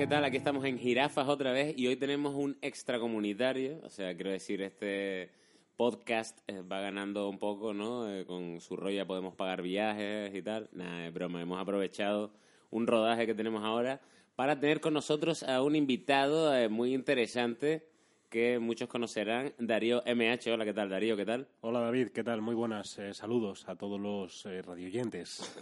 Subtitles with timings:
[0.00, 0.24] ¿Qué tal?
[0.24, 4.62] Aquí estamos en Jirafas otra vez y hoy tenemos un extracomunitario, o sea, quiero decir,
[4.62, 5.30] este
[5.76, 8.10] podcast eh, va ganando un poco, ¿no?
[8.10, 10.70] Eh, con su rollo ya podemos pagar viajes y tal.
[10.72, 12.32] Nada, es broma, hemos aprovechado
[12.70, 14.00] un rodaje que tenemos ahora
[14.36, 17.89] para tener con nosotros a un invitado eh, muy interesante
[18.30, 20.52] que muchos conocerán, Darío MH.
[20.52, 21.16] Hola, ¿qué tal, Darío?
[21.16, 21.48] ¿Qué tal?
[21.62, 22.40] Hola David, ¿qué tal?
[22.40, 22.96] Muy buenas.
[23.00, 25.52] eh, saludos a todos los eh, radioyentes.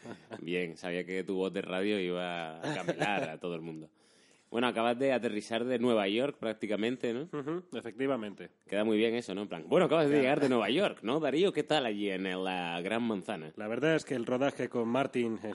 [0.40, 3.90] Bien, sabía que tu voz de radio iba a camelar a todo el mundo.
[4.50, 7.28] Bueno, acabas de aterrizar de Nueva York prácticamente, ¿no?
[7.74, 8.48] Efectivamente.
[8.66, 9.42] Queda muy bien eso, ¿no?
[9.42, 11.52] En plan, bueno, acabas de llegar de Nueva York, ¿no, Darío?
[11.52, 13.52] ¿Qué tal allí en la Gran Manzana?
[13.56, 15.52] La verdad es que el rodaje con Martin, eh,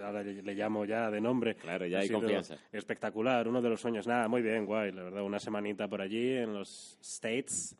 [0.00, 2.56] ahora le, llamo ya de nombre, Claro, ya ha hay confianza.
[2.70, 4.06] Espectacular, uno de los sueños.
[4.06, 4.92] Nada, muy bien, guay.
[4.92, 7.76] La verdad, una semanita por allí en los States,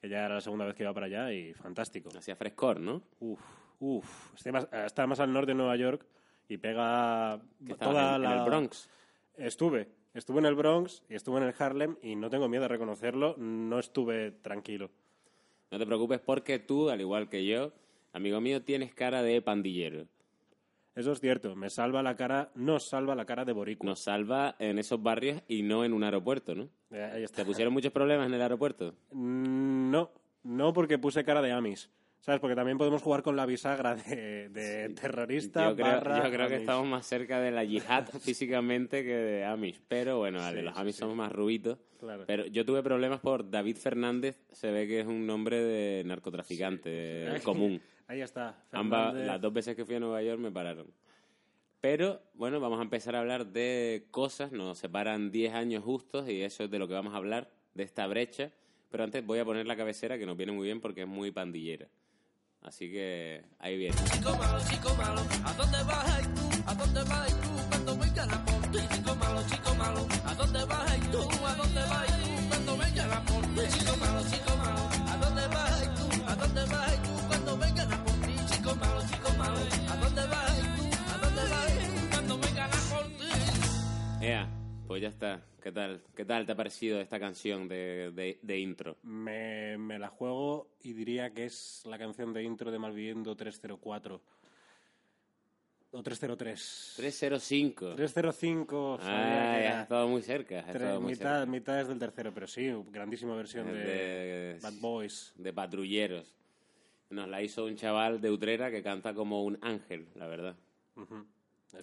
[0.00, 2.10] que ya era la segunda vez que iba para allá y fantástico.
[2.16, 3.02] Hacía frescor, ¿no?
[3.20, 3.40] Uf,
[3.80, 4.34] uf.
[4.52, 6.06] Más- está más al norte de Nueva York
[6.48, 7.40] y pega
[7.78, 8.38] toda en, en la...
[8.38, 8.88] el Bronx.
[9.36, 12.68] Estuve, estuve en el Bronx y estuve en el Harlem y no tengo miedo de
[12.68, 14.90] reconocerlo, no estuve tranquilo.
[15.70, 17.72] No te preocupes porque tú, al igual que yo,
[18.12, 20.06] amigo mío, tienes cara de pandillero.
[20.96, 23.88] Eso es cierto, me salva la cara, nos salva la cara de boricua.
[23.90, 26.70] Nos salva en esos barrios y no en un aeropuerto, ¿no?
[26.90, 27.36] Eh, ahí está.
[27.36, 28.94] ¿Te pusieron muchos problemas en el aeropuerto?
[29.12, 30.10] Mm, No,
[30.42, 31.90] no porque puse cara de Amis.
[32.18, 32.40] ¿Sabes?
[32.40, 36.48] Porque también podemos jugar con la bisagra de, de terrorista Yo creo, barra yo creo
[36.48, 36.60] que Amish.
[36.60, 39.80] estamos más cerca de la yihad físicamente que de Amish.
[39.86, 40.98] Pero bueno, vale, Sí, los Amish sí.
[41.00, 41.78] somos más rubitos.
[42.00, 42.24] Claro.
[42.26, 47.40] Pero yo tuve problemas por David Fernández, se ve que es un nombre de narcotraficante
[47.44, 47.80] común.
[48.08, 48.54] Ahí está.
[48.72, 50.86] Ambas, las dos veces que fui a Nueva York me pararon.
[51.80, 54.52] Pero, bueno, vamos a empezar a hablar de cosas.
[54.52, 57.82] Nos separan 10 años justos y eso es de lo que vamos a hablar, de
[57.82, 58.50] esta brecha.
[58.90, 61.30] Pero antes voy a poner la cabecera, que nos viene muy bien porque es muy
[61.30, 61.88] pandillera.
[62.62, 63.96] Así que ahí viene.
[64.12, 66.62] Chico malo, chico malo, ¿a dónde vas tú?
[66.66, 67.68] ¿A dónde vas y tú?
[67.70, 71.46] Cuando venga la porte, chico malo, chico malo, ¿a dónde vas tú?
[71.46, 72.25] ¿A dónde vas tú?
[84.96, 85.42] Pues ya está.
[85.62, 86.00] ¿Qué tal?
[86.14, 88.96] ¿Qué tal te ha parecido esta canción de, de, de intro?
[89.02, 94.22] Me, me la juego y diría que es la canción de intro de Malviviendo 304.
[95.92, 96.94] O 303.
[96.96, 97.94] 305.
[97.94, 98.98] 305.
[99.00, 100.60] sabía Ah, has estado muy cerca.
[100.60, 101.50] has tres- estado muy mitad, cerca.
[101.50, 105.32] mitad es del tercero, pero sí, grandísima versión de, de- Bad Boys.
[105.36, 106.34] de patrulleros.
[107.10, 110.56] Nos la hizo un chaval de Utrera que canta como un ángel, la verdad.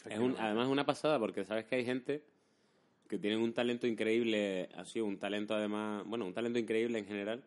[0.09, 2.23] Es un, además es una pasada porque sabes que hay gente
[3.13, 7.43] que tienen un talento increíble, así un talento además, bueno, un talento increíble en general,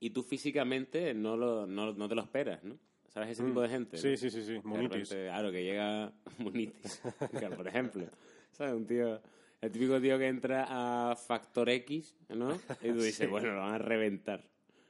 [0.00, 2.76] y tú físicamente no, lo, no, no te lo esperas, ¿no?
[3.08, 3.96] ¿Sabes ese tipo de gente?
[3.96, 4.00] Mm.
[4.00, 4.16] Sí, no?
[4.16, 5.08] sí, sí, sí, De Munitis.
[5.10, 7.02] repente, claro, que llega Munitis,
[7.38, 8.04] claro, por ejemplo.
[8.50, 8.74] ¿Sabes?
[8.74, 9.20] Un tío,
[9.60, 10.66] el típico tío que entra
[11.10, 12.54] a Factor X, ¿no?
[12.82, 13.26] Y tú dices, Sí.
[13.26, 14.42] bueno, lo van a reventar.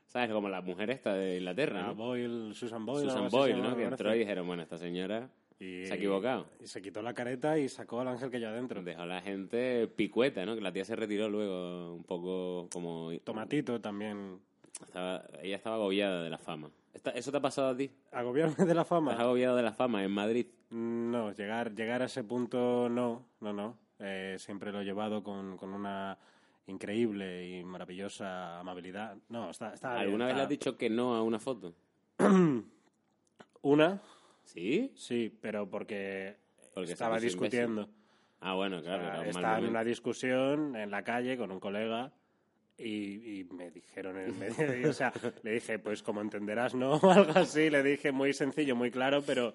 [0.06, 0.30] ¿Sabes?
[0.30, 1.94] Como la mujer esta de Inglaterra, Ah, ¿no?
[1.96, 3.08] Boyle, Susan Boyle.
[3.10, 3.76] Susan Boyle, ¿no?
[3.76, 5.28] Que entró y dijeron, bueno, esta señora
[5.60, 6.46] Y- se ha equivocado.
[6.60, 8.82] Y se quitó la careta y sacó al ángel que ya adentro.
[8.82, 10.54] Dejó a la gente picueta, ¿no?
[10.54, 13.10] Que la tía se retiró luego un poco como...
[13.24, 14.40] Tomatito también.
[14.84, 16.70] Estaba, ella estaba agobiada de la fama.
[17.14, 17.90] ¿Eso te ha pasado a ti?
[18.12, 19.12] ¿Agobiarme de la ¿Estás fama?
[19.14, 20.46] agobiado de la fama en Madrid?
[20.70, 23.76] No, llegar, llegar a ese punto no, no, no.
[24.00, 26.18] Eh, siempre lo he llevado con, con una
[26.66, 29.16] increíble y maravillosa amabilidad.
[29.28, 31.74] No, está, está ¿Alguna vez le has dicho que no a una foto?
[33.62, 34.02] Una,
[34.44, 34.92] ¿Sí?
[34.94, 36.36] sí, pero porque,
[36.74, 37.88] Porque estaba discutiendo.
[38.40, 39.04] Ah, bueno, claro.
[39.04, 42.12] un mal estaba en una discusión en la calle con un colega
[42.76, 46.74] y, y me dijeron en el medio, y, o sea, le dije, pues como entenderás,
[46.74, 46.92] ¿no?
[47.02, 49.54] O algo así, le dije muy sencillo, muy claro, pero...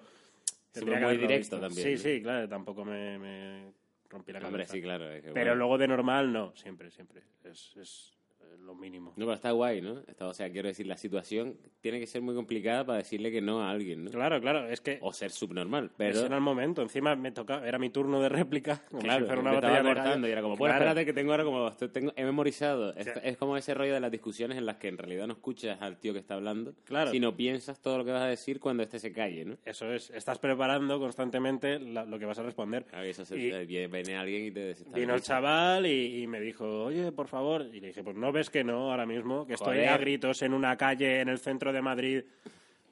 [0.72, 1.60] tendría que muy directo visto.
[1.60, 1.98] también, Sí, ¿no?
[1.98, 3.72] sí, claro, tampoco me, me
[4.08, 4.48] rompí la cabeza.
[4.48, 5.10] Hombre, sí, claro.
[5.12, 7.22] es que, Pero bueno, luego de normal, no, siempre, siempre.
[7.44, 8.12] Es, es,
[8.58, 9.10] lo mínimo.
[9.16, 10.00] No, pero está guay, ¿no?
[10.06, 13.40] Está- o sea, quiero decir, la situación tiene que ser muy complicada para decirle que
[13.40, 14.10] no a alguien, ¿no?
[14.10, 16.26] Claro, claro, es que O ser subnormal, ese pero...
[16.26, 16.82] era el momento.
[16.82, 18.82] Encima me tocaba, era mi turno de réplica.
[19.00, 20.84] Claro, si fuera me una estaba cortando y era como, bueno, Claro.
[20.90, 22.94] espérate que tengo ahora como, tengo, he memorizado.
[22.94, 25.32] Es, sea- es como ese rollo de las discusiones en las que en realidad no
[25.34, 27.10] escuchas al tío que está hablando, Claro.
[27.10, 29.56] sino piensas todo lo que vas a decir cuando este se calle, ¿no?
[29.64, 32.84] Eso es, estás preparando constantemente la- lo que vas a responder.
[32.84, 34.98] Claro, y eso se, Y- viene alguien y te desestabiliza.
[35.00, 37.62] Vino el chaval y, y me dijo, oye, por favor.
[37.72, 39.88] Y le dije, pues no ves que no ahora mismo, que estoy Joder.
[39.90, 42.24] a gritos en una calle en el centro de Madrid.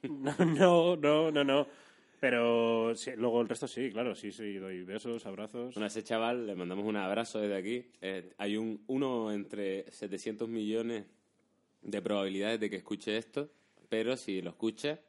[0.03, 1.43] No, no, no, no.
[1.43, 1.67] no.
[2.21, 5.73] Pero sí, luego el resto sí, claro, sí, sí, doy besos, abrazos.
[5.73, 7.85] Bueno, a ese chaval le mandamos un abrazo desde aquí.
[8.01, 11.05] Eh, hay un uno entre 700 millones
[11.81, 13.49] de probabilidades de que escuche esto,
[13.89, 14.99] pero si lo escucha,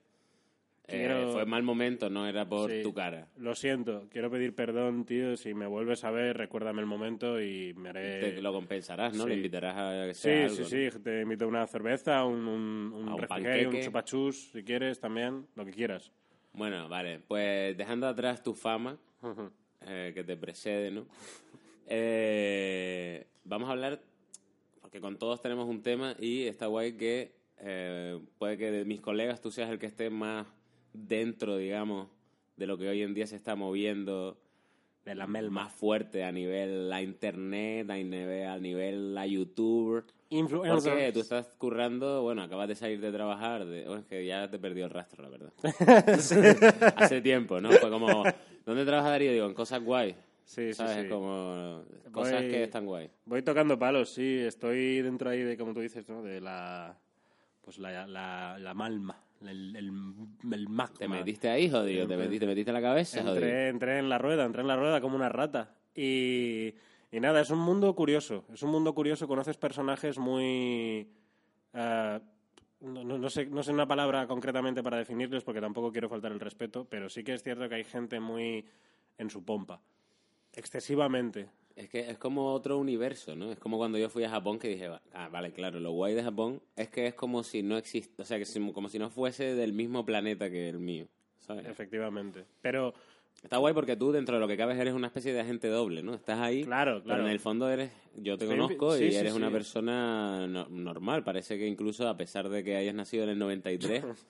[0.93, 2.83] eh, fue mal momento, no era por Sí.
[2.83, 3.29] tu cara.
[3.37, 5.37] Lo siento, quiero pedir perdón, tío.
[5.37, 8.33] Si me vuelves a ver, recuérdame el momento y me haré.
[8.33, 9.25] Te lo compensarás, ¿no?
[9.25, 9.31] sí.
[9.31, 12.47] Le invitarás a que Sí, sea sí, algo, sí, te invito a una cerveza, un,
[12.47, 16.11] un, un un un chupachus, si quieres también, lo que quieras.
[16.53, 16.59] ¿no?
[16.59, 18.99] Bueno, vale, pues dejando atrás tu fama,
[19.87, 21.07] eh, que te precede, ¿no?
[21.93, 24.01] Eh, vamos a hablar,
[24.81, 29.01] porque con todos tenemos un tema y está guay que eh, puede que de mis
[29.01, 30.47] colegas tú seas el que esté más
[30.93, 32.09] dentro, digamos,
[32.57, 34.39] de lo que hoy en día se está moviendo
[35.05, 35.65] De la melma.
[35.65, 40.05] más fuerte a nivel la internet, a nivel, a nivel la YouTube.
[40.33, 40.85] Influencers.
[40.85, 44.49] Porque tú estás currando, bueno, acabas de salir de trabajar, de, bueno, es que ya
[44.51, 45.53] te perdió el rastro, la verdad.
[46.97, 47.71] Hace tiempo, ¿no?
[47.73, 48.23] Fue como,
[48.65, 49.33] ¿dónde trabaja Darío?
[49.33, 50.15] Digo, en cosas guay.
[50.45, 51.09] Sí, sí, sí.
[51.09, 51.83] Como
[52.13, 53.09] cosas Voy- que están guay.
[53.25, 54.39] Voy tocando palos, sí.
[54.41, 56.23] Estoy dentro ahí de, como tú dices, ¿no?
[56.23, 56.97] De la...
[57.63, 59.23] Pues la, la, la malma.
[59.41, 60.99] El, el, el magma.
[60.99, 62.07] ¿Te metiste ahí, jodido?
[62.07, 63.37] ¿Te metiste, te metiste en la cabeza, jodido?
[63.37, 65.75] Entré, entré en la rueda, entré en la rueda como una rata.
[65.95, 66.75] Y,
[67.11, 68.45] y nada, es un mundo curioso.
[68.53, 71.09] Es un mundo curioso, conoces personajes muy...
[71.73, 72.21] no,
[73.05, 76.41] no- no sé, no sé una palabra concretamente para definirlos porque tampoco quiero faltar el
[76.41, 78.65] respeto, pero sí que es cierto que hay gente muy
[79.19, 79.81] en su pompa.
[80.53, 81.49] Excesivamente.
[81.76, 83.50] Es que es como otro universo, ¿no?
[83.52, 86.22] Es como cuando yo fui a Japón que dije, ah, vale, claro, lo guay de
[86.22, 89.55] Japón es que es como si no existe, o sea, que como si no fuese
[89.55, 91.06] del mismo planeta que el mío,
[91.38, 91.67] ¿sabes?
[91.67, 92.44] Efectivamente.
[92.61, 92.93] Pero
[93.43, 96.02] Está guay porque tú, dentro de lo que cabes, eres una especie de agente doble,
[96.02, 96.12] ¿no?
[96.14, 97.22] Estás ahí, Claro, pero claro.
[97.25, 101.25] en el fondo eres, yo te conozco sí, y sí, eres una persona no- normal.
[101.25, 104.05] Parece que incluso, a pesar de que hayas nacido en el 93,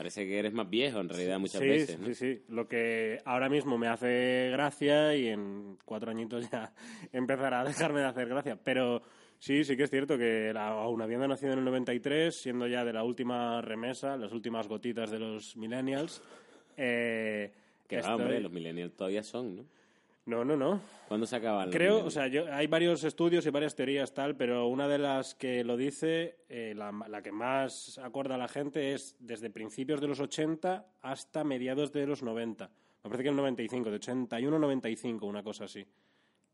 [0.00, 2.06] parece que eres más viejo en realidad muchas sí, veces, ¿no?
[2.06, 2.42] sí, sí.
[2.48, 6.72] Lo que ahora mismo me hace gracia y en cuatro añitos ya
[7.12, 8.58] empezará a dejarme de hacer gracia.
[8.64, 9.02] Pero
[9.38, 12.82] sí, sí que es cierto que la- aún habiendo nacido en el 93, siendo ya
[12.82, 16.22] de la última remesa, las últimas gotitas de los millennials,
[16.78, 17.52] eh,
[17.86, 19.64] Que estoy- hombre, los millennials todavía son, ¿no?
[20.26, 20.80] No, no, no.
[21.08, 24.36] ¿Cuándo se acaban los Creo, o sea, yo, hay varios estudios y varias teorías tal,
[24.36, 28.46] pero una de las que lo dice, eh, la, la que más acorda a la
[28.48, 32.66] gente es desde principios de los 80 hasta mediados de los 90.
[33.02, 35.84] Me parece que el 95, de 81 a 95, una cosa así.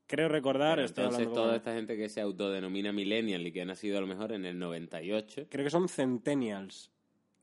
[0.07, 3.65] Creo recordar, Pero entonces toda con- esta gente que se autodenomina millennial y que ha
[3.65, 6.93] nacido a lo mejor en el 98, creo que son centennials.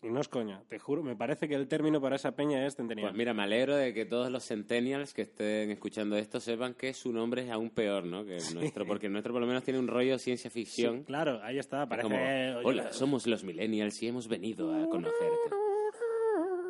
[0.03, 2.75] Y no es coña, te juro, me parece que el término para esa peña es
[2.75, 3.07] centennial.
[3.09, 6.93] pues mira, me alegro de que todos los centennials que estén escuchando esto sepan que
[6.93, 8.25] su nombre es aún peor, ¿no?
[8.25, 11.03] Que el nuestro, porque el nuestro por lo menos tiene un rollo ciencia Sí, ficción.
[11.03, 12.03] claro, ahí está, Es parece...
[12.09, 15.55] como, hola, somos los millennials y hemos venido a conocerte.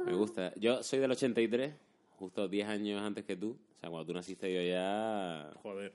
[0.05, 0.53] Me gusta.
[0.57, 1.73] Yo soy del 83,
[2.11, 3.57] justo 10 años antes que tú.
[3.77, 5.49] O sea, cuando tú naciste yo ya...
[5.61, 5.93] Joder.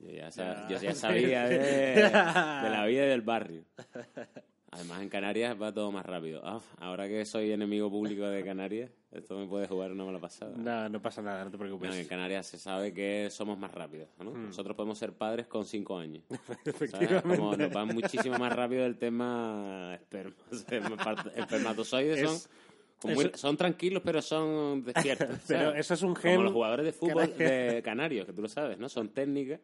[0.00, 0.76] Yo ya, sa- Ya.
[0.76, 3.64] yo ya sabía de, de la vida y del barrio.
[4.70, 6.42] Además, en Canarias va todo más rápido.
[6.44, 10.52] Ah, ahora que soy enemigo público de Canarias, esto me puede jugar una mala pasada.
[10.56, 11.88] No, no pasa nada, no te preocupes.
[11.88, 14.08] No, en Canarias se sabe que somos más rápidos.
[14.22, 14.30] ¿no?
[14.30, 16.22] Nosotros podemos ser padres con 5 años.
[16.46, 16.60] ¿sabes?
[16.66, 17.36] Efectivamente.
[17.36, 20.34] Como nos van muchísimo más rápido el tema esperma.
[21.36, 22.50] Espermatozoides son, Es-
[23.00, 25.28] como muy- eso- son tranquilos, pero son despiertos.
[25.48, 25.80] Pero ¿sabes?
[25.80, 28.48] eso es un Como gen los jugadores de fútbol que- de Canarios, que tú lo
[28.48, 28.88] sabes, ¿no?
[28.90, 29.60] Son técnicas.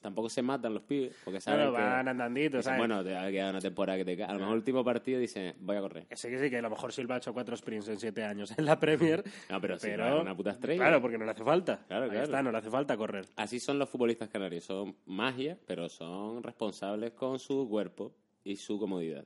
[0.00, 1.72] Tampoco se matan los pibes, porque saben que...
[1.72, 2.78] van dicen, ¿sabes?
[2.78, 4.24] bueno, te ha quedado una temporada que te.
[4.24, 6.06] A lo mejor el último partido dice, voy a correr.
[6.14, 8.52] Sí, que sí, que a lo mejor Silva ha hecho cuatro sprints en siete años
[8.56, 9.22] en la Premier.
[9.50, 10.80] No, pero, Silva pero es una puta estrella.
[10.80, 11.84] Claro, porque no le hace falta.
[11.86, 12.24] Claro, Ahí claro.
[12.24, 13.26] está, no le hace falta correr.
[13.36, 14.64] Así son los futbolistas canarios.
[14.64, 19.24] Son magia, pero son responsables con su cuerpo y su comodidad.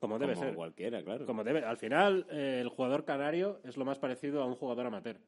[0.00, 0.54] Como debe Como ser.
[0.54, 1.24] cualquiera, claro.
[1.24, 1.64] Como debe.
[1.64, 5.18] Al final, eh, el jugador canario es lo más parecido a un jugador amateur.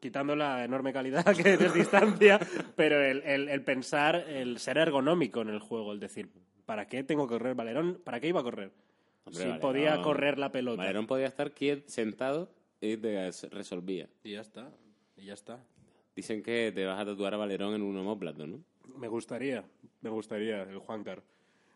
[0.00, 2.38] Quitando la enorme calidad que de distancia,
[2.76, 6.28] pero el, el- el pensar, el ser ergonómico en el juego, el decir,
[6.64, 8.00] ¿para qué tengo que correr Valerón?
[8.04, 8.70] ¿Para qué iba a correr?
[9.24, 10.78] Hombre, si Valerón- podía correr la pelota.
[10.82, 12.50] Valerón podía estar quieto, sentado
[12.80, 14.08] y te resolvía.
[14.22, 14.70] Y ya está.
[15.16, 15.58] Y ya está.
[16.14, 18.60] Dicen que te vas a tatuar a Valerón en un homóplato, ¿no?
[18.98, 19.64] Me gustaría,
[20.00, 21.22] me gustaría el Juancar.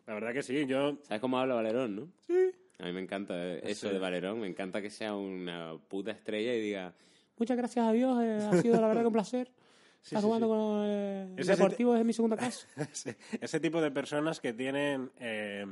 [0.07, 0.97] La verdad que sí, yo...
[1.03, 2.07] ¿Sabes cómo habla Valerón, no?
[2.25, 2.51] Sí.
[2.79, 4.39] A mí me encanta eso de Valerón.
[4.39, 6.93] Me encanta que sea una puta estrella y diga
[7.41, 9.51] muchas gracias a Dios, eh, ha sido la verdad que un placer.
[10.03, 10.49] Sí, Está sí, jugando sí.
[10.49, 12.65] con el Ese Deportivo es mi segunda casa.
[12.91, 15.63] ese, ese tipo de personas que tienen eh,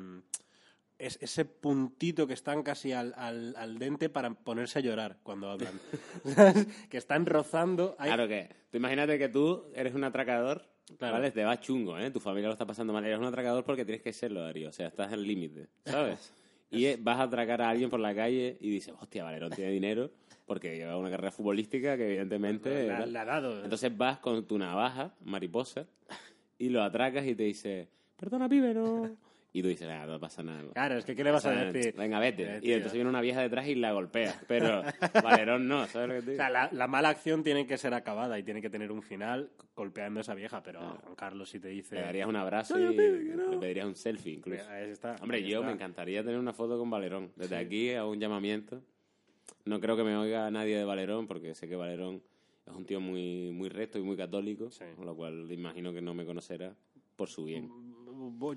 [1.00, 5.50] es- ese puntito que están casi al, al, al dente para ponerse a llorar cuando
[5.50, 5.74] hablan.
[6.92, 7.96] Que están rozando.
[7.98, 10.64] Hay- Claro que, tú imagínate que tú eres un atracador,
[11.00, 11.14] Claro.
[11.16, 11.32] ¿vale?
[11.32, 12.12] Te va chungo, ¿eh?
[12.12, 13.04] Tu familia lo está pasando mal.
[13.06, 14.70] Eres un atracador porque tienes que serlo, Darío.
[14.70, 16.32] O sea, estás al límite, ¿sabes?
[16.70, 19.72] Y eh, vas a atracar a alguien por la calle y dices, hostia, Valerón tiene
[19.72, 20.12] dinero
[20.50, 22.88] porque lleva una carrera futbolística que evidentemente...
[22.88, 23.14] Tal.
[23.14, 23.64] le ha dado.
[23.64, 25.86] Entonces vas con tu navaja, mariposa,
[26.58, 27.88] y lo atracas y te dice,
[28.18, 29.10] perdona, pibe, no...
[29.52, 30.62] Y tú dices, "Ah, no pasa nada.
[30.74, 31.96] Claro, es que ¿qué le vas a O sea, decir?
[31.98, 32.58] Venga, vete.
[32.58, 34.36] Eh, y entonces viene una vieja detrás y la golpea.
[34.48, 34.84] Pero
[35.24, 36.36] Valerón no, ¿sabes lo que te O digo?
[36.44, 39.50] sea, la, la mala acción tiene que ser acabada y tiene que tener un final
[39.76, 41.96] golpeando a esa vieja, pero Juan Carlos si te dice...
[41.96, 42.96] Le darías un abrazo No, y
[43.36, 43.50] no.
[43.50, 44.70] le pedirías un selfie incluso.
[44.70, 45.66] Ahí está, Hombre, yo está.
[45.68, 47.32] me encantaría tener una foto con Valerón.
[47.36, 48.84] Desde aquí hago un llamamiento.
[49.66, 52.22] No creo que me oiga nadie de Valerón, porque sé que Valerón
[52.68, 54.86] es un tío muy, muy recto y muy católico, Sí.
[54.96, 56.76] con lo cual imagino que no me conocerá
[57.16, 57.70] por su bien.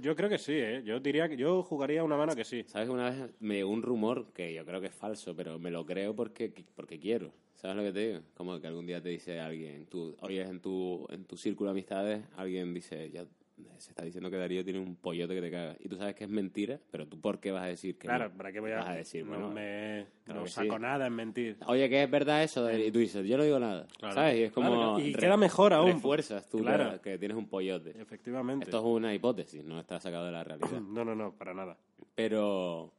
[0.01, 0.83] Yo creo que sí, ¿eh?
[0.85, 2.65] Yo diría que yo jugaría una mano que sí.
[2.67, 2.89] ¿Sabes?
[2.89, 5.85] Una vez me llegó un rumor que yo creo que es falso, pero me lo
[5.87, 7.33] creo porque, porque quiero.
[7.55, 8.21] ¿Sabes lo que te digo?
[8.35, 11.73] Como que algún día te dice alguien, tú oyes en tu, en tu círculo de
[11.73, 13.25] amistades, alguien dice, ya
[13.79, 15.77] se está diciendo que Darío tiene un pollote que te caga.
[15.81, 18.29] Y tú sabes que es mentira, pero tú ¿por qué vas a decir que Claro,
[18.29, 18.37] no?
[18.37, 20.83] ¿para qué voy a, Vas a decir, no bueno, me claro no que saco sí.
[20.83, 21.57] nada en mentir?
[21.67, 22.71] Oye, ¿qué es verdad eso?
[22.73, 23.87] Y tú dices, yo no digo nada.
[23.99, 24.15] Claro.
[24.15, 24.39] ¿Sabes?
[24.39, 24.69] Y es como...
[24.71, 25.93] Claro, y queda mejor aún.
[25.93, 27.91] Refuerzas tú que, que tienes un pollote.
[28.01, 28.65] Efectivamente.
[28.65, 30.71] Esto es una hipótesis, no está sacado de la realidad.
[30.93, 31.79] No, no, no, para nada.
[32.15, 32.93] Pero...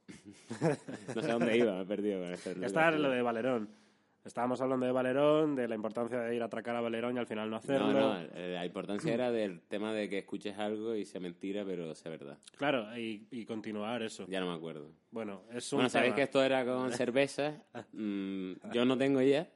[1.15, 2.51] no sé dónde iba, me he perdido con esto.
[2.65, 3.83] Está lo de Valerón.
[4.25, 7.27] Estábamos hablando de Valerón, de la importancia de ir a atracar a Valerón y al
[7.27, 7.92] final no hacerlo.
[7.92, 11.65] No, no, eh, la importancia era del tema de que escuches algo y sea mentira,
[11.65, 12.38] pero sea verdad.
[12.58, 14.25] Claro, y, y continuar eso.
[14.30, 14.92] Ya no me acuerdo.
[15.12, 16.15] Bueno, es un Bueno, sabéis tema.
[16.15, 17.63] que esto era con cerveza.
[17.92, 19.50] Mm, yo no tengo ya.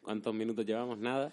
[0.00, 0.98] ¿Cuántos minutos llevamos?
[0.98, 1.32] Nada.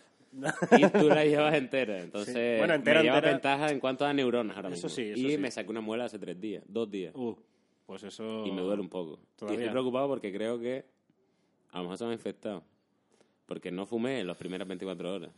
[0.78, 2.00] Y tú la llevas entera.
[2.02, 2.58] Entonces, Sí.
[2.60, 3.34] Bueno, entera, me lleva entera.
[3.34, 4.90] ventaja en cuanto a neuronas ahora Eso mismo.
[4.90, 5.38] sí, eso y sí.
[5.38, 7.14] me saqué una muela hace tres días, dos días.
[7.16, 7.36] Uh,
[7.86, 8.44] pues eso...
[8.46, 9.20] Y me duele un poco.
[9.22, 9.60] Y Todavía.
[9.60, 10.86] estoy preocupado porque creo que
[11.72, 12.64] a lo mejor se me ha infectado.
[13.46, 15.32] Porque no fumé en las primeras 24 horas.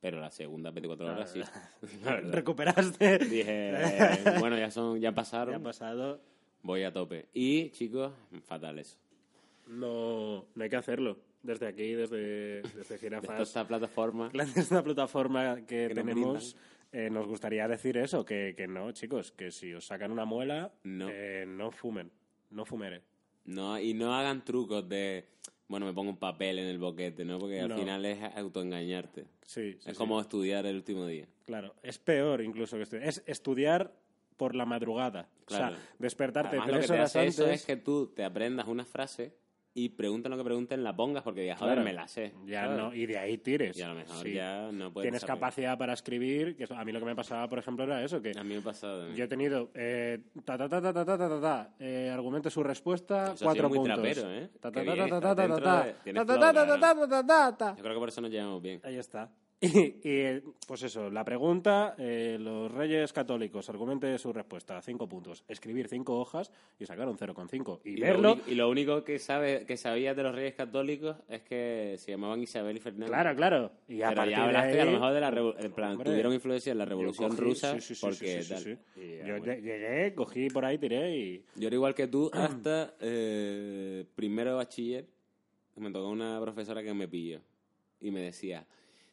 [0.00, 1.40] Pero las segundas 24 horas sí.
[2.04, 2.32] La verdad.
[2.32, 3.18] Recuperaste.
[3.18, 6.20] Dije, eh, bueno, ya son, ya pasaron, Ya ha pasado.
[6.62, 7.26] voy a tope.
[7.32, 8.12] Y, chicos,
[8.44, 8.98] fatal eso.
[9.66, 11.18] No, no hay que hacerlo.
[11.42, 16.56] Desde aquí, desde, desde De Jirafas, esta plataforma, desde esta plataforma que, tenemos,
[16.92, 20.72] eh, nos gustaría decir eso, que, que no, chicos, que si os sacan una muela,
[20.84, 21.08] No.
[21.10, 22.10] eh, no fumen,
[22.50, 23.02] no fumere.
[23.46, 25.24] No, y no hagan trucos de,
[25.68, 27.38] bueno, me pongo un papel en el boquete, ¿no?
[27.38, 27.76] Porque al No.
[27.78, 29.24] final es autoengañarte.
[29.42, 29.92] Sí, sí, es sí.
[29.94, 31.26] como estudiar el último día.
[31.46, 33.08] Claro, es peor incluso que estudiar.
[33.08, 33.92] Es estudiar
[34.36, 35.28] por la madrugada.
[35.46, 35.74] Claro.
[35.76, 37.38] O sea, despertarte Además, lo que te horas hace antes.
[37.38, 39.32] eso es que tú te aprendas una frase
[39.78, 41.84] y pregunten lo que pregunten, la pongas porque digas, joder, Claro.
[41.84, 42.32] me la sé.
[42.46, 43.76] Ya no, y de ahí tires.
[43.76, 44.32] Y a lo mejor Sí.
[44.32, 45.34] ya no puedes Tienes saber.
[45.36, 48.32] capacidad para escribir, que a mí lo que me pasaba, por ejemplo, era eso, que
[48.36, 51.18] A mí me ha pasado yo he tenido eh, ta ta ta ta ta ta
[51.18, 53.94] ta ta ta eh, argumente su respuesta, Eso cuatro muy puntos.
[53.96, 54.48] trapero, ¿eh?
[54.58, 55.64] Ta ta ta ta ta ta ta de- ta ta
[56.24, 57.74] ta ta ta ta ta ta ta.
[57.76, 58.80] Yo creo que por eso nos llevamos bien.
[58.82, 59.28] Ahí está.
[59.60, 65.44] Y, y, pues eso, la pregunta, eh, los reyes católicos, argumente su respuesta, cinco puntos.
[65.48, 67.80] Escribir cinco hojas y sacar un 0,5.
[67.84, 71.40] Y, Y verlo, y lo único que sabe que sabías de los reyes católicos es
[71.42, 73.06] que se llamaban Isabel y Fernando.
[73.06, 73.72] claro, claro.
[73.88, 75.30] Y a Pero de ahí, a lo mejor de la
[75.74, 78.64] plan, Hombre, tuvieron influencia en la revolución cogí- rusa sí, sí, sí, porque sí, tal.
[78.66, 79.54] Yo bueno.
[79.54, 81.44] llegué, cogí por ahí, tiré y...
[81.56, 85.06] Yo era igual que tú hasta eh, primero de bachiller.
[85.76, 87.40] Me tocó una profesora que me pilló
[88.00, 88.66] y me decía,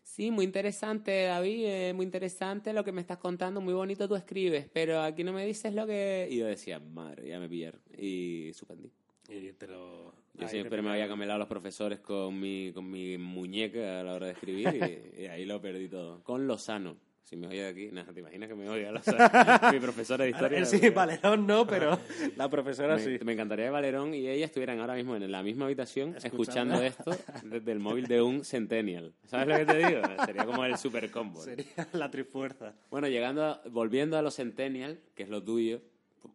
[0.04, 4.16] sí, muy interesante, David, eh, muy interesante lo que me estás contando, muy bonito tú
[4.16, 6.28] escribes, pero aquí no me dices lo que...
[6.30, 7.82] Y yo decía, madre, ya me pillaron.
[7.98, 8.92] Y suspendí.
[9.30, 10.14] y te lo...
[10.36, 14.00] Yo ahí siempre te me había camelado a los profesores con mi, con mi muñeca
[14.00, 16.24] a la hora de escribir y, y ahí lo perdí todo.
[16.24, 16.98] Con Lozano.
[17.24, 19.18] Si me oye de aquí, nada, ¿te imaginas que me oye Lozano?
[19.74, 20.58] mi profesora de historia.
[20.60, 21.98] Él sí, Valerón no, pero
[22.36, 23.24] la profesora Me, sí.
[23.24, 26.76] me encantaría que Valerón y ella estuvieran ahora mismo en la misma habitación Escuchando.
[26.82, 29.14] escuchando esto desde el móvil de un Centennial.
[29.26, 30.02] ¿Sabes lo que te digo?
[30.26, 31.42] Sería como el super combo.
[31.42, 32.74] Sería la trifuerza.
[32.92, 35.82] Bueno, llegando a- volviendo a los Centennial, que es lo tuyo.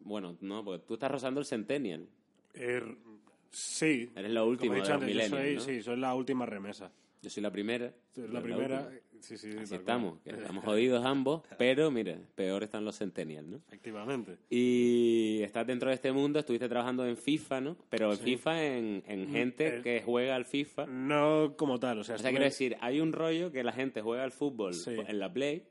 [0.00, 2.08] Bueno, no, porque tú estás rozando el Centennial.
[2.54, 2.84] Er,
[3.50, 4.10] sí.
[4.16, 5.60] Eres lo último Como he de los antes, yo soy, ¿no?
[5.60, 6.90] sí, soy la última remesa.
[7.20, 7.92] Yo soy la primera.
[8.16, 8.80] La primera.
[8.80, 9.00] última.
[9.20, 13.56] Sí, sí, Así estamos, que estamos jodidos ambos, pero mira, peor están los Centennial, ¿no?
[13.68, 14.36] Efectivamente.
[14.50, 17.76] Y estás dentro de este mundo, estuviste trabajando en FIFA, ¿no?
[17.90, 20.86] Pero en FIFA en, en gente eh, que juega al FIFA.
[20.86, 24.00] No como tal, o sea, O sea, quiero decir, hay un rollo que la gente
[24.02, 24.96] juega al fútbol Sí.
[25.06, 25.64] en la Play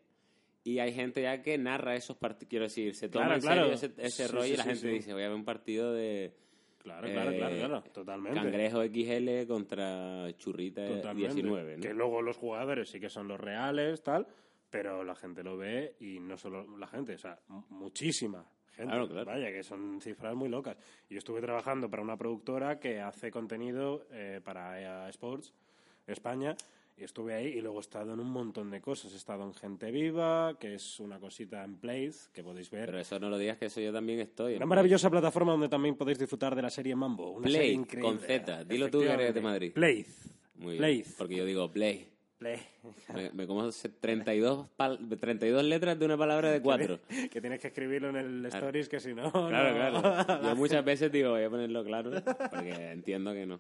[0.64, 3.92] Y hay gente ya que narra esos partidos, quiero decir, se toma Claro, en serio
[3.98, 6.34] ese, ese Sí, rollo y la gente dice, voy a ver un partido de
[6.88, 8.40] Claro, claro, eh, claro, claro, totalmente.
[8.40, 11.34] Cangrejo XL contra Churrita Totalmente.
[11.34, 11.82] 19, ¿no?
[11.82, 14.26] Que luego los jugadores sí que son los reales, tal,
[14.70, 17.38] pero la gente lo ve y no solo la gente, o sea,
[17.70, 18.92] muchísima gente.
[18.92, 19.26] Claro, claro.
[19.26, 20.78] Vaya, que son cifras muy locas.
[21.10, 25.54] Yo estuve trabajando para una productora que hace contenido eh, para EA Sports
[26.06, 26.56] España
[27.06, 29.14] estuve ahí y luego he estado en un montón de cosas.
[29.14, 32.86] He estado en Gente Viva, que es una cosita en Place que podéis ver.
[32.88, 34.56] Pero eso no lo digas que eso yo también estoy.
[34.56, 37.32] Una maravillosa plataforma donde también podéis disfrutar de la serie Mambo.
[37.32, 38.10] Una Play, serie increíble.
[38.10, 38.64] con Z.
[38.66, 39.72] Dilo tú que eres de Madrid.
[39.76, 41.04] Muy bien, Play.
[41.18, 42.08] porque yo digo play.
[42.40, 42.60] Play.
[43.16, 47.00] Me, me como se- 32, pal- 32 letras de una palabra de cuatro.
[47.32, 49.32] que tienes que escribirlo en el stories, que si no...
[49.32, 50.02] Claro, no.
[50.02, 50.44] claro.
[50.44, 52.12] Yo muchas veces digo, voy a ponerlo claro,
[52.52, 53.60] porque entiendo que no.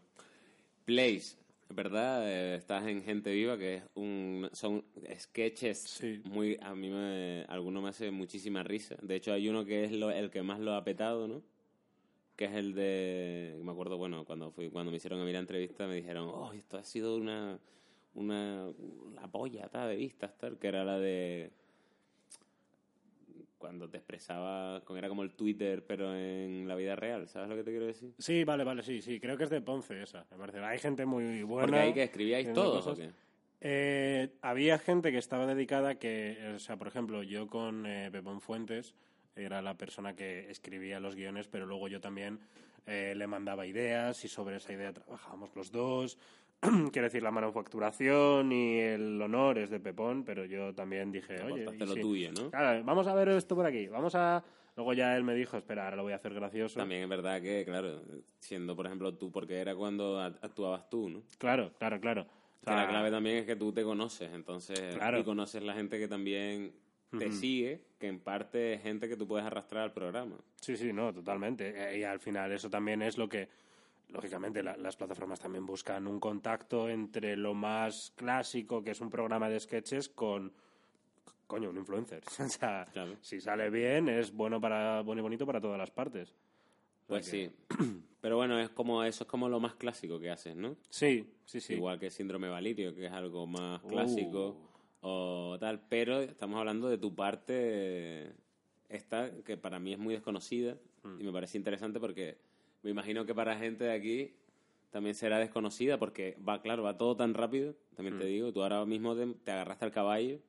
[0.85, 1.37] Plays,
[1.69, 2.27] ¿verdad?
[2.29, 4.83] Eh, estás en Gente Viva, que es un, son
[5.19, 6.21] sketches Sí.
[6.25, 6.57] muy...
[6.61, 8.95] A mí me, alguno me hace muchísima risa.
[9.01, 11.41] De hecho, hay uno que es lo- el que más lo ha petado, ¿no?
[12.35, 13.59] Que es el de...
[13.63, 16.53] Me acuerdo, bueno, cuando fui cuando me hicieron a mí la entrevista me dijeron, oh,
[16.53, 17.59] esto ha sido una...
[18.15, 18.71] una
[19.15, 21.51] la polla, tal, de vistas, tal, que era la de
[23.67, 27.55] cuando te expresaba, con- era como el Twitter, pero en la vida real, ¿sabes lo
[27.57, 28.13] que te quiero decir?
[28.17, 29.19] Sí, vale, vale, sí, sí.
[29.19, 30.59] Creo que es de Ponce esa, me parece.
[30.59, 31.67] Hay gente muy buena.
[31.67, 33.05] Porque ahí que escribíais todos, ¿o cosas.
[33.07, 33.11] qué?
[33.59, 38.39] Eh, había gente que estaba dedicada que, o sea, por ejemplo, yo con eh, Pepón
[38.39, 38.95] Fuentes
[39.35, 42.39] era la persona que escribía los guiones, pero luego yo también
[42.85, 46.17] eh, le mandaba ideas y sobre esa idea trabajábamos los dos.
[46.91, 51.63] Quiero decir, la manufacturación y el honor es de Pepón, pero yo también dije, oye,
[51.63, 52.49] Aportaste ¿y lo si- tuyo, ¿no?
[52.51, 54.43] Claro, vamos a ver esto por aquí, vamos a...
[54.75, 56.79] Luego ya él me dijo, espera, ahora lo voy a hacer gracioso.
[56.79, 58.01] También es verdad que, claro,
[58.39, 61.23] siendo, por ejemplo, tú, porque era cuando actuabas tú, ¿no?
[61.39, 62.21] Claro, claro, claro.
[62.21, 65.19] O Que sea, la clave también es que tú te conoces, entonces, Claro.
[65.19, 66.73] y conoces la gente que también
[67.17, 70.35] te sigue, que en parte es gente que tú puedes arrastrar al programa.
[70.61, 71.73] Sí, sí, no, totalmente.
[71.93, 73.47] Eh, Y al final eso también es lo que,
[74.09, 79.09] lógicamente, la- las plataformas también buscan un contacto entre lo más clásico, que es un
[79.09, 80.51] programa de sketches, con,
[81.45, 82.23] coño, un influencer.
[82.39, 83.15] o sea, Claro.
[83.21, 86.33] si sale bien, es bueno para bueno y bonito para todas las partes.
[87.07, 87.49] Pues sí.
[88.21, 90.75] Pero bueno, es como eso es como lo más clásico que haces, ¿no?
[90.89, 91.75] Sí, sí, sí.
[91.75, 93.87] Igual que síndrome valirio, que es algo más Uh.
[93.87, 94.57] clásico
[95.01, 98.33] o tal, pero estamos hablando de tu parte
[98.89, 101.21] esta que para mí es muy desconocida Mm.
[101.21, 102.37] y me parece interesante porque
[102.83, 104.33] me imagino que para gente de aquí
[104.91, 108.27] también será desconocida porque va, claro, va todo tan rápido, también te Mm.
[108.27, 110.39] digo, tú ahora mismo te, te agarraste al caballo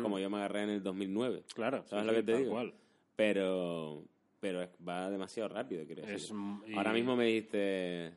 [0.00, 1.42] como yo me agarré en el 2009.
[1.54, 2.52] Claro, ¿Sabes sí, lo que te digo?
[2.52, 2.74] cual.
[3.16, 4.04] Pero
[4.40, 5.84] pero va demasiado rápido,
[6.32, 8.12] mm, y- Ahora mismo me dijiste,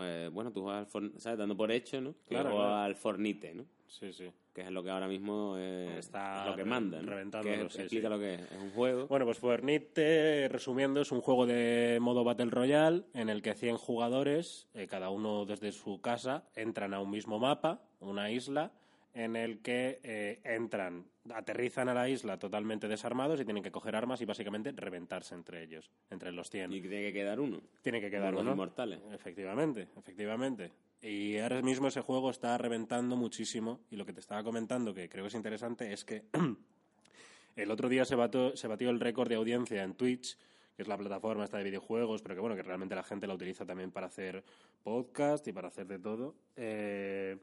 [0.00, 1.38] eh, bueno, tú juegas al ¿sabes?
[1.38, 2.14] Dando por hecho, ¿no?
[2.28, 2.74] Claro, claro.
[2.76, 3.64] al Fornite, ¿no?
[3.86, 4.30] Sí, sí.
[4.52, 8.08] Que es lo que ahora mismo eh, Está es lo que manda, Que- sí, explica
[8.08, 8.12] sí.
[8.14, 8.40] lo que es.
[8.40, 9.06] Es un juego.
[9.06, 13.76] Bueno, pues Fortnite, resumiendo, es un juego de modo Battle Royale en el que 100
[13.76, 18.72] jugadores, eh, cada uno desde su casa, entran a un mismo mapa, una isla,
[19.14, 23.96] en el que eh, entran, aterrizan a la isla totalmente desarmados y tienen que coger
[23.96, 26.72] armas y básicamente reventarse entre ellos, entre los 100.
[26.72, 27.60] y tiene que quedar uno.
[27.82, 28.52] Tiene que quedar los uno.
[28.52, 29.00] inmortales.
[29.12, 30.70] Efectivamente, efectivamente.
[31.02, 33.80] Y ahora mismo ese juego está reventando muchísimo.
[33.90, 36.24] Y lo que te estaba comentando, que creo que es interesante, es que
[37.56, 40.36] el otro día se batió, se batió el récord de audiencia en Twitch,
[40.76, 43.34] que es la plataforma esta de videojuegos, pero que bueno, que realmente la gente la
[43.34, 44.44] utiliza también para hacer
[44.82, 46.34] podcast y para hacer de todo.
[46.56, 47.38] Eh,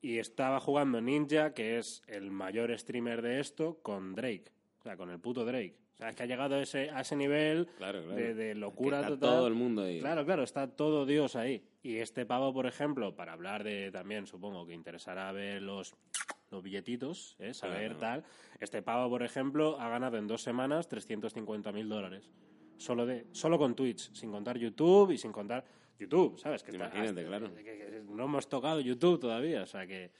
[0.00, 4.50] y estaba jugando Ninja, que es el mayor streamer de esto, con Drake.
[4.80, 5.76] O sea, con el puto Drake.
[5.98, 8.14] O sea, es que ha llegado a ese, a ese nivel Claro, claro.
[8.14, 9.30] de, de locura está total.
[9.30, 9.98] todo el mundo ahí.
[9.98, 11.60] Claro, claro, está todo Dios ahí.
[11.82, 15.94] Y este pavo, por ejemplo, para hablar de también, supongo que interesará ver los,
[16.52, 17.52] los billetitos, ¿eh?
[17.52, 18.22] saber Claro.
[18.22, 18.24] tal.
[18.60, 22.30] Este pavo, por ejemplo, ha ganado en dos semanas 350 mil dólares.
[22.76, 25.64] Solo, de, solo con Twitch, sin contar YouTube y sin contar
[25.98, 26.62] YouTube, ¿sabes?
[26.62, 27.52] Que está- Imagínate, claro.
[27.56, 30.12] que- que no hemos tocado YouTube todavía, o sea que...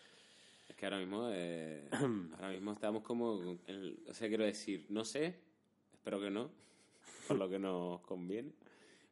[0.68, 1.88] Es que ahora mismo, eh,
[2.34, 5.38] ahora mismo estamos como, el- o sea, quiero decir, no sé,
[6.08, 6.50] espero que no,
[7.28, 8.52] por lo que nos conviene,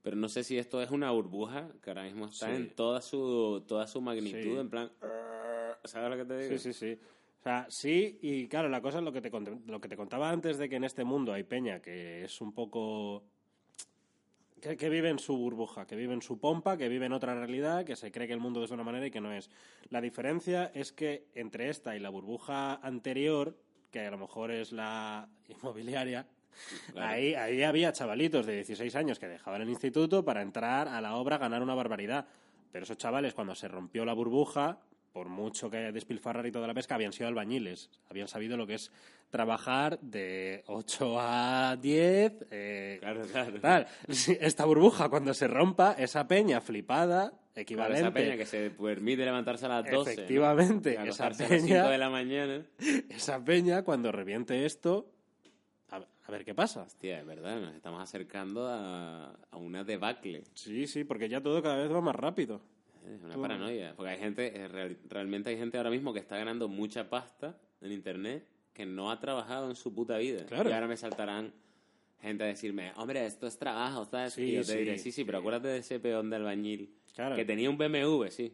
[0.02, 2.56] pero no sé si esto es una burbuja que ahora mismo está Sí.
[2.56, 4.56] en toda su, toda su magnitud, Sí.
[4.58, 4.90] en plan,
[5.84, 6.58] ¿sabes lo que te digo?
[6.58, 6.98] Sí, sí, sí.
[7.40, 10.30] O sea, sí, y claro, la cosa es lo que te, lo que te contaba
[10.30, 13.22] antes de que en este mundo hay peña que es un poco...
[14.60, 17.34] Que, que vive en su burbuja, que vive en su pompa, que vive en otra
[17.34, 19.50] realidad, que se cree que el mundo es de una manera y que no es.
[19.90, 23.54] La diferencia es que entre esta y la burbuja anterior,
[23.92, 26.26] que a lo mejor es la inmobiliaria,
[26.92, 27.08] Claro.
[27.08, 31.16] ahí, ahí había chavalitos de 16 años que dejaban el instituto para entrar a la
[31.16, 32.26] obra a ganar una barbaridad.
[32.72, 34.78] Pero esos chavales, cuando se rompió la burbuja,
[35.12, 37.88] por mucho que haya despilfarrar y toda la pesca, habían sido albañiles.
[38.10, 38.92] Habían sabido lo que es
[39.30, 42.32] trabajar de 8 a 10.
[42.50, 43.60] eh, Claro, claro.
[43.60, 43.86] tal.
[44.08, 48.00] Esta burbuja, cuando se rompa, esa peña flipada, Claro, equivalente.
[48.00, 49.94] esa peña que se permite levantarse a las 12.
[49.94, 50.02] ¿no?
[50.02, 52.66] Efectivamente, Y esa acostarse a las peña- 5 de la mañana.
[53.08, 55.10] esa peña, cuando reviente esto,
[56.26, 56.82] a, ver qué pasa.
[56.82, 60.44] Hostia, es verdad, nos estamos acercando a, a una debacle.
[60.54, 62.60] Sí, sí, porque ya todo cada vez va más rápido.
[63.04, 63.42] Es una Todo.
[63.42, 63.94] paranoia.
[63.96, 67.56] Porque hay gente, eh, real- realmente hay gente ahora mismo que está ganando mucha pasta
[67.80, 70.44] en internet que no ha trabajado en su puta vida.
[70.46, 70.68] Claro.
[70.68, 71.52] Y ahora me saltarán
[72.20, 74.32] gente a decirme, hombre, esto es trabajo, ¿sabes?
[74.34, 76.90] Sí, y yo te sí, diré, sí, sí, pero acuérdate de ese peón de albañil
[77.14, 77.36] Claro.
[77.36, 78.52] que tenía un BMW, sí.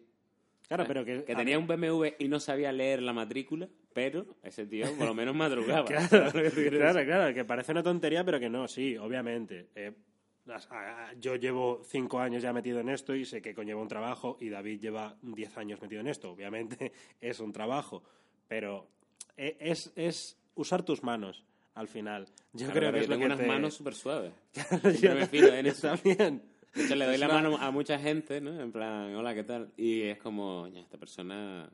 [0.69, 1.25] Claro, pero que...
[1.25, 5.15] Que tenía un BMW y no sabía leer la matrícula, pero ese tío por lo
[5.15, 5.87] menos madrugaba.
[5.87, 9.69] Claro, ¿sabes lo claro, claro, que parece una tontería, pero que no, sí, obviamente.
[9.75, 9.93] Eh,
[11.21, 14.49] yo llevo cinco años ya metido en esto y sé que conlleva un trabajo y
[14.49, 16.33] David lleva diez años metido en esto.
[16.33, 18.03] Obviamente es un trabajo,
[18.49, 18.89] pero
[19.37, 22.27] e- es, es usar tus manos al final.
[22.53, 24.33] Yo Claro, creo que yo es lo tengo que unas te- manos súper suaves.
[25.01, 25.89] yo, me fijo en eso.
[25.89, 26.43] también.
[26.75, 28.59] De hecho, le doy la mano a mucha gente, ¿no?
[28.61, 29.71] En plan, hola, ¿qué tal?
[29.77, 31.71] Y es como, "Ya, esta persona,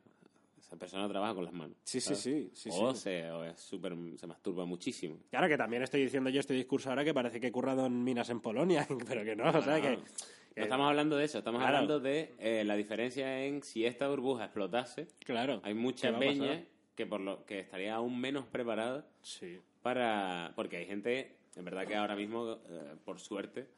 [0.68, 1.78] esa persona trabaja con las manos.
[1.83, 2.20] Sí, sí, ¿sabes?
[2.20, 3.00] sí, sí, o, sí.
[3.00, 5.16] Se, o es súper, se masturba muchísimo.
[5.31, 8.04] Claro que también estoy diciendo yo este discurso ahora que parece que he currado en
[8.04, 9.96] minas en Polonia, pero que no, o sea que...
[9.96, 11.76] No, estamos hablando de eso, estamos Claro.
[11.78, 15.61] hablando de eh, la diferencia en si esta burbuja explotase, Claro.
[15.64, 19.61] hay ¿qué mucha peña que por lo que estaría aún menos preparada Sí.
[19.83, 23.68] para porque hay gente en verdad que ahora mismo eh, por suerte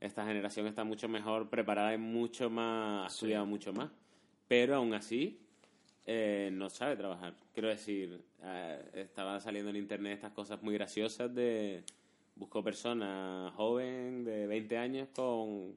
[0.00, 3.90] esta generación está mucho mejor preparada y mucho más ha estudiado mucho más
[4.48, 5.38] pero aún así
[6.06, 11.34] eh, no sabe trabajar quiero decir eh, estaba saliendo en internet estas cosas muy graciosas
[11.34, 11.84] de
[12.36, 15.76] busco persona joven de 20 años con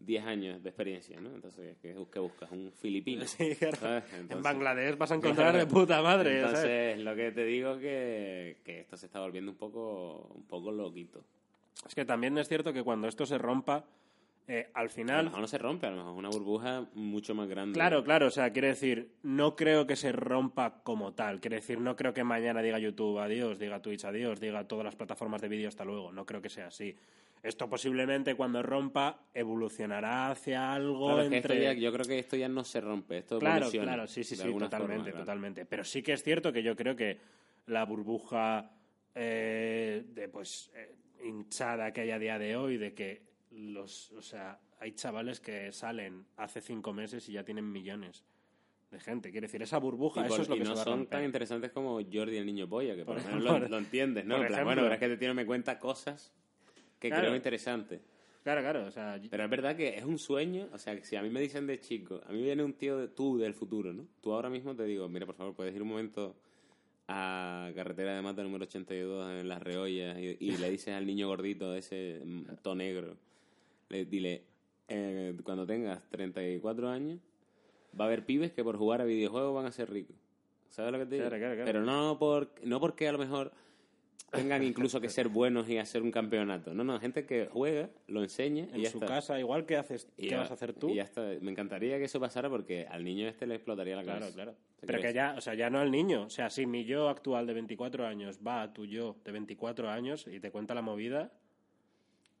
[0.00, 1.34] 10 años de experiencia ¿no?
[1.34, 2.50] entonces ¿qué, qué buscas?
[2.50, 3.76] un filipino Sí, claro.
[3.76, 4.04] ¿sabes?
[4.12, 6.40] En Bangladesh vas a encontrar de puta madre.
[6.40, 6.58] ¿sabes?
[6.58, 10.72] entonces, lo que te digo que, que esto se está volviendo un poco, un poco
[10.72, 11.24] loquito.
[11.86, 13.84] Es que también es cierto que cuando esto se rompa,
[14.48, 15.24] eh, al A lo final...
[15.26, 17.74] mejor no se rompe, a lo mejor es una burbuja mucho más grande.
[17.74, 21.38] Claro, claro, o sea, quiere decir, no creo que se rompa como tal.
[21.40, 24.96] Quiere decir, no creo que mañana diga YouTube adiós, diga Twitch adiós, diga todas las
[24.96, 26.10] plataformas de vídeo hasta luego.
[26.12, 26.96] No creo que sea así.
[27.42, 31.62] Esto posiblemente cuando rompa evolucionará hacia algo Claro, es que entre...
[31.62, 34.34] ya- yo creo que esto ya no se rompe, esto Claro, evoluciona claro, sí, sí,
[34.34, 35.18] sí, totalmente, forma, claro.
[35.18, 35.64] totalmente.
[35.66, 37.18] Pero sí que es cierto que yo creo que
[37.66, 38.72] la burbuja
[39.14, 43.27] eh, de pues eh, hinchada que hay a día de hoy, de que
[43.58, 48.24] los, o sea, hay chavales que salen hace cinco meses y ya tienen millones
[48.90, 49.30] de gente.
[49.30, 51.06] Quiere decir, esa burbuja, Y, eso por- es lo y que no se va son
[51.06, 54.24] tan interesantes como Jordi el niño polla, que por, Por ejemplo ejemplo, lo, lo entiendes,
[54.24, 54.36] ¿no?
[54.36, 54.64] plan, ejemplo.
[54.64, 56.32] bueno, pero es que te tío me cuenta cosas
[56.98, 57.24] que Claro.
[57.24, 58.00] creo interesantes.
[58.44, 61.16] Claro, claro, o sea, Pero es verdad que es un sueño, o sea, que si
[61.16, 63.92] a mí me dicen de chico, a mí viene un tío de, tú del futuro,
[63.92, 64.06] ¿no?
[64.22, 66.34] Tú ahora mismo te digo, mira, por favor, puedes ir un momento
[67.08, 71.26] a carretera de mata número 82 en Las Reollas y, y le dices al niño
[71.28, 73.16] gordito ese mm, to negro,
[73.88, 74.42] le, dile,
[74.88, 77.20] eh, cuando tengas 34 años,
[77.98, 80.16] va a haber pibes que por jugar a videojuegos van a ser ricos.
[80.68, 81.26] ¿Sabes lo que te digo?
[81.28, 81.66] Claro, claro, claro.
[81.66, 83.52] Pero no, por, no porque a lo mejor
[84.30, 86.74] tengan incluso que ser buenos y hacer un campeonato.
[86.74, 89.06] No, no, gente que juega, lo enseña y en ya su está.
[89.06, 90.90] casa, igual que haces, Y ¿qué vas a hacer tú?
[90.90, 91.22] y ya está.
[91.40, 94.34] Me encantaría que eso pasara porque al niño este le explotaría la Claro, cabeza.
[94.34, 94.54] claro.
[94.78, 96.24] ¿Te Pero que ya, o sea, ya no al niño.
[96.24, 99.88] O sea, si mi yo actual de 24 años va a tu yo de 24
[99.88, 101.32] años y te cuenta la movida.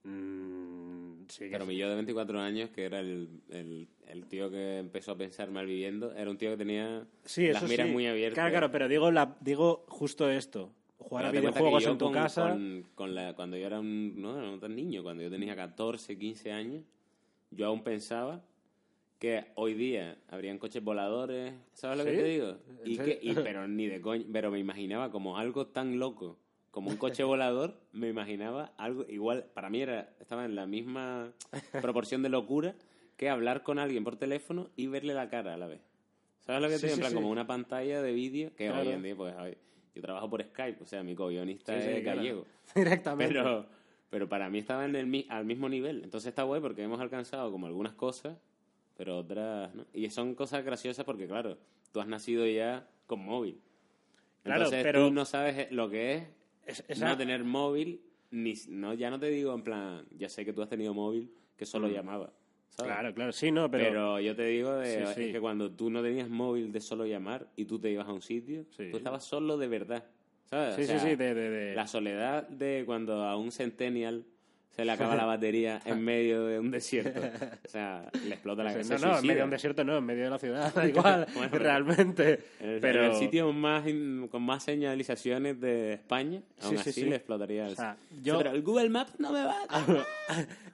[0.04, 0.87] mm,
[1.28, 5.12] sí Pero mi yo de 24 años, que era el, el, el tío que empezó
[5.12, 7.92] a pensar mal viviendo, era un tío que tenía Sí, las miras sí.
[7.92, 8.34] muy abiertas.
[8.34, 10.72] Claro, claro, pero digo, la, digo justo esto.
[10.98, 12.50] Jugar a videojuegos en tu con- casa.
[12.50, 16.50] con- con la- cuando yo era un, no, tan niño, cuando yo tenía 14, 15
[16.52, 16.82] años,
[17.50, 18.42] yo aún pensaba
[19.18, 22.56] que hoy día habrían coches voladores, ¿sabes lo que te digo?
[22.84, 26.38] ¿En Y que, y, pero ni de coña, pero me imaginaba como algo tan loco
[26.70, 31.32] como un coche volador, me imaginaba algo igual, para mí era estaba en la misma
[31.82, 32.74] proporción de locura
[33.16, 35.80] que hablar con alguien por teléfono y verle la cara a la vez.
[36.40, 36.86] ¿Sabes lo que te Sí?
[36.86, 37.14] En sí, plan, sí.
[37.16, 38.82] como una pantalla de vídeo que Claro.
[38.82, 39.58] hoy en día, pues, hoy-
[39.94, 42.18] yo trabajo por Skype, o sea, mi co-guionista Sí, sí, es claro.
[42.18, 42.44] gallego.
[42.74, 43.34] Directamente.
[43.34, 43.66] Pero,
[44.10, 46.04] pero para mí estaba en el, al mismo nivel.
[46.04, 48.38] Entonces está guay porque hemos alcanzado como algunas cosas,
[48.96, 49.84] pero otras no.
[49.92, 51.58] Y son cosas graciosas porque, claro,
[51.92, 53.60] tú has nacido ya con móvil.
[54.44, 56.22] Claro, Entonces pero- tú no sabes lo que es
[56.68, 58.00] Es- esa- no tener móvil,
[58.30, 61.30] ni no ya no te digo en plan, ya sé que tú has tenido móvil
[61.56, 62.32] que solo llamaba.
[62.68, 62.92] ¿sabes?
[62.92, 62.94] Mm.
[62.94, 63.84] Claro, claro, sí, no, pero.
[63.84, 65.22] Pero, yo te digo de, Sí, sí.
[65.24, 68.12] es que cuando tú no tenías móvil de solo llamar y tú te ibas a
[68.12, 68.90] un sitio, Sí.
[68.90, 70.04] tú estabas solo de verdad.
[70.44, 70.76] ¿Sabes?
[70.76, 71.34] sí, O sea, sí, sí, de.
[71.34, 74.24] de- de- la soledad de cuando a un centennial
[74.78, 77.18] se le acaba la batería en medio de un desierto.
[77.64, 78.96] O sea, le explota la cabeza.
[78.96, 81.26] no, no, en medio de un desierto no, en medio de la ciudad, da igual,
[81.34, 82.38] Bueno, realmente.
[82.60, 83.82] En el, pero en el sitio más
[84.30, 87.08] con más señalizaciones de España, aún Sí, sí, así sí.
[87.10, 87.72] le explotaría el...
[87.72, 89.56] O sea, Sí, yo- Pero el Google Maps no me va.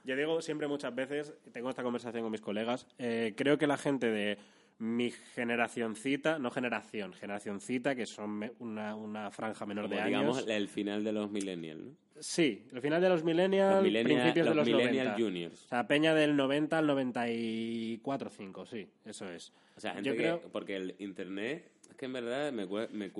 [0.03, 3.77] Yo digo siempre muchas veces, tengo esta conversación con mis colegas, eh, creo que la
[3.77, 4.37] gente de
[4.77, 10.49] mi generacioncita, no generación, generacioncita, que son una, una franja menor Como de digamos años.
[10.49, 11.91] el final de los millennials, ¿no?
[12.19, 15.23] Sí, el final de los millennials, Los millennial- principios de los los millennial 90.
[15.23, 15.65] juniors.
[15.65, 19.53] O sea, peña del 90 al 94, 5, sí, eso es.
[19.75, 20.19] O sea, gente Yo que...
[20.19, 23.11] creo- Porque el Internet, es que en verdad me, me,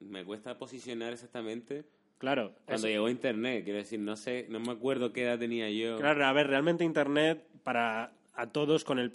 [0.00, 1.84] me cuesta posicionar exactamente
[2.18, 3.64] Claro, cuando es- llegó Internet.
[3.64, 5.98] Quiero decir, no sé, no me acuerdo qué edad tenía yo.
[5.98, 9.10] Claro, a ver, realmente Internet para a todos con el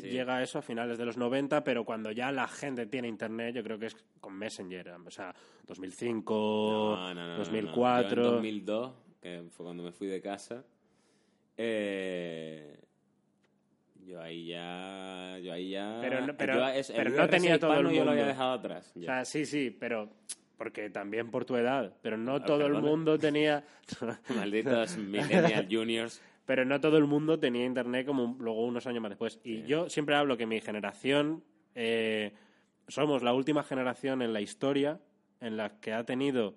[0.00, 0.08] Sí.
[0.08, 3.62] llega eso a finales de los 90, pero cuando ya la gente tiene Internet, yo
[3.62, 5.34] creo que es con Messenger, o sea,
[5.66, 7.36] 2005, No, no, no, no, no.
[7.38, 8.22] 2004.
[8.22, 10.64] Yo en 2002, que fue cuando me fui de casa,
[11.56, 12.78] eh,
[14.06, 17.78] yo ahí ya, yo ahí ya, Pero no- pero- es- pero no tenía todo el
[17.78, 18.34] hispano yo lo había mundo.
[18.34, 18.92] dejado atrás.
[18.96, 20.10] O sea, sí, sí, pero
[20.58, 23.64] porque también por tu edad, pero no todo el mundo tenía
[24.28, 26.20] Malditos millennial juniors.
[26.46, 29.40] Pero no todo el mundo tenía internet como luego unos años más después.
[29.44, 31.42] Y yo siempre hablo que mi generación
[31.74, 32.32] eh,
[32.88, 35.00] somos la última generación en la historia
[35.40, 36.54] en la que ha tenido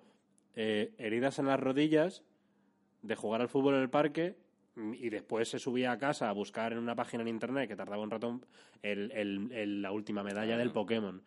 [0.56, 2.22] eh, heridas en las rodillas
[3.02, 4.36] de jugar al fútbol en el parque
[4.94, 8.02] y después se subía a casa a buscar en una página en internet que tardaba
[8.02, 8.40] un rato
[8.82, 11.20] el- el- el- la última medalla del Pokémon.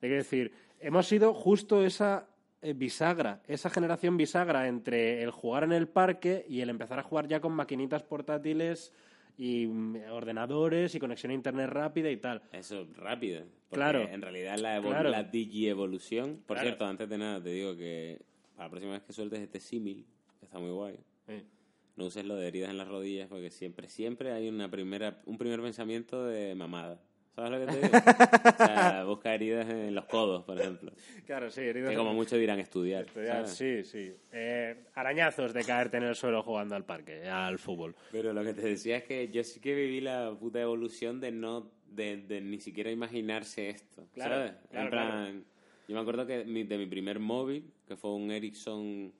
[0.00, 2.26] Hay que decir, hemos sido justo esa
[2.72, 7.28] bisagra, esa generación bisagra entre el jugar en el parque y el empezar a jugar
[7.28, 8.92] ya con maquinitas portátiles
[9.36, 12.42] y mm, ordenadores y conexión a internet rápida y tal.
[12.52, 13.42] Eso, rápido.
[13.68, 14.00] Porque Claro.
[14.08, 15.10] En realidad la, evol- Claro.
[15.10, 16.40] la digievolución...
[16.46, 16.68] Por Claro.
[16.68, 18.20] cierto, antes de nada te digo que
[18.54, 20.06] para la próxima vez que sueltes este símil,
[20.38, 20.98] que está muy guay,
[21.96, 25.38] no uses lo de heridas en las rodillas porque siempre, siempre hay una primera, un
[25.38, 27.00] primer pensamiento de mamada.
[27.34, 27.88] ¿Sabes lo que te digo?
[28.54, 30.92] o sea, busca heridas en los codos, por ejemplo.
[31.26, 33.04] Claro, sí, heridas Que como mucho dirán estudiar.
[33.06, 33.54] Estudiar, ¿sabes?
[33.54, 34.12] sí, sí.
[34.32, 37.96] Eh, arañazos de caerte en el suelo jugando al parque, al fútbol.
[38.12, 41.32] Pero lo que te decía es que yo sí que viví la puta evolución de
[41.32, 44.06] no, de, de ni siquiera imaginarse esto.
[44.14, 44.52] Claro, ¿Sabes?
[44.70, 45.44] claro, en plan,
[45.88, 49.12] yo me acuerdo que mi- de mi primer móvil, que fue un Ericsson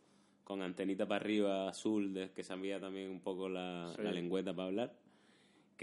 [0.44, 4.02] con antenita para arriba azul, de, que sabía también un poco la, Sí.
[4.02, 4.92] la lengüeta para hablar,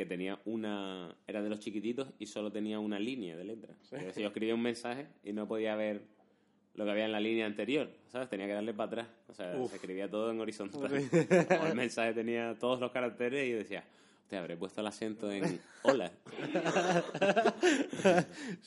[0.01, 3.77] que tenía una, era de los chiquititos y solo tenía una línea de letras.
[3.91, 6.01] Es decir, yo escribía un mensaje y no podía ver
[6.73, 8.27] lo que había en la línea anterior, ¿sabes?
[8.27, 9.07] Tenía que darle para atrás.
[9.27, 10.89] O sea, se escribía todo en horizontal.
[11.47, 13.83] Como el mensaje tenía todos los caracteres y yo decía,
[14.31, 16.09] te habré puesto el acento en hola.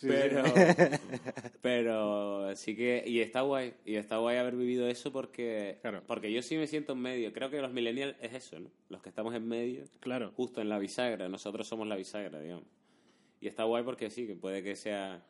[0.02, 0.42] pero,
[1.62, 6.02] pero sí que, y está guay, y está guay haber vivido eso porque, Claro.
[6.06, 7.32] porque yo sí me siento en medio.
[7.32, 8.68] Creo que los millennials es eso, ¿no?
[8.90, 10.32] Los que estamos en medio, Claro.
[10.36, 12.66] justo en la bisagra, nosotros somos la bisagra, digamos.
[13.40, 15.24] Y está guay porque sí, que puede que sea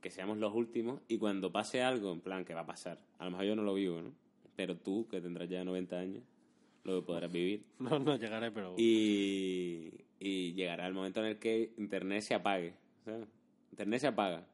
[0.00, 2.98] que seamos los últimos y cuando pase algo, en plan, que va a pasar.
[3.20, 4.12] A lo mejor yo no lo vivo, ¿no?
[4.56, 6.24] Pero tú, que tendrás ya 90 años,
[6.84, 7.64] lo podrás vivir.
[7.78, 8.74] No, no llegaré, pero...
[8.78, 9.90] Y,
[10.20, 12.74] y llegará el momento en el que Internet se apague.
[13.04, 13.26] ¿sabes?
[13.70, 14.46] Internet se apaga.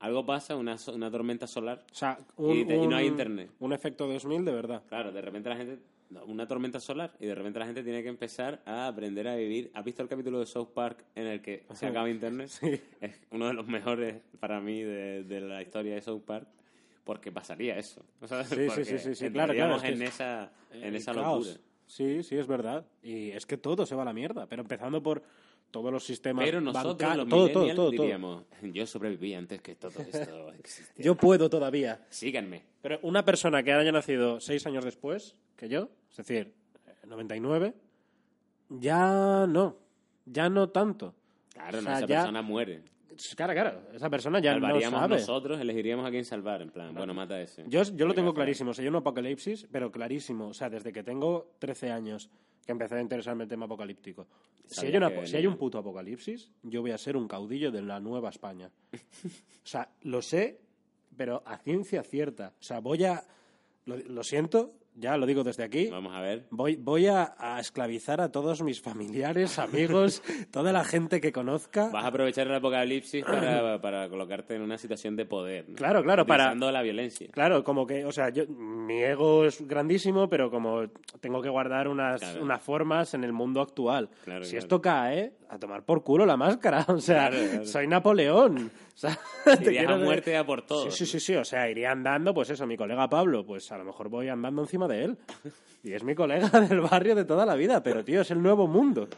[0.00, 1.84] Algo pasa, una, una tormenta solar.
[1.90, 3.50] O sea, Y te- y no hay internet.
[3.60, 4.82] Un efecto 2000 de verdad.
[4.88, 5.78] Claro, de repente la gente...
[6.26, 9.70] Una tormenta solar y de repente la gente tiene que empezar a aprender a vivir.
[9.74, 12.48] ¿Has visto el capítulo de South Park en el que se acaba Internet?
[12.48, 12.78] Sí.
[13.00, 16.46] Es uno de los mejores para mí de, de la historia de South Park
[17.04, 18.04] porque pasaría eso.
[18.20, 20.94] O sea, Sí, sí, sí, sí, sí, claro, claro, es que en es- esa, en
[20.94, 21.58] esa caos.
[21.86, 22.86] Sí, sí, es verdad.
[23.02, 24.46] Y es que todo se va a la mierda.
[24.46, 25.22] Pero empezando por
[25.70, 29.74] todos los sistemas Pero nosotros, banca- los todo, todo, todo, diríamos, yo sobreviví antes que
[29.74, 31.04] todo esto existiera.
[31.04, 32.04] Yo puedo todavía.
[32.10, 32.62] Síganme.
[32.80, 36.52] Pero una persona que haya nacido seis años después que yo, es decir,
[36.86, 37.74] eh, 99,
[38.70, 39.76] ya no.
[40.26, 41.14] Ya no tanto.
[41.52, 42.82] Claro, O no, esa ya- persona muere.
[43.36, 43.82] Claro, claro.
[43.92, 45.14] Esa persona ya no Salvaríamos sabe.
[45.16, 47.64] nosotros, elegiríamos a quién salvar, en plan, bueno, mata a ese.
[47.68, 48.70] Yo, yo lo tengo clarísimo.
[48.70, 50.48] O sea, yo un apocalipsis, pero clarísimo.
[50.48, 52.30] O sea, desde que tengo 13 años
[52.66, 54.26] que empecé a interesarme en el tema apocalíptico.
[54.66, 57.82] Si hay, una- si hay un puto apocalipsis, yo voy a ser un caudillo de
[57.82, 58.70] la nueva España.
[58.94, 58.98] O
[59.66, 60.60] sea, lo sé,
[61.16, 62.54] pero a ciencia cierta.
[62.58, 63.22] O sea, voy a...
[63.86, 65.88] Lo, lo siento, ya lo digo desde aquí.
[65.88, 66.44] Vamos a ver.
[66.50, 71.88] Voy, voy a, a esclavizar a todos mis familiares, amigos, toda la gente que conozca.
[71.88, 75.68] Vas a aprovechar el apocalipsis para, para colocarte en una situación de poder.
[75.68, 75.74] ¿no?
[75.76, 77.28] Claro, claro, para- Utilizando la violencia.
[77.32, 80.88] Claro, como que, o sea, yo, mi ego es grandísimo, pero como
[81.20, 82.42] tengo que guardar unas, Claro.
[82.42, 84.08] unas formas en el mundo actual.
[84.24, 84.64] Claro, si claro.
[84.64, 86.84] esto cae, a tomar por culo la máscara.
[86.94, 87.30] O sea,
[87.64, 88.70] soy Napoleón.
[88.94, 89.18] O sea,
[89.60, 90.90] Irías a muerte a por todo.
[90.90, 93.78] Sí, sí, sí, sí, o sea, iría andando, pues eso, mi colega Pablo, pues a
[93.78, 95.16] lo mejor voy andando encima de él.
[95.82, 98.66] Y es mi colega del barrio de toda la vida, pero tío, es el nuevo
[98.66, 99.08] mundo.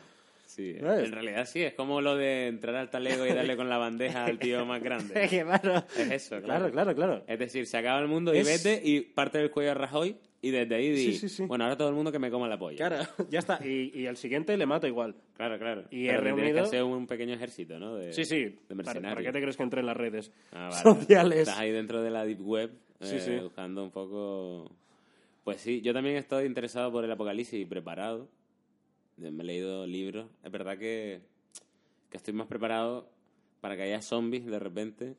[0.46, 1.04] Sí, ¿Sabes?
[1.08, 4.24] en realidad sí, es como lo de entrar al talego y darle con la bandeja
[4.24, 5.28] al tío más grande.
[5.44, 5.84] Claro.
[5.98, 6.72] Es eso, Claro, claro.
[6.72, 7.24] claro, claro.
[7.26, 10.16] Es decir, se acaba el mundo y Es- vete y parte del cuello a Rajoy
[10.42, 11.44] y desde ahí di, Sí, sí, sí.
[11.44, 12.76] bueno, ahora todo el mundo que me coma la polla.
[12.76, 13.58] Claro, ya está.
[13.66, 15.14] Y, y al siguiente le mato igual.
[15.36, 15.58] claro.
[15.58, 15.84] claro.
[15.90, 17.96] Y he reunido- que hacer un pequeño ejército, ¿no?
[17.96, 18.44] De, Sí, sí.
[18.44, 19.14] De ¿Para, mercenarios.
[19.14, 20.82] para qué te crees que entré en las redes Ah, vale.
[20.82, 21.38] sociales?
[21.40, 22.70] Estás ahí dentro de la deep web
[23.00, 24.70] eh, buscando un poco...
[25.44, 28.28] Pues sí, yo también estoy interesado por el apocalipsis y preparado.
[29.16, 30.26] Me he leído libros.
[30.44, 31.20] Es verdad que,
[32.10, 33.08] que estoy más preparado
[33.60, 35.14] para que haya zombies de repente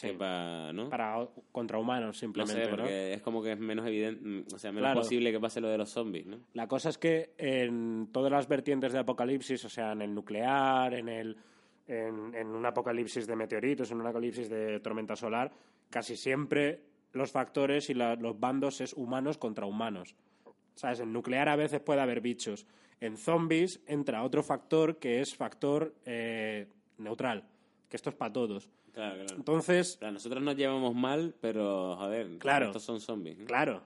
[0.00, 0.08] Sí.
[0.08, 0.72] que para...
[0.72, 0.88] ¿no?
[0.88, 2.68] Para contra humanos, no simplemente.
[2.68, 5.00] porque es como que es menos evidente, mm, o sea, menos Claro.
[5.00, 6.38] posible que pase lo de los zombies, ¿no?
[6.54, 10.94] La cosa es que en todas las vertientes de apocalipsis, o sea, en el nuclear,
[10.94, 11.36] en el
[11.86, 15.50] en, en un apocalipsis de meteoritos, en un apocalipsis de tormenta solar,
[15.88, 16.82] casi siempre
[17.12, 20.14] los factores y la- los bandos es humanos contra humanos.
[20.74, 21.00] ¿Sabes?
[21.00, 22.66] En nuclear a veces puede haber bichos.
[23.00, 26.66] En zombies entra otro factor que es factor eh,
[26.98, 27.44] neutral,
[27.88, 28.68] que esto es para todos.
[28.92, 29.34] Claro, claro.
[29.36, 32.66] Entonces, Claro, nosotros nos llevamos mal, pero, joder, Claro.
[32.66, 33.38] estos son zombies.
[33.38, 33.44] ¿no?
[33.46, 33.82] Claro.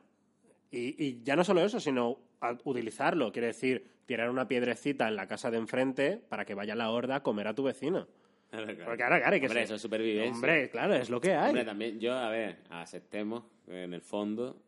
[0.70, 2.18] Y, y ya no solo eso, sino
[2.64, 3.30] utilizarlo.
[3.32, 7.16] Quiere decir, tirar una piedrecita en la casa de enfrente para que vaya la horda
[7.16, 8.06] a comer a tu vecino.
[8.50, 8.84] Claro, claro.
[8.84, 10.34] Porque ahora, claro, hay que Hombre, ser- eso es supervivencia.
[10.34, 11.48] Hombre, claro, es lo que hay.
[11.50, 14.60] Hombre, también yo, a ver, aceptemos, en el fondo,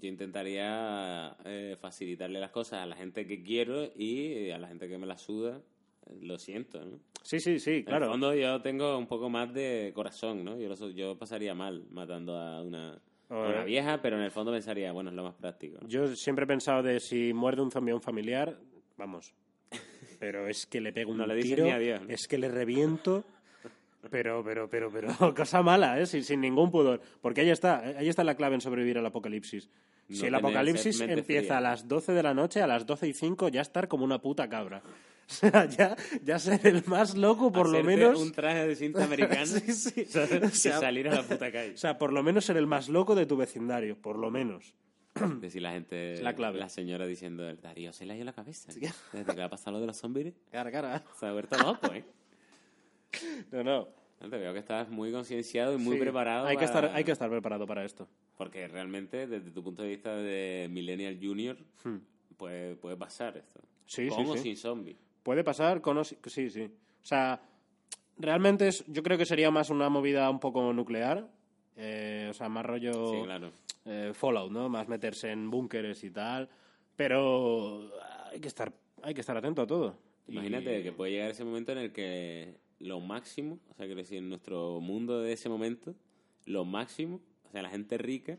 [0.00, 4.88] yo intentaría eh, facilitarle las cosas a la gente que quiero y a la gente
[4.88, 5.60] que me la suda, eh,
[6.20, 6.98] lo siento, ¿no?
[7.22, 8.10] Sí, sí, sí, En el claro.
[8.10, 10.56] fondo yo tengo un poco más de corazón, ¿no?
[10.56, 14.52] Yo, lo yo pasaría mal matando a una, a una vieja, pero en el fondo
[14.52, 15.78] pensaría, bueno, es lo más práctico.
[15.82, 15.88] ¿no?
[15.88, 18.56] Yo siempre he pensado de si muerde un zombie a un familiar,
[18.96, 19.34] vamos.
[20.20, 22.08] Pero es que le pego un No le tiro, ni adiós, ¿no?
[22.10, 23.24] es que le reviento.
[24.08, 26.06] Pero, pero, pero, pero, cosa mala, ¿eh?
[26.06, 27.00] Sin, sin ningún pudor.
[27.20, 29.68] Porque ahí está, eh, ahí está la clave en sobrevivir al apocalipsis.
[30.08, 31.58] No si el apocalipsis empieza fría.
[31.58, 34.20] a las 12 de la noche, a las 12 y 5 ya estar como una
[34.20, 34.80] puta cabra.
[35.28, 38.20] O sea, ya, ya ser el más loco, por lo menos.
[38.20, 40.04] un traje de cinta americana Sí, sí.
[40.08, 40.42] ¿sabes?
[40.42, 41.72] O sea, y salir a la puta calle.
[41.74, 44.74] O sea, por lo menos ser el más loco de tu vecindario, por lo menos.
[45.40, 46.68] Decir la gente, Es la clave.
[46.68, 48.70] señora diciendo, Darío se le ha ido la cabeza.
[48.72, 48.92] ¿eh?
[49.12, 51.02] Desde que le ha pasado lo de los zombies, Cara, cara.
[51.18, 52.04] se ha vuelto loco, ¿eh?
[53.50, 53.88] No, no.
[54.20, 56.46] No, Te veo que estás muy concienciado y muy Sí, preparado.
[56.46, 58.08] Hay que, para- estar, hay que estar preparado para esto.
[58.36, 61.96] Porque realmente, desde tu punto de vista de Millennial Junior, Hmm.
[62.36, 63.60] puede, puede pasar esto.
[63.86, 64.42] Sí, Con sí, o sí.
[64.42, 64.96] sin zombies.
[65.26, 66.04] Puede pasar con...
[66.04, 66.62] Sí, sí.
[66.62, 67.40] O sea,
[68.16, 71.28] realmente es, yo creo que sería más una movida un poco nuclear.
[71.76, 73.50] eh, o sea, más rollo Sí, claro.
[73.86, 74.68] eh, Fallout, ¿no?
[74.68, 76.48] Más meterse en búnkeres y tal.
[76.94, 77.90] Pero
[78.32, 79.98] hay que estar, hay que estar atento a todo.
[80.28, 84.00] Imagínate Y- que puede llegar ese momento en el que lo máximo, o sea, quiero
[84.00, 85.94] decir, en nuestro mundo de ese momento,
[86.44, 88.38] lo máximo, o sea, la gente rica,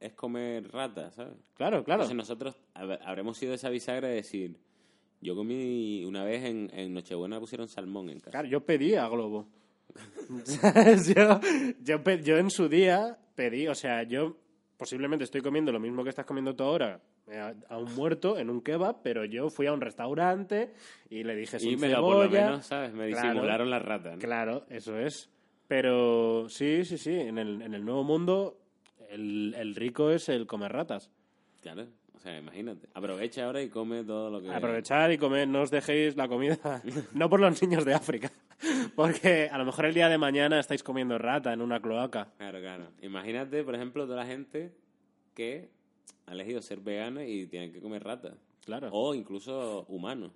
[0.00, 1.34] es comer ratas, ¿sabes?
[1.56, 2.02] Claro, claro.
[2.04, 4.56] Entonces nosotros hab- habremos sido esa bisagra de decir,
[5.20, 8.30] yo comí una vez en, en Nochebuena pusieron salmón en casa.
[8.30, 9.48] Claro, yo pedí a Globo.
[11.82, 14.36] Yo, yo, en su día pedí, o sea, yo
[14.76, 18.38] posiblemente estoy comiendo lo mismo que estás comiendo tú ahora eh, a, a un muerto
[18.38, 20.72] en un kebab, pero yo fui a un restaurante
[21.10, 22.44] y le dije y sin me lo, por lo cebolla.
[22.46, 22.92] menos, ¿sabes?
[22.92, 23.28] Me Claro.
[23.30, 24.12] disimularon la rata.
[24.12, 24.18] ¿no?
[24.18, 25.28] Claro, eso es.
[25.68, 28.58] Pero sí, sí, sí, en el, en el nuevo mundo
[29.10, 31.10] el, el rico es el comer ratas.
[31.62, 31.86] Claro.
[32.20, 32.86] O sea, imagínate.
[32.92, 34.50] Aprovecha ahora y come todo lo que...
[34.50, 36.82] Aprovechar y comer, no os dejéis la comida,
[37.14, 38.30] no por los niños de África,
[38.94, 42.28] porque a lo mejor el día de mañana estáis comiendo rata en una cloaca.
[42.36, 42.88] Claro, claro.
[43.00, 44.70] Imagínate, por ejemplo, toda la gente
[45.34, 45.70] que
[46.26, 48.34] ha elegido ser vegana y tiene que comer rata.
[48.66, 48.90] Claro.
[48.92, 50.32] O incluso humanos.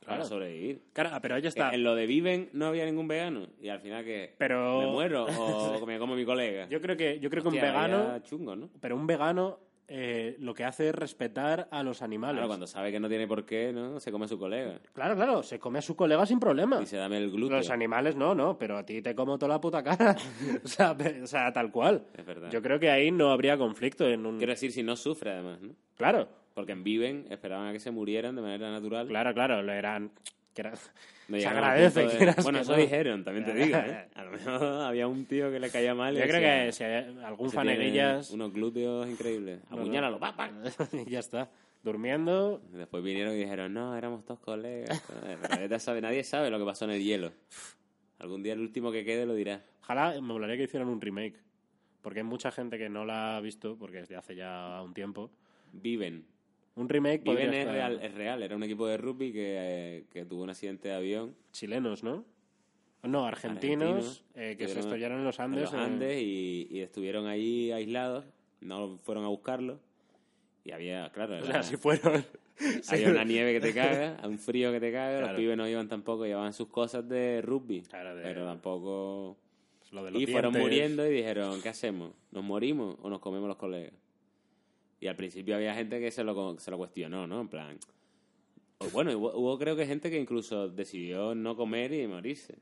[0.00, 0.24] Para Claro.
[0.30, 0.80] sobrevivir.
[0.94, 1.74] Claro, ah, pero ahí está.
[1.74, 3.46] En lo de viven no había ningún vegano.
[3.60, 5.26] Y al final que Pero- me muero o
[5.86, 6.66] me como mi colega.
[6.70, 8.70] Yo creo que, yo creo que un vegano, chungo, ¿no?
[8.80, 12.36] pero un vegano eh, lo que hace es respetar a los animales.
[12.36, 14.00] Claro, cuando sabe que no tiene por qué, ¿no?
[14.00, 14.80] Se come a su colega.
[14.92, 16.78] claro, claro, se come a su colega sin problema.
[16.78, 17.58] Dice, dame el glúteo.
[17.58, 20.16] Los animales no, no, pero a ti te como toda la puta cara.
[20.64, 22.06] o, sea, o sea, tal cual.
[22.14, 22.50] Es verdad.
[22.50, 24.38] Yo creo que ahí no habría conflicto en un...
[24.38, 25.74] Quiero decir, si no sufre, además, ¿no?
[25.96, 29.06] Claro, Porque en Viven esperaban a que se murieran de manera natural.
[29.08, 30.10] claro, claro, lo eran...
[30.54, 32.78] que era- Se agradece, de- Bueno, que eso no.
[32.78, 34.08] dijeron, también te digo, ¿eh?
[34.14, 37.04] A lo mejor había un tío que le caía mal Yo creo que si hay
[37.24, 38.30] algún "Ese tiene faneguillas...
[38.30, 39.60] Unos glúteos increíbles.
[39.70, 40.50] Apuñálalo, pa, pa.
[41.06, 41.48] y ya está.
[41.82, 42.62] Durmiendo...
[42.72, 45.02] Después vinieron y dijeron, no, éramos todos colegas.
[45.50, 47.32] Pero sabe, nadie sabe lo que pasó en el hielo.
[48.18, 49.62] Algún día el último que quede lo dirá.
[49.82, 51.40] Ojalá me molaría que hicieran un remake.
[52.02, 54.92] Porque hay mucha gente que no la ha visto, porque es de hace ya un
[54.92, 55.30] tiempo.
[55.72, 56.24] Viven.
[56.74, 58.42] Un remake podría Viven es estar- real, es real.
[58.42, 61.34] Era un equipo de rugby que, eh, que tuvo un accidente de avión.
[61.52, 62.24] Chilenos, ¿no?
[63.02, 65.62] No, argentinos, Argentinos, eh, que se estrellaron en los en Andes.
[65.62, 68.24] los en- Andes y, y estuvieron ahí aislados,
[68.60, 69.80] no fueron a buscarlo.
[70.64, 72.24] Y había, claro, O sea, si fueron.
[72.88, 73.74] había una nieve que te
[74.14, 75.32] caga, un frío que te caga, Claro.
[75.32, 79.36] los pibes no iban tampoco, llevaban sus cosas de rugby, Claro, de- pero tampoco...
[79.90, 80.62] Lo de los Y fueron dientes.
[80.72, 82.12] muriendo y dijeron, ¿qué hacemos?
[82.30, 83.92] ¿Nos morimos o nos comemos los colegas?
[85.02, 87.40] Y al principio había gente que se lo, se lo cuestionó, ¿no?
[87.40, 87.76] En plan...
[88.92, 92.54] bueno, hubo, hubo creo que gente que incluso decidió no comer y morirse.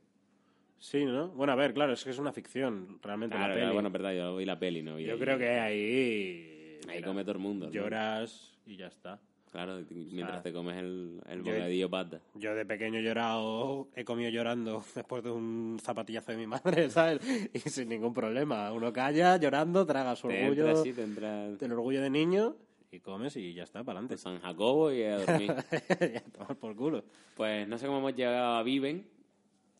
[0.78, 1.28] Sí, ¿no?
[1.28, 3.74] Bueno, a ver, claro, es que es una ficción, realmente, Claro, la claro, peli.
[3.74, 4.96] bueno, verdad, yo vi la peli, ¿no?
[4.96, 6.78] vi Yo ahí- creo que ahí...
[6.88, 7.66] Ahí mira, come todo el mundo.
[7.66, 7.72] ¿no?
[7.72, 9.20] Lloras y ya está.
[9.50, 12.20] Claro, mientras te comes el, el yo- bocadillo pata.
[12.34, 16.88] Yo de pequeño he llorado, he comido llorando después de un zapatillazo de mi madre,
[16.90, 17.20] ¿sabes?
[17.52, 18.72] Y sin ningún problema.
[18.72, 22.54] Uno calla llorando, traga su Te orgullo, entra así, te entra el orgullo de niño
[22.92, 24.18] y comes y ya está, para de adelante.
[24.18, 25.52] San Jacobo y a dormir.
[26.12, 27.04] ya tomar por culo.
[27.36, 29.04] Pues no sé cómo hemos llegado a Viven,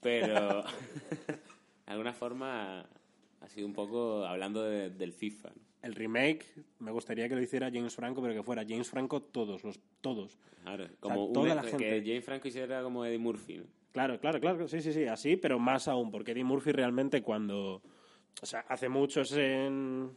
[0.01, 1.37] pero de
[1.87, 2.81] alguna forma
[3.41, 5.49] ha sido un poco hablando de- del FIFA.
[5.51, 5.70] ¿no?
[5.83, 6.45] El remake
[6.79, 10.39] me gustaría que lo hiciera James Franco, pero que fuera James Franco todos, los todos.
[10.63, 11.79] Claro, como toda la gente.
[11.79, 13.59] que James Franco hiciera como Eddie Murphy.
[13.59, 13.65] ¿no?
[13.93, 17.83] Claro, claro, claro, sí, sí, sí, así, pero más aún, porque Eddie Murphy realmente cuando...
[18.43, 20.17] O sea, hace mucho es en...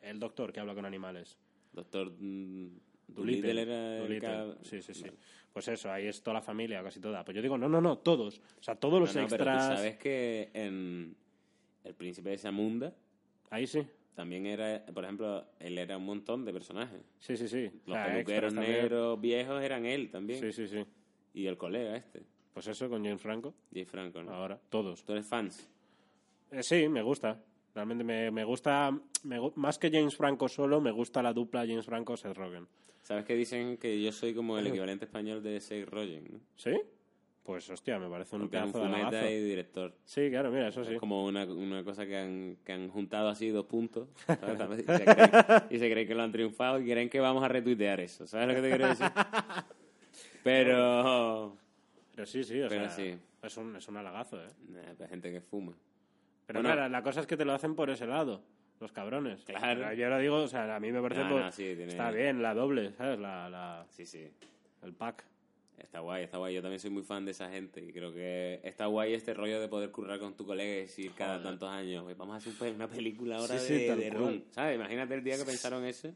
[0.00, 1.36] El doctor que habla con animales.
[1.72, 2.68] Doctor mm.
[3.08, 5.06] Dolittle era el que- Sí, sí, sí.
[5.52, 7.24] Pues eso, ahí es toda la familia, casi toda.
[7.24, 8.40] Pues yo digo, no, no, no, todos.
[8.60, 9.78] O sea, todos los No, no, pero tú extras...
[9.78, 11.16] sabes que en
[11.82, 12.94] El Príncipe de Zamunda
[13.50, 13.86] Ahí sí.
[14.18, 17.00] También era, por ejemplo, él era un montón de personajes.
[17.20, 17.70] Sí, sí, sí.
[17.86, 20.40] Los Ah, peluqueros negros viejos eran él también.
[20.40, 20.84] Sí, sí, sí.
[21.34, 23.54] Y el colega este, Pues eso con James Franco.
[23.72, 24.32] James Franco, ¿no?
[24.32, 25.04] Ahora, todos.
[25.04, 25.70] ¿Tú eres fans?
[26.50, 27.40] Eh, sí, me gusta.
[27.76, 28.90] Realmente me, me gusta,
[29.22, 32.66] me más que James Franco solo, me gusta la dupla James Franco-Seth Rogen.
[33.04, 36.24] ¿Sabes que dicen que yo soy como el equivalente español de Seth Rogen?
[36.28, 36.40] ¿no?
[36.56, 36.72] ¿Sí?
[37.48, 39.94] Pues hostia, me parece un Porque pedazo de fumeta y director.
[40.04, 40.92] Sí, claro, mira, eso sí.
[40.92, 44.06] Es como una, una cosa que han, que han juntado así dos puntos
[44.58, 44.80] ¿sabes?
[44.80, 45.30] Y, se creen,
[45.70, 48.26] y se creen que lo han triunfado y creen que vamos a retuitear eso.
[48.26, 49.06] ¿Sabes lo que te quiero decir?
[50.44, 51.56] Pero...
[52.14, 53.18] Pero sí, sí, o Pero sea, sí.
[53.42, 54.48] Es, un, es un halagazo, ¿eh?
[54.68, 55.72] Nah, hay gente que fuma.
[56.46, 56.74] Pero Bueno.
[56.74, 58.42] claro, la cosa es que te lo hacen por ese lado,
[58.78, 59.42] los cabrones.
[59.44, 59.80] Claro.
[59.84, 61.24] Pero Yo lo digo, o sea, a mí me parece...
[61.24, 63.18] No, no, sí, tiene- Está bien, la doble, ¿sabes?
[63.18, 64.28] La, la, Sí, sí.
[64.82, 65.24] el pack.
[65.80, 66.54] Está guay, está guay.
[66.54, 69.60] Yo también soy muy fan de esa gente y creo que está guay este rollo
[69.60, 72.74] de poder currar con tu colega y decir cada tantos años, "Oye, vamos a hacer
[72.74, 74.10] una película ahora Sí, sí, de, de.
[74.10, 74.42] Room".
[74.50, 74.76] ¿Sabes?
[74.76, 76.12] Imagínate el día que pensaron eso.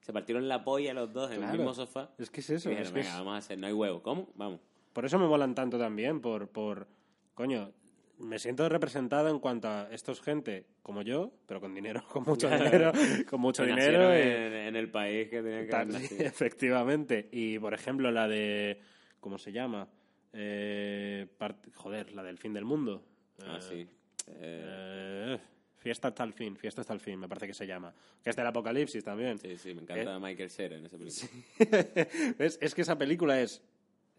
[0.00, 2.10] Se partieron la polla los dos en el mismo sofá.
[2.18, 3.72] Es que es eso, Y dijeron, es que venga, es- vamos a hacer, no hay
[3.72, 4.02] huevo.
[4.02, 4.30] ¿Cómo?
[4.34, 4.60] Vamos.
[4.92, 6.88] Por eso me molan tanto también, por, por...
[7.34, 7.72] Coño,
[8.18, 12.24] me siento representado en cuanto a esto es gente como yo, pero con dinero, con
[12.24, 12.92] mucho dinero,
[13.28, 14.12] con mucho Que dinero.
[14.12, 17.28] en, en el país que tenían que Tal- sí, efectivamente.
[17.30, 18.80] Y, por ejemplo, la de...
[19.20, 19.88] ¿Cómo se llama?
[20.32, 23.04] Eh, part- joder, la del fin del mundo.
[23.42, 23.86] Ah, Eh, sí.
[24.28, 25.38] Eh, eh,
[25.78, 27.92] fiesta hasta el fin, fiesta hasta el fin, me parece que se llama.
[28.22, 29.38] Que es del apocalipsis también.
[29.38, 31.28] sí, sí, me encanta Michael Cera en esa película.
[32.38, 32.58] ¿Ves?
[32.60, 33.62] Es que esa película es...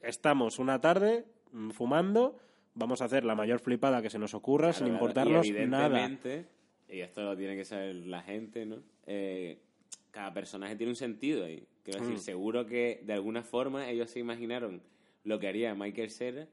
[0.01, 2.39] Estamos una tarde mm, fumando,
[2.73, 6.09] vamos a hacer la mayor flipada que se nos ocurra sin Claro, importarnos y nada.
[6.89, 8.77] y esto lo tiene que saber la gente, ¿no?
[9.05, 9.59] Eh,
[10.09, 11.63] cada personaje tiene un sentido ahí.
[11.83, 12.19] Quiero decir, Mm.
[12.19, 14.81] seguro que de alguna forma ellos se imaginaron
[15.23, 16.47] lo que haría Michael Cera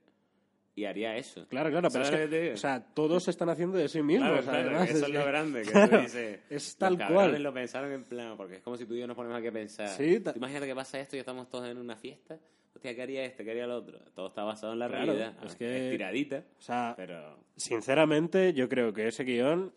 [0.74, 1.47] y haría eso.
[1.49, 4.01] Claro, claro, pero es ¿Sabes que, te o sea, todos se están haciendo de sí
[4.01, 4.29] mismos.
[4.29, 5.99] Claro, claro, además, eso es es lo que- grande, que Claro,
[6.51, 7.43] es los tal cabrones cual.
[7.43, 9.53] lo pensaron en plan, porque es como si tú y yo nos ponemos aquí a
[9.53, 9.89] pensar.
[9.89, 12.39] Sí, Tú imagínate que pasa esto y estamos todos en una fiesta.
[12.74, 13.45] Hostia, ¿qué haría este?
[13.45, 13.99] ¿Qué haría el otro?
[14.14, 15.35] Todo está basado en la realidad.
[15.43, 17.39] es Es que- tiradita, O sea, pero...
[17.57, 19.72] sinceramente, yo creo que ese guion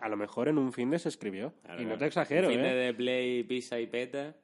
[0.00, 1.52] a lo mejor en un fin de se escribió.
[1.64, 2.74] claro, y no te exagero, Un fin ¿eh?
[2.74, 4.34] de play, pizza y peta.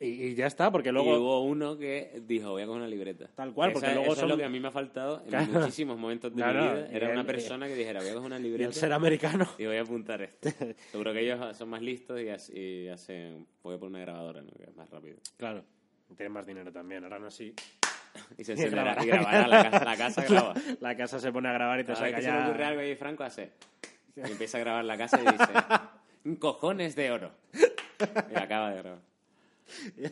[0.00, 1.16] Y, y ya está, porque Y luego...
[1.18, 3.28] hubo uno que dijo, voy a coger una libreta.
[3.34, 5.20] Tal cual, Esa- porque luego eso son- es lo que a mí me ha faltado
[5.22, 5.52] en Claro.
[5.52, 6.88] muchísimos momentos de No, mi no, vida.
[6.92, 8.92] y Era el- una persona que dijera, voy a coger una Y libreta el ser
[8.92, 9.48] americano.
[9.56, 10.48] y voy a apuntar esto.
[10.90, 14.42] Seguro que ellos son más listos y, as- y hacen, voy a poner una grabadora,
[14.42, 14.50] ¿no?
[14.50, 15.16] que es más rápido.
[15.36, 15.64] Claro.
[16.16, 17.54] Tienen más dinero también, harán así.
[18.38, 19.46] Y se Y encenderá y grabará.
[19.46, 20.54] la, casa, la casa graba.
[20.80, 22.48] La casa se pone a grabar y te Cada vez saca que se me ya...
[22.48, 23.50] ocurre algo y Franco hace.
[24.16, 27.32] Y empieza a grabar la casa y dice, cojones de oro.
[28.32, 29.14] Y acaba de grabar.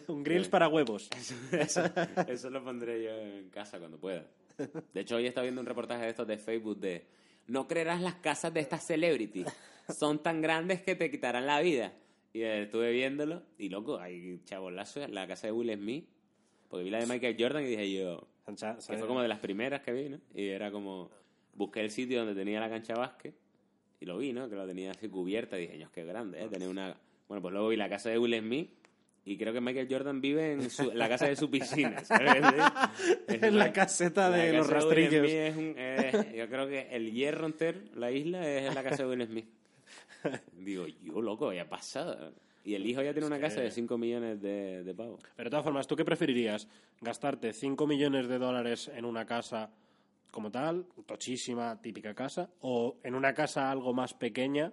[0.08, 1.08] Un grills para huevos.
[1.52, 1.82] Eso,
[2.26, 4.24] eso lo pondré yo en casa cuando pueda.
[4.94, 7.06] De hecho, hoy estaba viendo un reportaje de estos de Facebook de
[7.48, 9.46] no creerás las casas de estas celebrities.
[9.88, 11.92] Son tan grandes que te quitarán la vida.
[12.32, 16.08] Y eh, estuve viéndolo y loco, hay chabolazos en la casa de Will Smith.
[16.68, 19.82] Porque vi la de Michael Jordan y dije yo, que fue como de las primeras
[19.82, 20.18] que vi, ¿no?
[20.34, 21.10] Y era como,
[21.54, 23.34] busqué el sitio donde tenía la cancha básquet
[24.02, 24.48] y lo vi, ¿no?
[24.48, 26.48] Que lo tenía así cubierta y dije, Dios, qué grande, ¿eh?
[26.50, 26.96] Tenía una...
[27.28, 28.70] Bueno, pues luego vi la casa de Will Smith
[29.24, 32.02] Y creo que Michael Jordan vive en su- la casa de su piscina.
[32.04, 32.42] ¿sabes?
[33.28, 35.26] Es En la caseta de los rastrillos.
[35.30, 35.74] Es un-
[36.34, 39.46] yo creo que el hierro entero, la isla, es la casa de Will Smith.
[40.52, 42.32] Digo, yo, loco, ya pasado.
[42.64, 45.20] Y el hijo ya tiene una casa de 5 millones de, de pavos.
[45.36, 46.68] Pero de todas formas, ¿tú qué preferirías?
[47.00, 49.70] ¿Gastarte 5 millones de dólares en una casa
[50.32, 54.72] como tal, tochísima, típica casa, o en una casa algo más pequeña,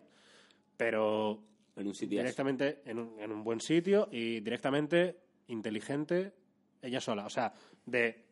[0.78, 1.43] pero
[1.76, 6.34] En un sitio directamente en un, en un buen sitio y directamente inteligente
[6.82, 7.26] ella sola?
[7.26, 7.53] O sea,
[7.86, 8.26] de...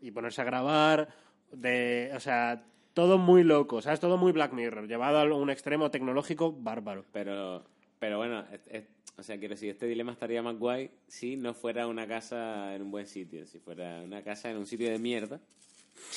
[0.00, 1.08] y ponerse a grabar,
[1.52, 2.10] de...
[2.16, 4.00] o sea, todo muy loco, ¿sabes?
[4.00, 7.04] Todo muy Black Mirror, llevado a un extremo tecnológico bárbaro.
[7.12, 7.64] Pero,
[7.98, 11.54] pero bueno, es- es- o sea, quiero decir, este dilema estaría más guay si no
[11.54, 14.98] fuera una casa en un buen sitio, si fuera una casa en un sitio de
[14.98, 15.40] mierda,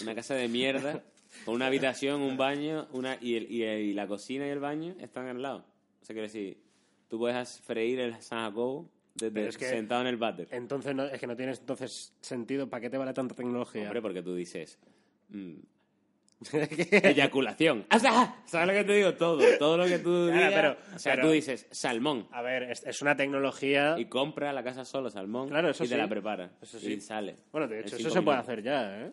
[0.02, 1.04] una casa de mierda,
[1.46, 4.60] con una habitación, un baño, una y, el- y, el- y la cocina y el
[4.60, 5.66] baño están al lado.
[6.02, 6.58] O sea, quiero decir,
[7.08, 10.48] tú puedes freír el San Jacobo desde Pero es que- sentado en el váter.
[10.52, 13.84] Entonces, no, es que no tienes entonces sentido, ¿para qué te vale tanta tecnología?
[13.84, 14.78] Hombre, porque tú dices...
[15.30, 15.56] mm,
[17.04, 17.86] eyaculación.
[17.90, 18.36] ¡Asa!
[18.46, 19.14] ¿Sabes lo que te digo?
[19.16, 19.40] Todo.
[19.58, 20.54] Todo lo que tú Claro, digas.
[20.54, 22.28] pero- o sea, pero- tú dices salmón.
[22.32, 23.96] A ver, es, es una tecnología...
[23.98, 26.00] Y compra la casa solo salmón Claro, eso y te sí.
[26.00, 26.52] la prepara.
[26.62, 26.94] Eso sí.
[26.94, 27.38] Y sale.
[27.52, 29.12] Bueno, de hecho, eso se puede hacer ya, ¿eh?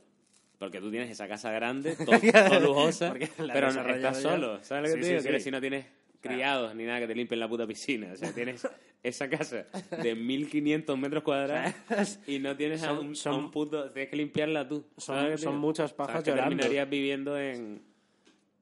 [0.58, 3.14] Porque tú tienes esa casa grande, todo, todo lujosa,
[3.52, 4.62] pero no, estás solo.
[4.62, 5.20] ¿Sabes lo que Sí, te digo?
[5.22, 5.28] sí.
[5.28, 5.86] Que si no tienes
[6.20, 8.12] criados ni nada que te limpien la puta piscina.
[8.12, 8.66] O sea, tienes
[9.02, 9.66] esa casa
[10.02, 11.74] de 1500 metros cuadrados
[12.26, 13.90] y no tienes a, Son- un, son- a un puto...
[13.90, 14.86] Tienes que limpiarla tú.
[14.96, 16.50] Son- ¿sabes lo que te son muchas pajas Sabes que llorando.
[16.56, 17.82] terminarías viviendo en,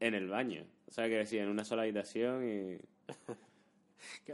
[0.00, 0.64] en el baño.
[0.88, 2.78] O sea, que decir, en una sola habitación y...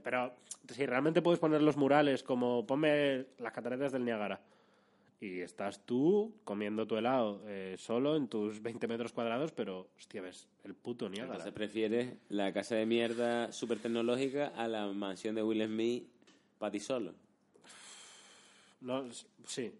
[0.03, 0.33] Pero
[0.73, 4.41] si realmente puedes poner los murales como ponme las cataratas del Niágara
[5.21, 10.21] y estás tú comiendo tu helado eh, solo en tus 20 metros cuadrados, pero hostia,
[10.23, 11.35] ves el puto Niágara.
[11.35, 16.05] Entonces prefieres la casa de mierda súper tecnológica a la mansión de Will Smith
[16.59, 17.15] para ti solo.
[18.81, 19.05] No,
[19.45, 19.73] sí.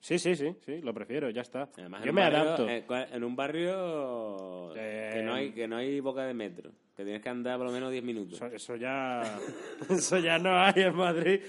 [0.00, 1.70] Sí, sí, sí, sí, lo prefiero, ya está.
[1.78, 2.68] Además, Yo me barrio- adapto.
[2.68, 7.04] eh, en un barrio Eh, que, no hay, que no hay boca de metro, que
[7.04, 8.34] tienes que andar por lo menos 10 minutos.
[8.34, 9.22] Eso, eso ya
[9.88, 11.40] eso ya no hay en Madrid,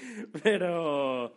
[0.42, 1.34] pero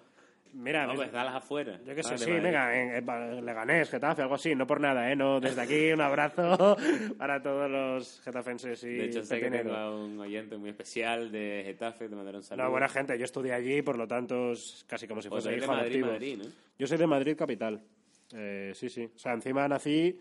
[0.52, 1.80] mira, No, pues está a las afueras.
[1.84, 2.42] Yo que sé, sí, Madrid.
[2.44, 5.16] venga, en, en Leganés, Getafe, algo así, no por nada, ¿eh?
[5.16, 6.76] No, desde aquí un abrazo
[7.18, 11.30] para todos los getafenses y De hecho, sé que tengo a un oyente muy especial
[11.32, 12.66] de Getafe, te mandaron saludos.
[12.66, 15.54] No, buena gente, yo estudié allí, por lo tanto es casi como si Pues fuese
[15.56, 16.04] soy de hijo Madrid.
[16.04, 16.44] Madrid, ¿no?
[16.78, 17.80] Yo soy de Madrid capital.
[18.34, 19.08] Eh, sí, sí.
[19.14, 20.18] O sea, encima nací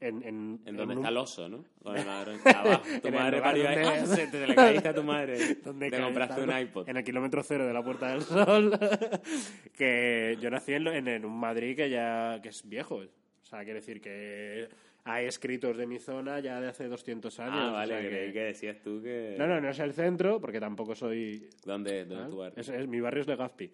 [0.00, 0.22] en...
[0.22, 1.64] En, En donde un- está el oso, ¿no?
[1.82, 2.38] Con el ladrón.
[2.44, 2.82] Abajo.
[3.02, 3.76] Tu En madre parió ahí.
[3.82, 4.06] donde- ¡Ah!
[4.06, 5.54] Se te le caíste a tu madre.
[5.64, 6.88] donde Te compraste un iPod.
[6.88, 8.78] En el kilómetro cero de la Puerta del Sol.
[9.76, 12.96] que yo nací en, en- en un Madrid que ya que es viejo.
[12.96, 14.68] O sea, quiere decir que
[15.04, 17.54] hay escritos de mi zona ya de hace 200 años.
[17.56, 19.36] Ah, o vale, sea que- creí que decías tú que...
[19.38, 21.48] No, no, no es el centro, porque tampoco soy...
[21.64, 22.30] ¿Dónde, dónde ¿no?
[22.30, 22.60] tu barrio?
[22.60, 23.70] Es, es- mi barrio es Legazpi,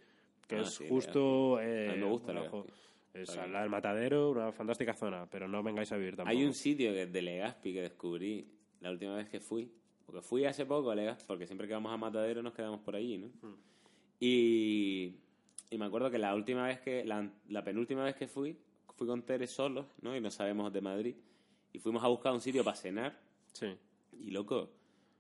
[0.47, 1.57] que Ah, es sí, justo...
[1.57, 2.59] A eh, mí me gusta abajo.
[2.67, 2.83] Legazpi.
[3.15, 6.37] Es del Matadero, una fantástica zona, pero no vengáis a vivir tampoco.
[6.37, 8.47] Hay un sitio que- de Legazpi que descubrí
[8.81, 9.71] la última vez que fui.
[10.07, 12.97] Porque fui hace poco a Legazpi, porque siempre que vamos a Matadero nos quedamos por
[12.97, 13.27] allí, ¿no?
[13.43, 13.55] Hmm.
[14.21, 15.17] Y,
[15.71, 18.57] y me acuerdo que la última vez que, la, la penúltima vez que fui,
[18.95, 20.17] fui con Tere solos, ¿no?
[20.17, 21.15] Y no sabemos de Madrid.
[21.73, 23.19] Y fuimos a buscar un sitio para cenar.
[23.53, 23.67] Sí.
[24.21, 24.71] Y loco,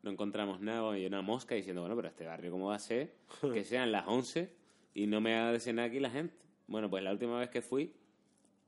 [0.02, 0.96] no encontramos nada.
[0.98, 3.14] Y una mosca diciendo, bueno, pero este barrio, ¿cómo va a ser?
[3.52, 4.50] Que sean las 11
[4.94, 6.34] y no me haga de cenar aquí la gente.
[6.66, 7.92] Bueno, pues la última vez que fui,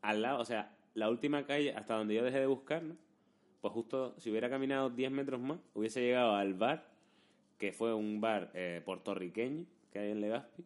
[0.03, 2.97] al lado, o sea, la última calle hasta donde yo dejé de buscar, ¿no?
[3.61, 6.86] Pues justo, si hubiera caminado 10 metros más, hubiese llegado al bar,
[7.59, 10.64] que fue un bar eh, puertorriqueño que hay en Legazpi,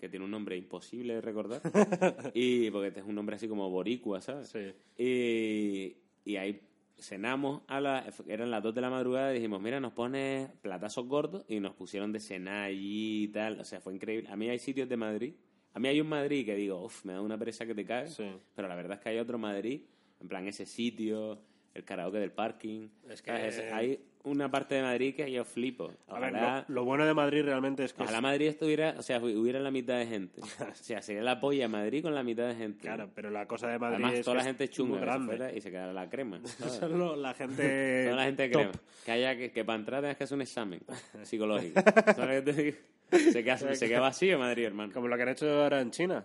[0.00, 1.60] que tiene un nombre imposible de recordar.
[2.34, 4.48] y porque este es un nombre así como boricua, ¿sabes?
[4.48, 4.72] Sí.
[4.98, 6.60] Y, y ahí
[6.98, 11.06] cenamos a la, eran las 2 de la madrugada y dijimos, mira, nos pone platazos
[11.06, 13.60] gordos y nos pusieron de cenar allí y tal.
[13.60, 14.28] O sea, fue increíble.
[14.30, 15.34] A mí hay sitios de Madrid.
[15.72, 18.14] A mí hay un Madrid que digo, uff, me da una pereza que te caes.
[18.14, 18.28] Sí.
[18.56, 19.82] Pero la verdad es que hay otro Madrid,
[20.20, 21.38] en plan ese sitio,
[21.74, 22.88] el karaoke del parking.
[23.08, 23.72] Es que- ¿sabes?
[23.72, 25.92] hay una parte de Madrid que yo flipo.
[26.08, 28.02] A ver, Ojalá, lo, lo bueno de Madrid realmente es que...
[28.02, 30.40] ojalá es- Madrid estuviera, o sea, hubiera la mitad de gente.
[30.60, 32.80] O sea, sería la polla Madrid con la mitad de gente.
[32.80, 34.98] Claro, pero la cosa de Madrid Además, es toda que la es gente muy chunga
[34.98, 35.56] que grande.
[35.56, 36.40] y se quedara la crema.
[36.80, 38.72] Solo la gente la gente crema.
[39.06, 40.80] Que haya que, que para entrar tengas que hacer un examen
[41.22, 41.80] psicológico.
[41.80, 42.76] ¿Sabes lo que te digo?
[43.10, 44.92] Se queda, se queda vacío Madrid, hermano.
[44.92, 46.24] Como lo que han hecho ahora en China.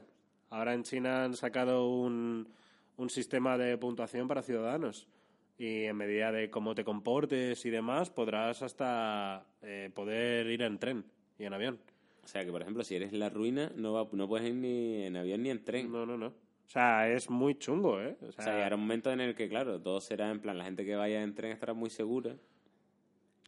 [0.50, 2.48] Ahora en China han sacado un,
[2.98, 5.08] un sistema de puntuación para ciudadanos.
[5.58, 10.78] Y en medida de cómo te comportes y demás, podrás hasta eh, poder ir en
[10.80, 11.06] tren
[11.40, 11.80] y en avión.
[12.24, 15.04] O sea, que por ejemplo, si eres la ruina, no, va, no puedes ir ni
[15.04, 15.92] en avión ni en tren.
[15.92, 16.28] No, no, no.
[16.28, 18.18] O sea, es muy chungo, ¿eh?
[18.22, 20.58] O sea, O sea, llegará un momento en el que, claro, todo será en plan,
[20.58, 22.36] la gente que vaya en tren estará muy segura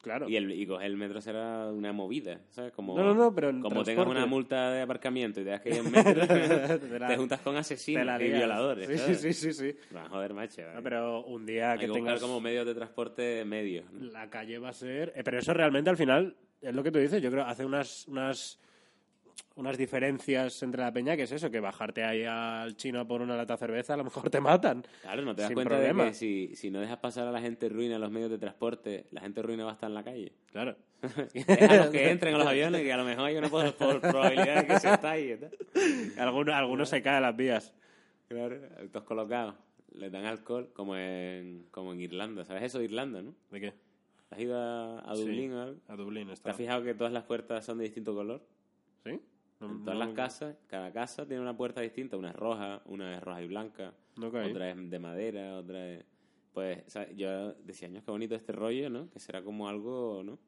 [0.02, 0.30] Claro.
[0.30, 2.72] Y, el, y coger el metro será una movida, ¿sabes?
[2.72, 5.70] Como, No, no, no, pero como tengas una multa de aparcamiento y te das que
[5.70, 8.88] ir en metro, Te la- te juntas con asesinos y violadores.
[8.88, 9.20] Sí, ¿sabes?
[9.22, 9.72] sí, sí, sí.
[9.74, 9.78] sí.
[10.10, 10.62] Joder, macho.
[10.76, 12.22] No, pero un día Hay que que tengas...
[12.22, 13.91] como medios de transporte medios.
[13.91, 14.06] ¿no?
[14.12, 15.12] La calle va a ser...
[15.16, 17.22] eh, pero eso realmente al final es lo que tú dices.
[17.22, 18.60] Yo creo hace unas, unas,
[19.58, 23.36] unas diferencias entre la peña que es eso, que bajarte ahí al chino por una
[23.36, 24.86] lata de cerveza a lo mejor te matan.
[25.01, 26.03] Claro, no te das Sin cuenta problema.
[26.05, 28.38] de que si, si no dejas pasar a la gente ruina en los medios de
[28.38, 30.32] transporte, la gente ruina va a estar en la calle.
[30.51, 30.76] Claro.
[31.34, 34.62] Déjalos que entren a los aviones, que a lo mejor hay una por, por probabilidad
[34.62, 35.39] de que se estalle.
[36.18, 36.24] ¿no?
[36.24, 37.74] Algunos, algunos se caen a las vías.
[38.28, 38.58] Claro,
[38.91, 39.55] todos colocados.
[39.93, 42.45] Les dan alcohol como en, como en Irlanda.
[42.45, 43.34] ¿Sabes eso de Irlanda, no?
[43.51, 43.74] ¿De qué?
[44.30, 45.80] ¿Has ido a, a Dublín o algo?
[45.88, 46.51] A Dublín ¿Te está.
[46.51, 48.41] has fijado que todas las puertas son de distinto color?
[49.05, 49.20] ¿Sí?
[49.60, 52.16] No- En todas no- las casas, cada casa tiene una puerta distinta.
[52.18, 53.93] Una es roja, una es roja y blanca,
[54.32, 54.51] caí.
[54.51, 56.05] otra es de madera, otra es...
[56.53, 59.10] Pues, o sea, yo decía, años qué bonito este rollo, ¿no?
[59.12, 60.39] Que será como algo, ¿no?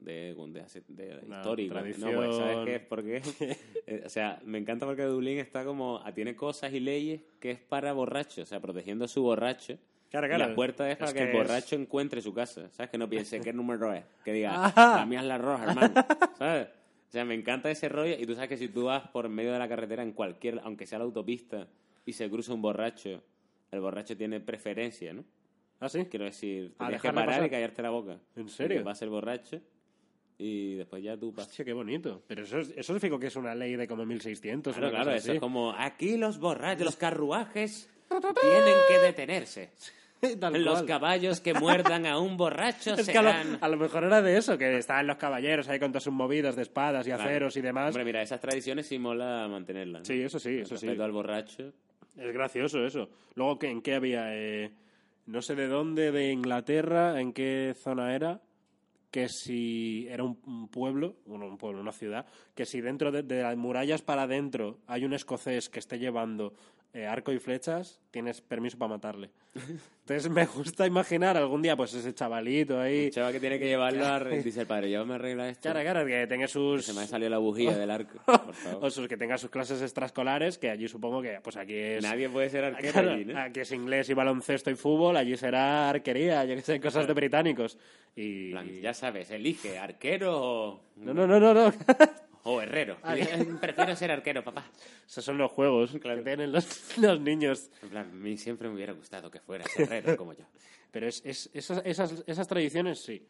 [0.00, 1.74] De, de, de Una histórico.
[1.98, 2.36] No, pues.
[2.36, 2.80] ¿sabes qué es?
[2.82, 3.22] Porque,
[3.86, 7.52] eh, o sea, me encanta porque Dublín está como, ah, tiene cosas y leyes que
[7.52, 9.78] es para borrachos, o sea, protegiendo a su borracho.
[10.10, 10.48] Claro, Y claro.
[10.50, 12.68] la puerta es para Es que, que el es- borracho encuentre su casa.
[12.70, 12.90] ¿Sabes?
[12.90, 14.04] Que no piense qué número es.
[14.24, 14.96] Que diga, Ajá.
[14.98, 15.94] la mía es la roja, hermano.
[16.38, 16.68] ¿Sabes?
[17.14, 18.16] O sea, me encanta ese rollo.
[18.18, 20.84] Y tú sabes que si tú vas por medio de la carretera en cualquier, aunque
[20.84, 21.68] sea la autopista,
[22.04, 23.22] y se cruza un borracho,
[23.70, 25.22] el borracho tiene preferencia, ¿no?
[25.78, 26.06] ¿Ah, sí?
[26.06, 27.46] Quiero decir, A tienes que parar pasar.
[27.46, 28.18] y callarte la boca.
[28.34, 28.78] ¿En serio?
[28.78, 29.60] Porque Pasa el borracho
[30.38, 31.50] y después ya tú pasas.
[31.52, 32.20] Hostia, qué bonito.
[32.26, 34.74] Pero eso, es- eso fijo que es una ley de como 1600.
[34.76, 35.36] Claro, claro, eso así.
[35.36, 39.70] es como, aquí los borrachos, los carruajes tienen que detenerse.
[40.40, 40.86] Tal Los cual.
[40.86, 43.58] caballos que muerdan a un borracho Es que a lo, serán...
[43.60, 46.56] a lo mejor era de eso, que estaban los caballeros ahí con todas sus movidas
[46.56, 47.22] de espadas y Claro.
[47.24, 47.88] aceros y demás.
[47.88, 50.00] Hombre, mira, esas tradiciones sí mola mantenerlas.
[50.00, 50.04] ¿no?
[50.04, 50.86] Sí, eso sí, eso sí.
[50.86, 51.72] respeto al borracho.
[52.16, 53.08] Es gracioso eso.
[53.34, 54.34] Luego, ¿qué- ¿en qué había?
[54.36, 54.70] Eh,
[55.26, 58.40] no sé de dónde, de Inglaterra, en qué zona era,
[59.10, 63.22] que si era un, un pueblo, bueno, un pueblo, una ciudad, que si dentro de,
[63.22, 66.52] de las murallas para adentro hay un escocés que esté llevando
[66.94, 69.30] eh, arco y flechas, tienes permiso para matarle.
[70.04, 74.06] Entonces me gusta imaginar algún día, pues ese chavalito ahí, Chava que tiene que llevarlo
[74.06, 74.20] a...
[74.20, 75.68] Dice el padre, llévame a arreglar esto.
[75.68, 76.84] cara, cara, que tenga Que sus...
[76.84, 78.84] se me ha salido la bujía del arco, por favor.
[78.84, 82.02] O sus, que tenga sus clases extraescolares, que allí supongo que, pues aquí es...
[82.02, 83.38] Nadie puede ser arquero Claro, allí, ¿no?
[83.40, 87.12] Aquí es inglés y baloncesto y fútbol, allí será arquería, yo que sé, cosas de
[87.14, 87.76] británicos.
[88.14, 88.50] Y...
[88.52, 91.72] Plan, Ya sabes, elige arquero o, No, no, no, no, no.
[92.44, 92.96] o herrero.
[93.60, 94.64] Prefiero ser arquero, papá.
[95.06, 97.70] Esos son los juegos que tienen los, los niños.
[97.82, 100.44] En plan, a mí siempre me hubiera gustado que fueras herrero como yo.
[100.90, 103.26] Pero es, es- esas, esas, esas tradiciones, sí.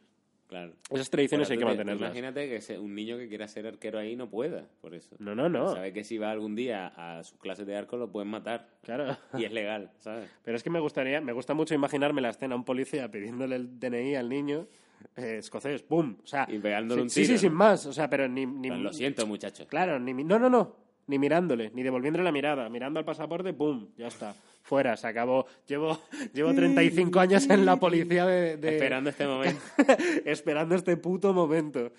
[0.55, 0.73] Claro.
[0.89, 2.11] Esas tradiciones Pero hay que te- mantenerlas.
[2.17, 5.17] Imagínate que un niño que quiera ser arquero ahí no pueda, por eso.
[5.19, 5.73] No, no, no.
[5.75, 8.69] Sabe que si va algún día a sus clases de arco lo pueden matar.
[8.85, 9.17] Claro.
[9.37, 10.31] Y es legal, ¿sabes?
[10.45, 13.81] Pero es que me gustaría, me gusta mucho imaginarme la escena, un policía pidiéndole el
[13.81, 14.69] DNI al niño,
[15.17, 16.19] eh, escocés, ¡pum!
[16.23, 17.39] O sea, Y pegándole sí, un sí, tiro, sí, ¿no?
[17.51, 17.87] sin más.
[17.87, 19.67] O sea, pero ni, ni Pues lo siento, muchachos.
[19.67, 20.77] Claro, ni, no, no, no.
[21.09, 22.69] Ni mirándole, ni devolviéndole la mirada.
[22.69, 23.89] Mirando al pasaporte, ¡pum!
[23.99, 24.37] Ya está.
[24.65, 25.47] Fuera, se acabó.
[25.69, 26.01] Llevo,
[26.33, 28.57] llevo 35 años en la policía de...
[28.57, 29.63] de- Esperando este momento.
[30.25, 31.93] esperando este puto momento.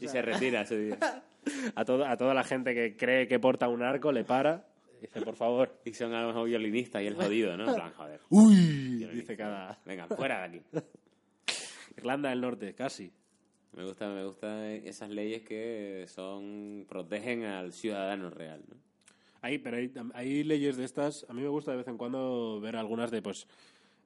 [0.00, 0.98] Y se retira ese día.
[1.76, 4.66] A, todo, a toda la gente que cree que porta un arco, le para.
[5.00, 5.78] Dice, por favor.
[5.84, 7.68] Y son a lo mejor violinistas y el jodido, ¿no?
[7.68, 8.20] En plan, joder.
[8.30, 9.04] ¡Uy!
[9.14, 9.78] Dice cada...
[9.84, 10.62] Venga, fuera de aquí.
[11.96, 13.12] Irlanda del Norte, casi.
[13.74, 18.76] Me gusta, me gustan esas leyes que son protegen al ciudadano real, ¿no?
[19.42, 21.26] Hay, pero hay, hay leyes de estas.
[21.28, 23.46] A mí me gusta de vez en cuando ver algunas de, pues,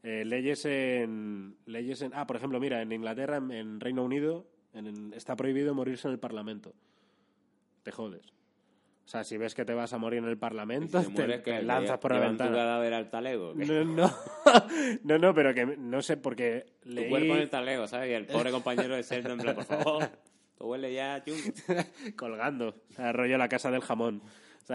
[0.03, 1.57] eh, leyes en.
[1.67, 5.75] leyes en Ah, por ejemplo, mira, en Inglaterra, en, en Reino Unido, en- está prohibido
[5.75, 6.73] morirse en el Parlamento.
[7.83, 8.23] Te jodes.
[9.07, 11.99] O sea, si ves que te vas a morir en el Parlamento, si te lanzas
[11.99, 12.53] por la tu ventana.
[12.55, 13.55] cadáver al talego.
[13.57, 13.65] ¿qué?
[13.67, 14.15] No, no,
[15.05, 17.09] no, no, pero que no sé, porque Tu leí...
[17.09, 18.11] cuerpo en el talego, ¿sabes?
[18.11, 20.09] Y el pobre compañero de plan, por favor,
[20.57, 21.41] tú huele ya chungo.
[22.17, 22.77] colgando,
[23.13, 24.23] rollo la casa del jamón,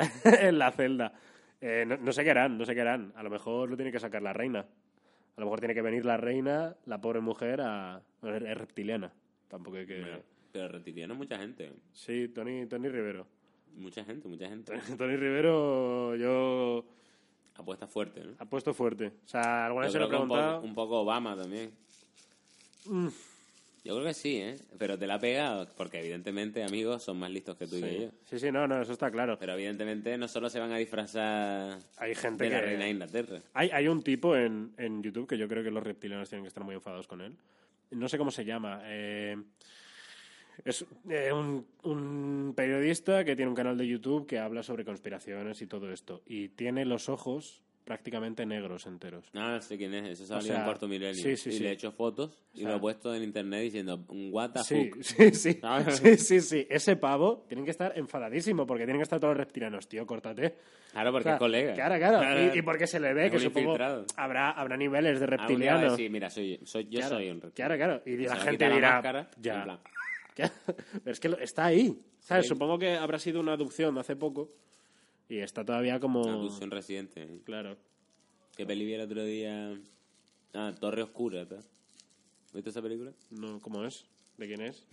[0.41, 1.13] en la celda.
[1.61, 3.13] Eh, no, no sé qué harán, no sé qué harán.
[3.15, 4.59] A lo mejor lo tiene que sacar la reina.
[5.37, 8.01] A lo mejor tiene que venir la reina, la pobre mujer, a...
[8.23, 9.11] Es reptiliana.
[9.49, 10.21] Tampoco hay que...
[10.51, 11.73] Pero reptiliano mucha gente.
[11.91, 13.27] Sí, Tony, Tony Rivero.
[13.75, 14.73] Mucha gente, mucha gente.
[14.97, 16.85] Tony Rivero, yo...
[17.55, 18.33] Apuesta fuerte, ¿no?
[18.37, 19.07] Ha puesto fuerte.
[19.07, 20.55] O sea, alguna vez se lo he un preguntado...
[20.55, 21.71] poco, un poco Obama también.
[22.85, 23.07] Mm.
[23.85, 24.55] Yo creo que sí, ¿eh?
[24.79, 28.01] Pero te la ha pegado, porque evidentemente, amigos, son más listos que tú y que
[28.01, 28.09] yo.
[28.25, 29.37] Sí, sí, no, no, eso está claro.
[29.37, 32.55] Pero evidentemente no solo se van a disfrazar Hay gente de que...
[32.55, 33.41] la reina de Inglaterra.
[33.53, 36.47] Hay, hay un tipo en, en YouTube que yo creo que los reptilianos tienen que
[36.47, 37.37] estar muy enfadados con él.
[37.91, 38.81] No sé cómo se llama.
[38.85, 39.37] eh,
[40.63, 45.61] es eh, un, un periodista que tiene un canal de YouTube que habla sobre conspiraciones
[45.61, 46.23] y todo esto.
[46.25, 49.29] Y tiene los ojos prácticamente negros enteros.
[49.35, 50.09] Ah, sé quién es.
[50.19, 51.13] Eso salió sea, en cuarto milenio.
[51.23, 51.59] sí, sí, y sí.
[51.63, 54.63] le he hecho fotos y sea, lo he puesto en internet diciendo un what the
[54.63, 55.01] Sí, fuck.
[55.03, 55.59] sí, sí,
[56.01, 56.67] sí, sí, sí.
[56.69, 60.55] Ese pavo tienen que estar enfadadísimo porque tienen que estar todos los reptilianos, tío, córtate.
[60.91, 61.73] Claro, porque O sea, es colega.
[61.73, 62.53] Claro, claro.
[62.55, 64.05] Y, y porque se le ve Es que supongo infiltrado.
[64.17, 65.91] habrá, habrá niveles de Algún día va a reptiliano.
[65.91, 67.75] decir, mira, soy, soy, yo claro, soy un reptiliano.
[67.75, 68.03] Claro, claro.
[68.05, 69.55] Y la gente quitar la dirá, máscara, ya.
[69.57, 69.79] en plan,
[71.03, 71.97] Pero es que lo- está ahí.
[72.19, 72.45] ¿Sabes?
[72.45, 72.49] Sí.
[72.49, 74.49] Supongo que habrá sido una adopción de hace poco
[75.29, 76.21] y está todavía como...
[76.23, 77.23] Una alusión reciente.
[77.23, 77.39] ¿eh?
[77.43, 77.77] Claro.
[78.55, 79.77] ¿Qué peli vi el otro día?
[80.53, 81.47] Ah, Torre Oscura.
[81.47, 81.57] ¿tá?
[82.53, 83.11] ¿Viste esa película?
[83.31, 84.05] No, ¿Cómo es?
[84.37, 84.85] ¿De quién es?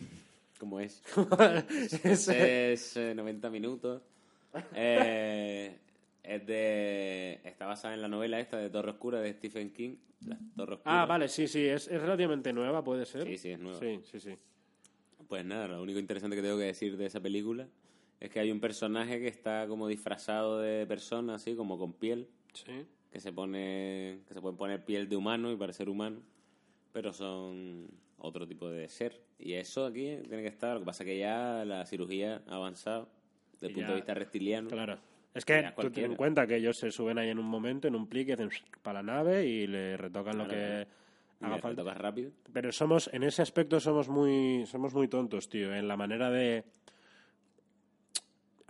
[0.58, 1.02] ¿Cómo es?
[2.04, 4.02] Ese- es eh, 90 minutos.
[4.74, 5.78] Eh,
[6.22, 7.40] es de.
[7.44, 9.96] Está basada en la novela esta de Torre Oscura de Stephen King.
[10.26, 11.02] La Torre Oscura.
[11.02, 11.64] Ah, vale, sí, sí.
[11.64, 13.26] Es, es relativamente nueva, puede ser.
[13.26, 13.78] Sí, sí, es nueva.
[13.80, 14.34] Sí, sí, sí.
[15.28, 17.66] Pues nada, lo único interesante que tengo que decir de esa película
[18.24, 22.28] es que hay un personaje que está como disfrazado de persona, así como con piel,
[22.52, 22.86] Sí.
[23.10, 26.20] que se pone que se puede poner piel de humano y parecer humano,
[26.92, 29.20] pero son otro tipo de ser.
[29.38, 30.74] Y eso aquí tiene que estar.
[30.74, 33.08] Lo que pasa es que ya la cirugía ha avanzado
[33.52, 34.68] desde el punto ya- de vista reptiliano.
[34.68, 34.98] Claro.
[35.34, 37.94] Es que tú ten en cuenta que ellos se suben ahí en un momento, en
[37.96, 38.50] un plic, y hacen
[38.82, 40.86] para la nave y le retocan lo que
[41.40, 41.94] Y haga le falta.
[41.94, 42.30] rápido.
[42.52, 46.64] Pero somos, en ese aspecto somos muy, somos muy tontos, tío, en la manera de...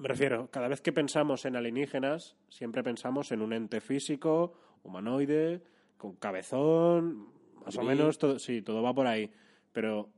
[0.02, 5.62] Me refiero, cada vez que pensamos en alienígenas, siempre pensamos en un ente físico, humanoide,
[5.96, 7.28] con cabezón,
[7.64, 9.30] más o menos, todo, sí, todo va por ahí.
[9.72, 10.10] Pero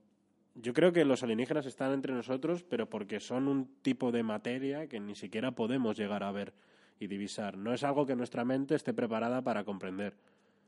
[0.55, 4.89] yo creo que los alienígenas están entre nosotros, pero porque son un tipo de materia
[4.89, 6.55] que ni siquiera podemos llegar a ver
[6.99, 7.59] y divisar.
[7.59, 10.17] No es algo que nuestra mente esté preparada para comprender.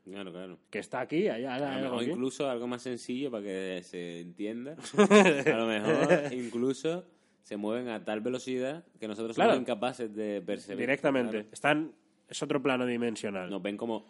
[0.03, 0.59] Claro, claro.
[0.69, 2.11] Que está aquí, hay, hay A lo algo mejor aquí.
[2.11, 4.75] incluso algo más sencillo para que se entienda.
[5.51, 7.03] A lo mejor incluso
[7.47, 9.51] se mueven a tal velocidad que nosotros Claro.
[9.51, 10.79] somos incapaces de percibir.
[10.79, 11.31] Directamente.
[11.31, 11.47] Claro.
[11.53, 11.91] Están,
[12.27, 13.49] es otro plano dimensional.
[13.49, 14.05] Nos ven como...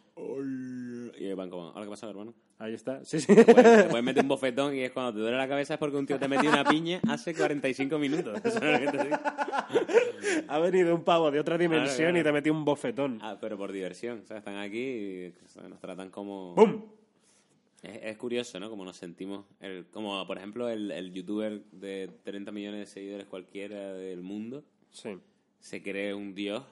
[1.20, 1.68] Y van como...
[1.68, 2.34] ¿Ahora qué pasa, hermano?
[2.58, 3.06] Ahí está.
[3.06, 3.36] Sí, sí.
[3.36, 5.80] Te puedes, te puedes meter un bofetón y es cuando te duele la cabeza es
[5.80, 8.40] porque un tío te metió una piña hace 45 minutos.
[8.44, 9.18] ¿Sabes lo que te digo?
[10.48, 12.20] ha venido un pavo de otra dimensión Claro, claro.
[12.20, 13.20] y te metió un bofetón.
[13.22, 14.22] Ah, pero por diversión.
[14.24, 15.34] O sea, están aquí y
[15.70, 16.56] nos tratan como...
[16.56, 16.82] ¡Bum!
[17.84, 18.70] Es, es curioso, ¿no?
[18.70, 19.46] Como nos sentimos.
[19.60, 24.64] El, como, por ejemplo, el, el youtuber de 30 millones de seguidores cualquiera del mundo
[24.92, 25.18] Sí.
[25.60, 26.64] se cree un dios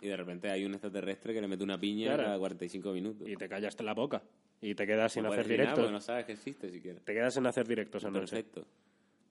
[0.00, 2.22] y de repente hay un extraterrestre que le mete una piña Claro.
[2.24, 3.28] cada 45 minutos.
[3.28, 4.22] Y te callaste la boca.
[4.60, 5.90] Y te quedas sin hacer nada directos.
[5.92, 7.00] no sabes que existe siquiera.
[7.00, 8.18] Te quedas sin hacer directos noche.
[8.20, 8.60] Perfecto.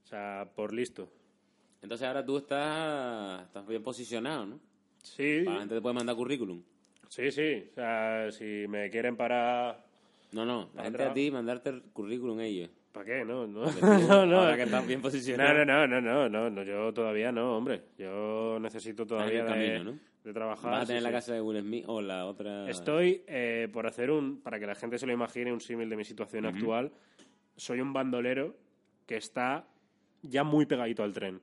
[0.04, 1.10] O sea, por listo.
[1.82, 4.60] Entonces ahora tú estás, estás bien posicionado, ¿no?
[5.02, 6.62] Sí, La gente te puede mandar currículum.
[7.10, 7.66] sí, sí.
[7.72, 9.84] O sea, si me quieren para...
[10.34, 12.70] No, no, la gente a ti mandarte el currículum ellos.
[12.92, 13.26] ¿Para qué?
[13.26, 13.64] No, no.
[14.08, 14.42] No, no.
[14.42, 15.66] Ahora que estás bien posicionado.
[15.66, 17.82] No, no, no, no, no, yo todavía no, hombre.
[17.98, 20.72] Yo necesito todavía de, trabajar.
[20.72, 22.70] Vas a tener la casa de Will Smith o la otra.
[22.70, 25.98] Estoy eh, por hacer un, para que la gente se lo imagine, un símil de
[25.98, 26.92] mi situación actual.
[27.56, 28.56] Soy un bandolero
[29.06, 29.68] que está
[30.22, 31.42] ya muy pegadito al tren.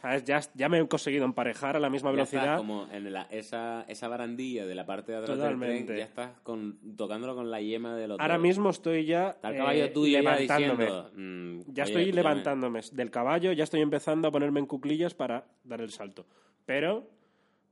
[0.00, 0.24] ¿Sabes?
[0.24, 2.56] Ya, ya me he conseguido emparejar a la misma Ya estás velocidad.
[2.56, 6.30] como en la- esa, esa barandilla de la parte de atrás del tren, ya estás
[6.44, 8.22] con, tocándolo con la yema del otro.
[8.22, 10.84] Ahora mismo estoy ya Está el eh, caballo tuyo ya levantándome.
[10.84, 11.10] diciendo...
[11.16, 15.44] mm, Ya oye, estoy levantándome del caballo, ya estoy empezando a ponerme en cuclillas para
[15.64, 16.26] dar el salto.
[16.64, 17.08] Pero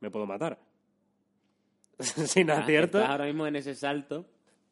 [0.01, 0.59] me puedo matar.
[2.01, 2.99] Sin ah, acierto.
[2.99, 4.27] Estás ahora mismo en ese salto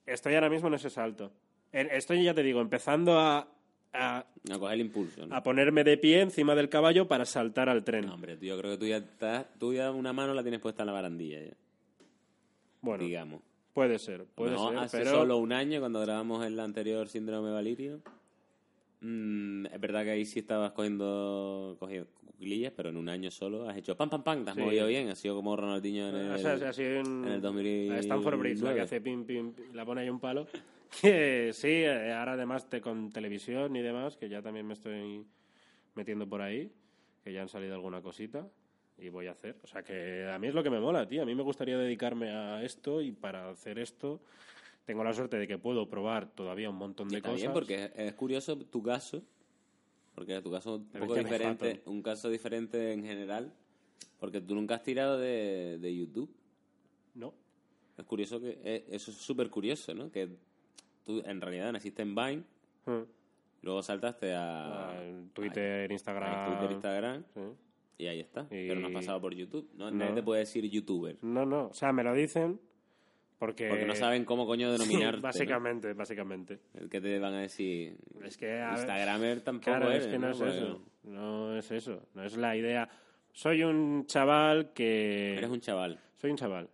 [0.06, 1.32] Estoy ahora mismo en ese salto.
[1.72, 3.48] Estoy, ya te digo, empezando a,
[3.94, 4.18] a,
[4.50, 5.26] a coger el impulso.
[5.26, 5.34] ¿no?
[5.34, 8.06] a ponerme de pie encima del caballo para saltar al tren.
[8.06, 9.46] No, hombre, yo creo que tú ya estás...
[9.58, 11.52] Tú ya una mano la tienes puesta en la barandilla ya,
[12.82, 13.40] bueno, digamos.
[13.72, 17.50] puede ser, puede No, ser, hace pero solo un año, cuando grabamos el anterior síndrome
[17.50, 18.00] Valirio,
[19.00, 23.68] mm, es verdad que ahí sí estabas cogiendo, cogiendo cuclillas, pero en un año solo
[23.68, 24.62] has hecho pam, pam, pam, te has Sí.
[24.62, 26.32] movido bien, has sido como Ronaldinho en el...
[26.32, 27.96] O sea, o sea, así en, en el 2009.
[27.96, 30.46] a Stanford Bridge, la que hace pim, pim, pim, la pone ahí un palo.
[30.90, 35.24] Que sí, eh, ahora además te, con televisión y demás, que ya también me estoy
[35.94, 36.72] metiendo por ahí,
[37.22, 38.48] que ya han salido alguna cosita
[38.98, 39.56] y voy a hacer.
[39.62, 41.22] O sea, que a mí es lo que me mola, tío.
[41.22, 44.20] A mí me gustaría dedicarme a esto y para hacer esto
[44.84, 47.36] tengo la suerte de que puedo probar todavía un montón de cosas.
[47.40, 49.22] bien, porque es- curioso tu caso,
[50.14, 53.52] porque tu caso es un poco diferente, un caso diferente en general,
[54.20, 56.32] porque tú nunca has tirado de, de YouTube.
[57.14, 57.32] No,
[57.96, 60.10] Es curioso que, eh, eso es súper curioso, ¿no?
[60.10, 60.28] Que
[61.04, 62.42] tú en realidad naciste en Vine,
[62.86, 63.02] Mm.
[63.62, 64.94] luego saltaste a, Ah,
[65.32, 66.48] Twitter, a Instagram.
[66.58, 67.40] Twitter, Instagram, sí.
[67.98, 68.42] y ahí está.
[68.50, 69.90] Y- Pero no has pasado por YouTube, ¿no?
[69.90, 69.96] No.
[69.96, 72.60] Nadie te puede decir YouTuber, No, no, o sea, me lo dicen
[73.38, 73.68] porque...
[73.68, 75.16] porque no saben cómo coño denominarte.
[75.18, 75.22] ¿no?
[75.22, 76.58] básicamente, básicamente.
[76.74, 77.96] El que te van a decir...
[78.22, 80.82] Es que a ver, Instagramer tampoco Claro, eres, es que no, es eso.
[81.04, 82.02] No es eso.
[82.14, 82.88] No es la idea.
[83.32, 85.36] Soy un chaval que.
[85.36, 85.98] Eres un chaval.
[86.16, 86.70] Soy un chaval.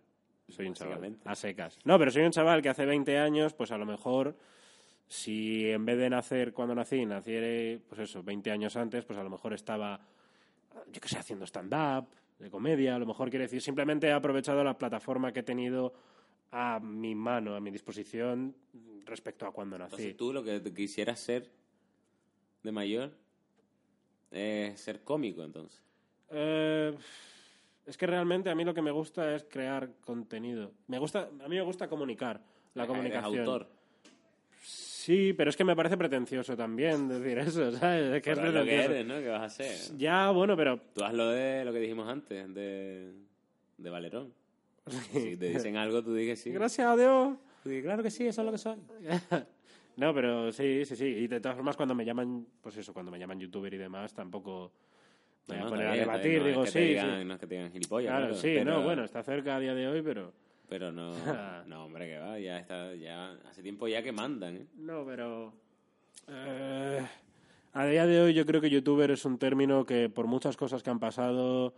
[0.51, 1.17] Soy un chaval.
[1.25, 1.79] A secas.
[1.83, 4.35] No, pero soy un chaval que hace 20 años, pues a lo mejor,
[5.07, 9.23] si en vez de nacer cuando nací, naciera, pues eso, 20 años antes, pues a
[9.23, 9.99] lo mejor estaba,
[10.91, 12.07] yo qué sé, haciendo stand-up,
[12.39, 15.93] de comedia, a lo mejor quiere decir, simplemente he aprovechado la plataforma que he tenido
[16.51, 18.55] a mi mano, a mi disposición
[19.05, 19.93] respecto a cuando nací.
[19.93, 21.49] Entonces tú lo que quisieras ser
[22.63, 23.11] de mayor
[24.31, 25.81] es ser cómico, entonces.
[26.29, 26.95] Eh,
[27.91, 30.71] es que realmente a mí lo que me gusta es crear contenido.
[30.87, 32.41] Me gusta, a mí me gusta comunicar,
[32.73, 33.39] la Eres comunicación.
[33.39, 33.67] autor.
[34.61, 38.13] Sí, pero es que me parece pretencioso también decir eso, ¿sabes?
[38.15, 39.15] Es que Pero es lo que eres, ¿no?
[39.15, 39.97] ¿Qué vas a hacer?
[39.97, 43.11] Ya, bueno, pero Tú haz lo de lo que dijimos antes, de,
[43.77, 44.33] de Valerón.
[45.11, 46.51] Si te dicen algo, tú dices sí.
[46.51, 47.35] gracias a Dios.
[47.61, 48.77] Tú dices, claro que sí, eso es lo que soy.
[49.97, 51.05] No, pero sí, sí, sí.
[51.05, 54.13] Y de todas formas, cuando me llaman, pues eso, cuando me llaman youtuber y demás,
[54.13, 54.71] tampoco
[55.47, 56.39] me voy a poner a debatir.
[56.39, 57.25] no Digo, es que sí, te digan, sí.
[57.25, 58.09] No es que te digan gilipollas.
[58.17, 60.33] Claro, sí, pero- no, bueno, está cerca a día de hoy, pero...
[60.69, 61.11] Pero no,
[61.67, 64.67] no, hombre, que va, ya está, ya hace tiempo ya que mandan, ¿eh?
[64.77, 65.53] No, pero...
[66.27, 67.05] eh,
[67.73, 70.83] a día de hoy yo creo que youtuber es un término que por muchas cosas
[70.83, 71.73] que han pasado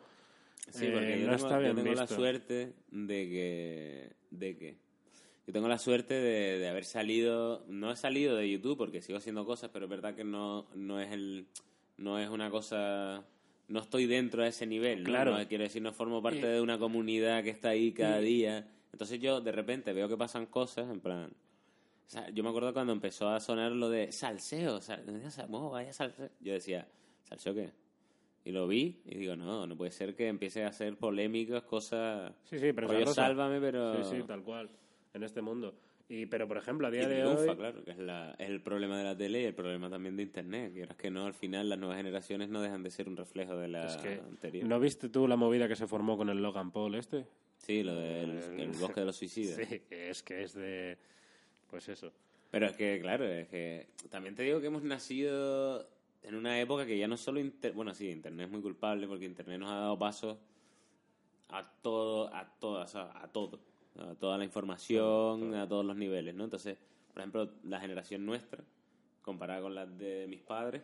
[0.69, 4.57] Sí, eh, porque yo no tengo, está bien yo tengo la suerte de que, de
[4.57, 4.77] que,
[5.45, 9.17] yo tengo la suerte de, de haber salido, no he salido de YouTube porque sigo
[9.17, 11.47] haciendo cosas, pero es verdad que no, no es el,
[11.97, 13.25] no es una cosa,
[13.73, 15.05] no estoy dentro de ese nivel, ¿no?
[15.05, 15.35] Claro.
[15.35, 18.67] No, quiero decir, no formo parte de una comunidad que está ahí cada día.
[18.91, 21.31] Entonces yo de repente veo que pasan cosas, en plan,
[22.05, 25.03] o sea, yo me acuerdo cuando empezó a sonar lo de salseo, sal,
[25.49, 26.29] oh, vaya salseo.
[26.39, 26.87] Yo decía,
[27.23, 27.71] ¿salseo qué?
[28.45, 32.31] Y lo vi y digo, no, no puede ser que empiece a hacer polémicas, cosas...
[32.43, 34.03] Sí, sí, pero rollo sálvame, pero...
[34.03, 34.69] Sí, sí, tal cual,
[35.15, 35.73] en este mundo.
[36.13, 37.57] Y, pero, por ejemplo, a Y día de triunfa, hoy...
[37.57, 40.21] claro, que es, la, es el problema de la tele y el problema también de
[40.21, 40.71] Internet.
[40.71, 43.67] Quieras que no, al final las nuevas generaciones no dejan de ser un reflejo de
[43.67, 44.67] la Es que, anterior.
[44.67, 47.25] ¿no viste tú la movida que se formó con el Logan Paul este?
[47.57, 49.55] Sí, lo del el bosque de los suicidas.
[49.55, 50.97] Sí, que es que es de...
[51.71, 52.11] Pues eso.
[52.51, 55.89] Pero es que, claro, es que también te digo que hemos nacido
[56.21, 57.39] en una época que ya no solo...
[57.39, 60.39] Inter- bueno, sí, Internet es muy culpable porque Internet nos ha dado paso
[61.49, 63.72] a todo, a todas, a todo.
[63.99, 66.45] A toda la información, a todos los niveles, ¿no?
[66.45, 66.77] Entonces,
[67.13, 68.63] por ejemplo, la generación nuestra,
[69.21, 70.81] comparada con la de mis padres,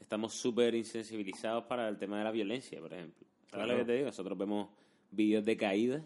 [0.00, 3.26] estamos súper insensibilizados para el tema de la violencia, por ejemplo.
[3.50, 3.72] ¿Sabes Claro.
[3.72, 4.06] lo que te digo?
[4.06, 4.68] Nosotros vemos
[5.10, 6.02] vídeos de caídas,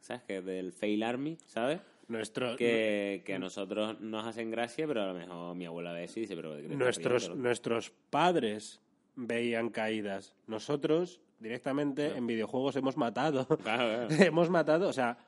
[0.00, 0.22] ¿sabes?
[0.22, 1.80] Que del Fail Army, ¿sabes?
[2.08, 6.04] Nuestro, que, que a nosotros nos hacen gracia, pero a lo mejor mi abuela ve
[6.04, 7.42] eso y dice, pero ¿de qué te estás nuestros, riendo, loco?".
[7.48, 8.80] nuestros padres
[9.16, 10.36] veían caídas.
[10.46, 13.44] Nosotros, directamente, en videojuegos hemos matado.
[13.58, 14.08] Claro, claro.
[14.24, 15.18] hemos matado, o sea,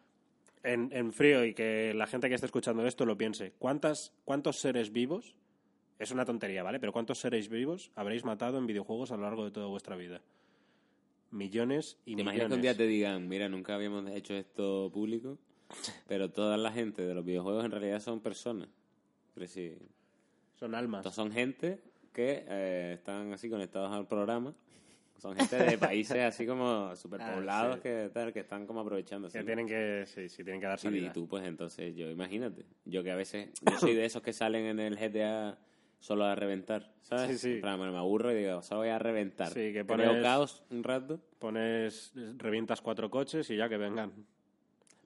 [0.63, 3.53] en, en frío y que la gente que esté escuchando esto lo piense.
[3.59, 5.35] ¿Cuántas, ¿Cuántos seres vivos?
[5.99, 6.79] Es una tontería, ¿vale?
[6.79, 10.21] Pero ¿cuántos seres vivos habréis matado en videojuegos a lo largo de toda vuestra vida?
[11.31, 12.49] Millones y ¿Te imaginas millones.
[12.49, 15.39] que un día te digan, mira, nunca habíamos hecho esto público,
[16.09, 18.69] pero toda la gente de los videojuegos en realidad son personas?
[19.47, 19.75] Sí,
[20.59, 21.15] Son almas.
[21.15, 21.81] son gente
[22.13, 24.55] que eh, están así conectados al programa.
[25.19, 27.83] Son gente de países así como superpoblados Ah, sí.
[27.83, 29.29] que, tal, que están como aprovechando.
[29.29, 31.13] Que tienen que, sí, sí, tienen que dar Y salida.
[31.13, 32.65] tú, pues entonces, yo imagínate.
[32.85, 35.59] Yo que a veces, yo soy de esos que salen en el GTA
[35.99, 37.41] solo a reventar, ¿sabes?
[37.41, 37.61] Sí, sí.
[37.61, 39.49] Bueno, me aburro y digo, solo voy a reventar.
[39.49, 41.21] Sí, que Creo pones- caos un rato.
[41.41, 44.13] Pones, revientas cuatro coches y ya que vengan.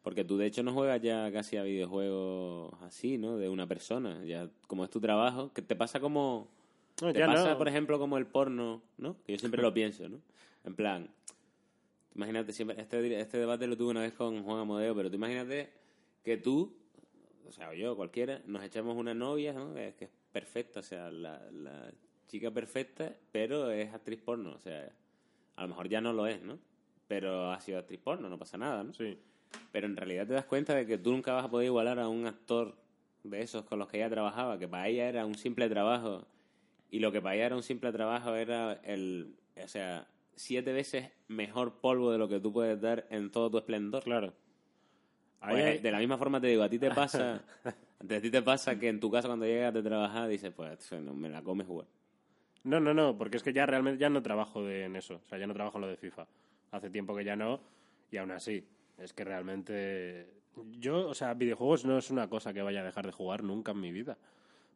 [0.03, 3.37] Porque tú, de hecho, no juegas ya casi a videojuegos así, ¿no?
[3.39, 4.23] De una persona.
[4.25, 6.49] Ya, como es tu trabajo, que te pasa como...
[7.01, 7.59] No, Te ya pasa, no.
[7.59, 9.17] por ejemplo, como el porno, ¿no?
[9.25, 10.21] Que yo siempre lo pienso, ¿no?
[10.65, 11.09] En plan,
[12.15, 15.71] imagínate, siempre este, este debate lo tuve una vez con Juan Amodeo, pero tú imagínate
[16.23, 16.77] que tú,
[17.49, 19.75] o sea, o yo, cualquiera, nos echamos una novia, ¿no?
[19.75, 21.91] Que, que es perfecta, o sea, la, la
[22.29, 24.91] chica perfecta, pero es actriz porno, o sea,
[25.57, 26.59] a lo mejor ya no lo es, ¿no?
[27.09, 28.95] Pero ha sido actriz porno, no pasa nada, ¿no?
[28.95, 29.19] Sí.
[29.71, 32.09] Pero en realidad te das cuenta de que tú nunca vas a poder igualar a
[32.09, 32.75] un actor
[33.23, 36.27] de esos con los que ella trabajaba, que para ella era un simple trabajo.
[36.93, 39.35] Y lo que para ella era un simple trabajo era el.
[39.57, 43.59] O sea, siete veces mejor polvo de lo que tú puedes dar en todo tu
[43.59, 44.05] esplendor.
[44.05, 44.35] Claro.
[45.41, 47.43] Pues, hay- De la misma forma te digo, a ti te pasa.
[47.65, 51.15] a ti te pasa que en tu casa cuando llegas de trabajar dices, pues no,
[51.15, 51.87] me la comes jugar.
[52.65, 55.15] No, no, no, porque es que ya realmente ya no trabajo de, en eso.
[55.25, 56.27] O sea, ya no trabajo en lo de FIFA.
[56.71, 57.59] Hace tiempo que ya no,
[58.11, 58.65] y aún así,
[58.99, 60.27] es que realmente.
[60.79, 63.73] Yo, o sea, videojuegos no es una cosa que vaya a dejar de jugar nunca
[63.73, 64.19] en mi vida.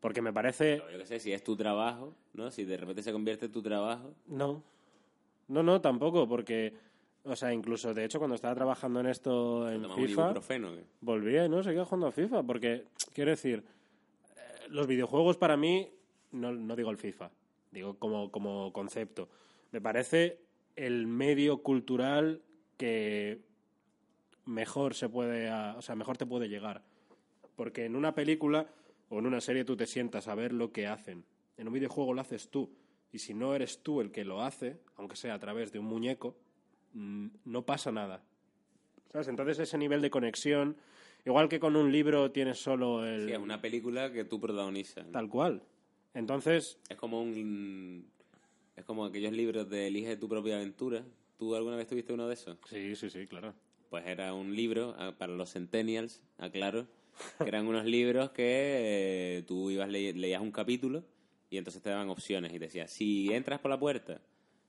[0.01, 0.83] Porque me parece.
[0.85, 2.51] Pero yo qué sé, si es tu trabajo, ¿no?
[2.51, 4.15] Si de repente se convierte en tu trabajo.
[4.27, 4.63] No.
[5.49, 6.75] No, no, tampoco, porque.
[7.25, 10.35] O sea, incluso, de hecho, cuando estaba trabajando en esto en FIFA.
[11.01, 13.65] volví y no seguía jugando a FIFA porque quiero decir
[14.37, 15.91] eh, los videojuegos para mí
[16.31, 17.29] no, no digo el FIFA
[17.73, 19.29] digo como, como concepto
[19.73, 20.39] me parece
[20.77, 22.43] el medio cultural
[22.77, 23.41] que
[24.45, 26.83] mejor se puede, o sea, mejor te puede llegar.
[27.57, 28.67] Porque en una película
[29.09, 31.25] o en una serie tú te sientas a ver lo que hacen.
[31.57, 32.71] En un videojuego lo haces tú.
[33.13, 35.87] Y si no eres tú el que lo hace, aunque sea a través de un
[35.87, 36.37] muñeco,
[36.93, 38.23] mm, no pasa nada.
[39.13, 39.29] ¿Sabes?
[39.29, 40.77] Entonces ese nivel de conexión,
[41.25, 43.27] igual que con un libro tienes solo el...
[43.27, 45.07] Sí, es una película que tú protagonizas.
[45.07, 45.13] ¿no?
[45.13, 45.63] Tal cual.
[46.15, 48.11] Entonces, Es como un...
[48.75, 51.03] Es como aquellos libros de Elige tu propia aventura.
[51.39, 52.59] ¿Tú alguna vez tuviste uno de esos?
[52.69, 53.55] sí, sí, sí, claro.
[53.89, 56.87] Pues era un libro ah, para los centennials, aclaro,
[57.47, 61.05] eran unos libros que eh, tú ibas ley- leías un capítulo
[61.51, 64.21] y entonces te daban opciones y te decía, si entras por la puerta,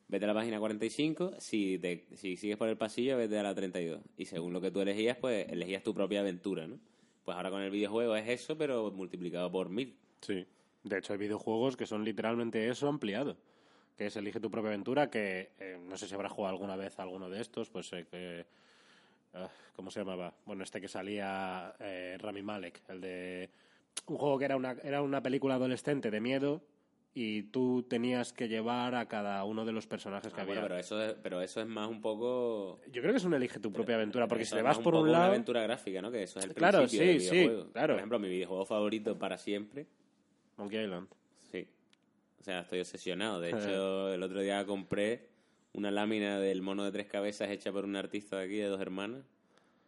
[0.07, 3.55] vete a la página 45, si, te, si sigues por el pasillo, vete a la
[3.55, 4.01] 32.
[4.17, 6.79] Y según lo que tú elegías, pues elegías tu propia aventura, ¿no?
[7.25, 9.97] Pues ahora con el videojuego es eso, pero multiplicado por mil.
[10.21, 10.45] Sí.
[10.83, 13.35] De hecho, hay videojuegos que son literalmente eso ampliado.
[13.97, 16.97] Que es Elige tu propia aventura, que eh, no sé si habrás jugado alguna vez
[16.99, 18.45] alguno de estos, pues eh, que...
[19.33, 20.33] ah, ¿Cómo se llamaba?
[20.45, 23.49] Bueno, este que salía eh, Rami Malek, el de...
[24.07, 26.61] Un juego que era una, era una película adolescente de miedo
[27.13, 30.53] y tú tenías que llevar a cada uno de los personajes que Ah, había.
[30.55, 32.79] bueno, pero eso, es, pero eso es más un poco...
[32.91, 34.93] Yo creo que es un Elige tu propia aventura, porque si te es vas por
[34.93, 35.23] un una lado...
[35.25, 36.11] aventura gráfica, ¿no?
[36.11, 37.71] Que eso es el Claro, principio del sí, sí, videojuego.
[37.71, 37.93] claro.
[37.93, 39.87] Por ejemplo, mi videojuego favorito para siempre
[40.57, 41.07] Monkey Island.
[41.51, 41.67] Sí.
[42.39, 43.39] O sea, estoy obsesionado.
[43.41, 45.27] De hecho, el otro día compré
[45.77, 48.81] una lámina del mono de tres cabezas hecha por un artista de aquí, de dos
[48.81, 49.23] hermanas,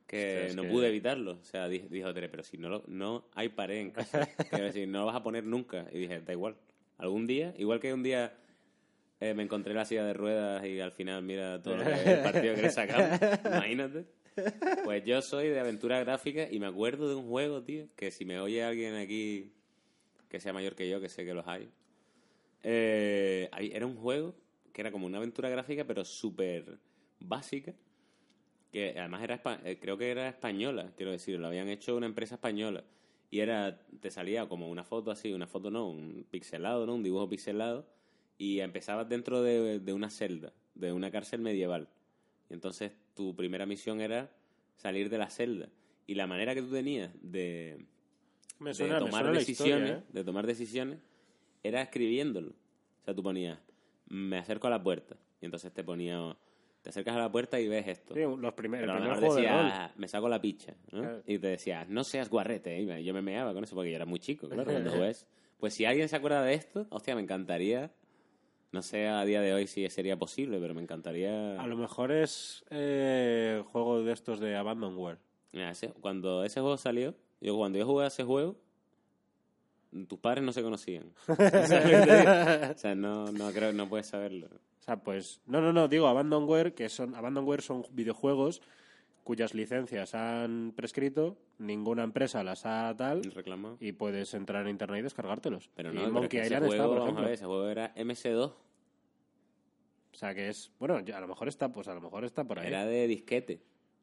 [0.08, 1.34] que no que- pude evitarlo.
[1.34, 4.28] O sea, di- dijo Tere, pero si no, lo- no hay pared en casa.
[4.52, 5.86] Decir, no lo vas a poner nunca.
[5.92, 6.56] Y dije, da igual.
[6.98, 8.34] Algún día, igual que un día
[9.20, 12.22] eh, me encontré la silla de ruedas y al final, mira todo lo que- el
[12.24, 13.20] partido que le sacamos.
[13.46, 14.06] Imagínate.
[14.86, 18.24] Pues yo soy de aventura gráfica y me acuerdo de un juego, tío, que si
[18.26, 19.52] me oye alguien aquí
[20.30, 21.68] que sea mayor que yo, que sé que los hay,
[22.64, 24.36] eh, hay- era un juego
[24.72, 26.80] que era como una aventura gráfica, pero súper
[27.20, 27.74] básica,
[28.72, 32.36] que además era, eh, creo que era española, quiero decir, lo habían hecho una empresa
[32.36, 32.84] española.
[33.32, 36.96] Y era, te salía como una foto así, una foto no, un pixelado, ¿no?
[36.96, 37.88] Un dibujo pixelado.
[38.38, 41.90] Y empezabas dentro de, de una celda, de una cárcel medieval.
[42.50, 44.32] Y entonces tu primera misión era
[44.76, 45.70] salir de la celda.
[46.08, 47.86] Y la manera que tú tenías de,
[48.58, 50.04] tomar decisiones, historia, ¿eh?
[50.12, 51.00] de tomar decisiones,
[51.62, 52.50] era escribiéndolo.
[52.50, 53.60] O sea, tú ponías,
[54.10, 55.16] me acerco a la puerta.
[55.42, 56.36] Y entonces te ponía,
[56.82, 58.14] te acercas a la puerta y ves esto.
[58.14, 59.66] Sí, los primer, el Pero a lo primer mejor juego de rol.
[59.66, 60.74] decía, me saco la picha.
[60.92, 61.00] ¿no?
[61.02, 61.22] Claro.
[61.26, 62.80] Y te decía, no seas guarrete.
[62.80, 64.92] Y me- yo me meaba con eso porque yo era muy chico, claro, cuando.
[65.60, 67.92] Pues si alguien se acuerda de esto, hostia, me encantaría.
[68.72, 71.60] No sé a día de hoy si sería posible, pero me encantaría.
[71.60, 75.18] A lo mejor es eh, juego de estos de Abandonware.
[75.52, 78.56] Mira, ese- cuando ese juego salió, yo cuando yo jugué a ese juego,
[80.08, 81.12] tus padres no se conocían.
[81.28, 84.48] O sea, no, no creo, no puedes saberlo.
[84.48, 85.42] O sea, pues...
[85.46, 87.16] No, no, no, digo Abandonware, que son...
[87.16, 88.62] Abandonware son videojuegos
[89.24, 93.78] cuyas licencias han prescrito, ninguna empresa las ha tal, Reclamado.
[93.80, 95.70] y puedes entrar en internet y descargártelos.
[95.76, 97.26] Pero Y no, pero es que ese Island está, juego, por vamos a ejemplo.
[97.26, 98.46] ver, ese juego era MS2,
[100.14, 100.72] O sea, que es...
[100.80, 102.68] Bueno, a lo mejor está, pues a lo mejor está por ahí.
[102.68, 103.62] era de disquete,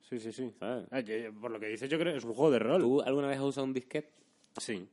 [0.09, 0.53] Sí, sí, sí.
[0.61, 0.87] ¿sabes?
[0.93, 1.01] Ah,
[1.41, 2.80] por lo que dices, yo creo que es un juego de rol.
[2.80, 4.12] ¿Tú alguna vez has usado un disquete?
[4.59, 4.89] Sí.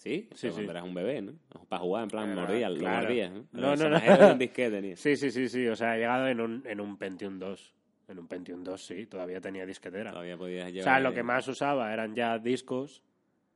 [0.00, 0.54] Sí, Sí, Pero sí.
[0.54, 1.32] cuando eras un bebé, ¿no?
[1.68, 3.02] Para jugar, en plan, Era- mordías, lo claro.
[3.02, 3.44] mordías, ¿no?
[3.52, 4.00] No, no, no.
[4.00, 5.66] de un disquete, Sí, sí, sí, sí.
[5.66, 7.74] O sea, he llegado en un, en un Pentium 2.
[8.08, 9.04] En un Pentium 2, sí.
[9.06, 10.10] Todavía tenía disquetera.
[10.12, 10.84] Todavía podías O llevar...
[10.84, 13.02] sea, lo que más usaba eran ya discos,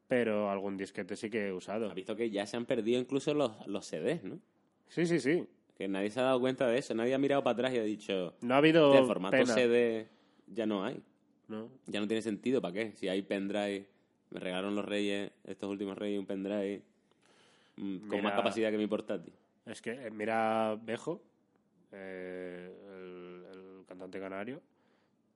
[0.07, 1.89] pero algún disquete sí que he usado.
[1.89, 4.39] Has visto que ya se han perdido incluso los, los CDs, ¿no?
[4.89, 5.47] Sí, sí, sí.
[5.79, 6.95] Que nadie se ha dado cuenta de eso.
[6.95, 8.35] Nadie ha mirado para atrás y ha dicho...
[8.43, 9.55] No ha habido "Hostia, el formato pena.
[9.55, 10.09] CD
[10.47, 11.01] ya no hay.
[11.49, 11.71] ¿no?
[11.87, 12.93] Ya no tiene sentido, ¿para qué?
[12.93, 13.87] Si hay pendrive,
[14.35, 16.83] me regalaron los reyes, estos últimos reyes, un pendrive
[17.77, 19.33] mm, con Mira- más capacidad que mi portátil.
[19.65, 21.23] Es que eh, mira Bejo,
[21.93, 23.45] eh, el,
[23.79, 24.61] el cantante canario,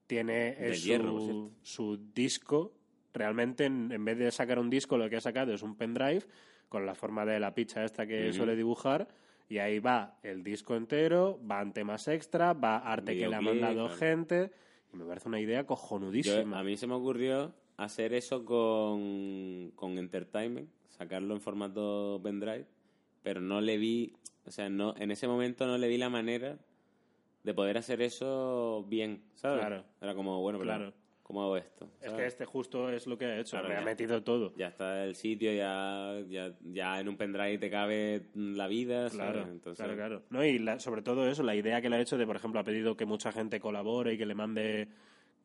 [0.06, 1.50] tiene De eh, su, hierro, por cierto.
[1.62, 2.72] su disco.
[3.14, 6.22] Realmente, en, en vez de sacar un disco, lo que ha sacado es un pendrive
[6.68, 9.08] con la forma de la picha esta que suele dibujar.
[9.48, 13.62] Y ahí va el disco entero, van temas extra, va arte que le ha Videoclip,
[13.62, 13.98] mandado claro.
[13.98, 14.50] gente.
[14.92, 16.58] Y me parece una idea Yo, cojonudísima.
[16.58, 22.66] a mí se me ocurrió hacer eso con, con Entertainment, sacarlo en formato pendrive,
[23.22, 24.12] pero no le vi,
[24.46, 26.58] o sea, no en ese momento no le vi la manera
[27.44, 29.60] de poder hacer eso bien, ¿sabes?
[29.60, 29.84] Claro.
[30.00, 30.92] Era como, bueno, pero Claro.
[31.22, 31.88] ¿cómo hago esto?
[32.00, 33.52] Es que este justo es lo que ha hecho.
[33.52, 34.52] Claro, me ha metido todo.
[34.56, 39.32] Ya está el sitio, ya, ya, ya en un pendrive te cabe la vida, ¿sabes?
[39.34, 40.22] Claro, Entonces, claro, claro.
[40.30, 42.58] No, y la- sobre todo eso, la idea que le ha hecho de, por ejemplo,
[42.60, 44.88] ha pedido que mucha gente colabore y que le mande,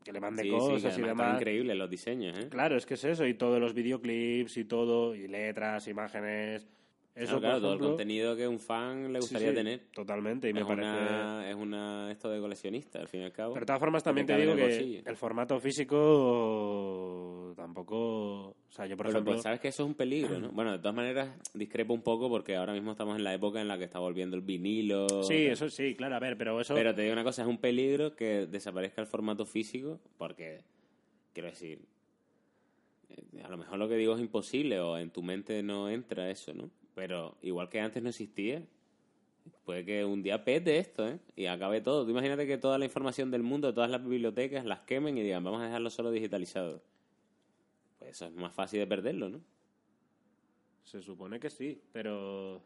[0.04, 1.42] que le mande sí, sí, cosas y además están demás.
[1.42, 2.48] increíbles los diseños, ¿eh?
[2.50, 6.68] Claro, es que es eso, y todos los videoclips y todo, y letras, imágenes.
[7.16, 9.82] Eso, Claro, todo el contenido que un fan le gustaría sí, tener.
[9.94, 10.90] Totalmente, y me es, parece...
[10.90, 13.54] una, es una esto de coleccionista, al fin y al cabo.
[13.54, 17.96] Pero de todas formas también te digo que el formato físico tampoco...
[18.50, 19.34] O sea, yo por Pero, ejemplo...
[19.34, 20.50] pues, sabes que eso es un peligro, ¿no?
[20.52, 23.68] Bueno, de todas maneras, discrepo un poco porque ahora mismo estamos en la época en
[23.68, 25.08] la que está volviendo el vinilo.
[25.22, 26.74] sí, eso sí, claro, a ver, pero eso...
[26.74, 30.64] Pero te digo una cosa, es un peligro que desaparezca el formato físico porque,
[31.32, 31.80] quiero decir,
[33.10, 36.32] eh, a lo mejor lo que digo es imposible o en tu mente no entra
[36.32, 36.72] eso, ¿no?
[36.96, 38.64] Pero igual que antes no existía,
[39.66, 41.20] puede que un día pete esto, ¿eh?
[41.36, 42.06] Y acabe todo.
[42.06, 45.44] Tú imagínate que toda la información del mundo, todas las bibliotecas, las quemen y digan,
[45.44, 46.82] vamos a dejarlo solo digitalizado.
[48.00, 49.42] Pues eso es más fácil de perderlo, ¿no?
[50.84, 52.62] Se supone que sí, pero...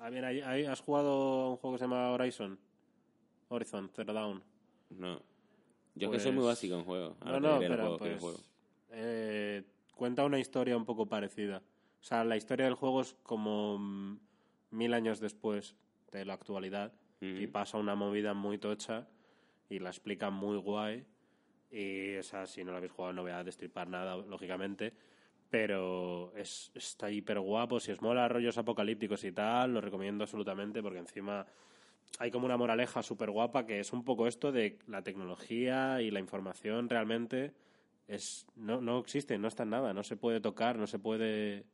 [0.00, 2.58] A ver, ¿has jugado a un juego que se llama Horizon?
[3.48, 4.42] Horizon, Zero Dawn.
[4.90, 5.22] No.
[5.94, 7.16] Yo es que soy muy Pues- básico en juegos.
[7.20, 8.38] No, Ahora no, el pero juego pues, juego.
[8.90, 9.62] eh,
[9.94, 11.62] cuenta una historia un poco parecida.
[12.04, 14.18] O sea, la historia del juego es como mm,
[14.72, 15.74] mil años después
[16.12, 19.08] de la actualidad y pasa una movida muy tocha
[19.70, 21.06] y la explica muy guay.
[21.70, 24.92] Y, o sea, si no la habéis jugado no voy a destripar nada, lógicamente.
[25.48, 27.80] Pero es, está hiper guapo.
[27.80, 31.46] Si os mola rollos apocalípticos y tal, lo recomiendo absolutamente porque encima
[32.18, 36.10] hay como una moraleja súper guapa que es un poco esto de la tecnología y
[36.10, 37.54] la información realmente
[38.08, 41.64] es no, no existe, no está en nada, no se puede tocar, no se puede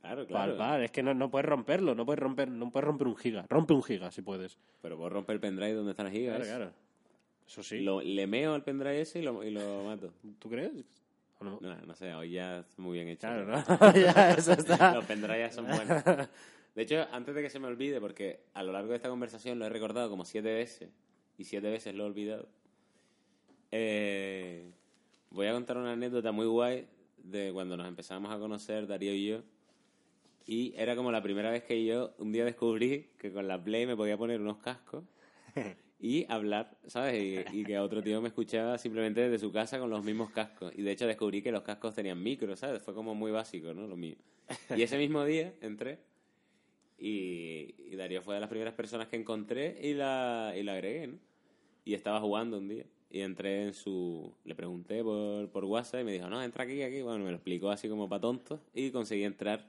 [0.00, 0.56] Claro, claro.
[0.56, 3.44] palpar, es que no, no puedes romperlo, no puedes romper, no puedes romper un giga,
[3.48, 4.56] rompe un giga si puedes.
[4.80, 6.36] Pero vos romper el pendrive donde están las gigas.
[6.36, 6.72] Claro, claro.
[7.46, 7.80] Eso sí.
[7.80, 10.12] Lo, le meo al pendrive ese y lo, y lo mato.
[10.38, 10.72] ¿Tú crees?
[11.38, 11.58] ¿O no?
[11.60, 13.26] No, no sé, hoy ya es muy bien hecho.
[13.26, 13.92] Claro, ¿no?
[13.94, 14.94] ya, eso está.
[14.94, 16.04] Los pendrives son buenos.
[16.74, 19.58] De hecho, antes de que se me olvide, porque a lo largo de esta conversación
[19.58, 20.90] lo he recordado como siete veces
[21.38, 22.48] y siete veces lo he olvidado,
[23.70, 24.70] eh,
[25.30, 26.86] voy a contar una anécdota muy guay
[27.16, 29.42] de cuando nos empezamos a conocer, Darío y yo.
[30.46, 33.84] Y era como la primera vez que yo un día descubrí que con la Play
[33.86, 35.02] me podía poner unos cascos
[35.98, 37.20] y hablar, ¿sabes?
[37.52, 40.72] Y, y que otro tío me escuchaba simplemente desde su casa con los mismos cascos.
[40.76, 42.80] Y de hecho descubrí que los cascos tenían micro, ¿sabes?
[42.80, 43.88] Fue como muy básico, ¿no?
[43.88, 44.16] Lo mío.
[44.76, 45.98] Y ese mismo día entré
[46.98, 51.08] y, y Darío fue de las primeras personas que encontré y la, y la agregué,
[51.08, 51.18] ¿no?
[51.84, 52.84] Y estaba jugando un día.
[53.10, 54.32] Y entré en su...
[54.44, 57.02] Le pregunté por, por WhatsApp y me dijo, no, entra aquí, aquí.
[57.02, 59.64] Bueno, me lo explicó así como para tontos y conseguí entrar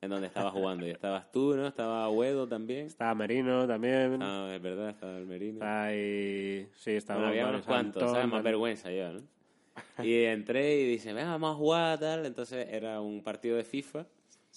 [0.00, 0.86] en donde estaba jugando.
[0.86, 1.66] Y estabas tú, ¿no?
[1.66, 2.86] Estaba Huedo también.
[2.86, 4.18] Está Merino también.
[4.22, 5.60] Ah, es verdad, estaba el Merino.
[5.62, 8.28] Ahí, sí, está Bueno, había unos cuantos, ¿sabes?
[8.28, 9.22] Más vergüenza yo, ¿no?
[10.02, 12.26] Y entré y dice, venga, vamos a jugar, tal.
[12.26, 14.06] Entonces era un partido de FIFA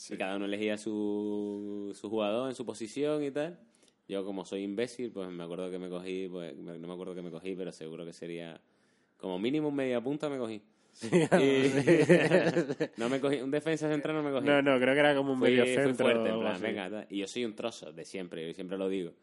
[0.09, 3.59] y cada uno elegía su, su jugador en su posición y tal.
[4.07, 7.21] Yo, como soy imbécil, pues me acuerdo que me cogí, pues no me acuerdo que
[7.21, 8.59] me cogí, pero seguro que sería
[9.17, 10.61] como mínimo media punta me cogí.
[11.03, 11.07] Y-
[12.97, 14.45] no me cogí, un defensa central no me cogí.
[14.45, 16.05] No, no, creo que era como un Fui- medio fui centro.
[16.05, 19.13] fuerte, en plan, venga, y yo soy un trozo de siempre, yo siempre lo digo.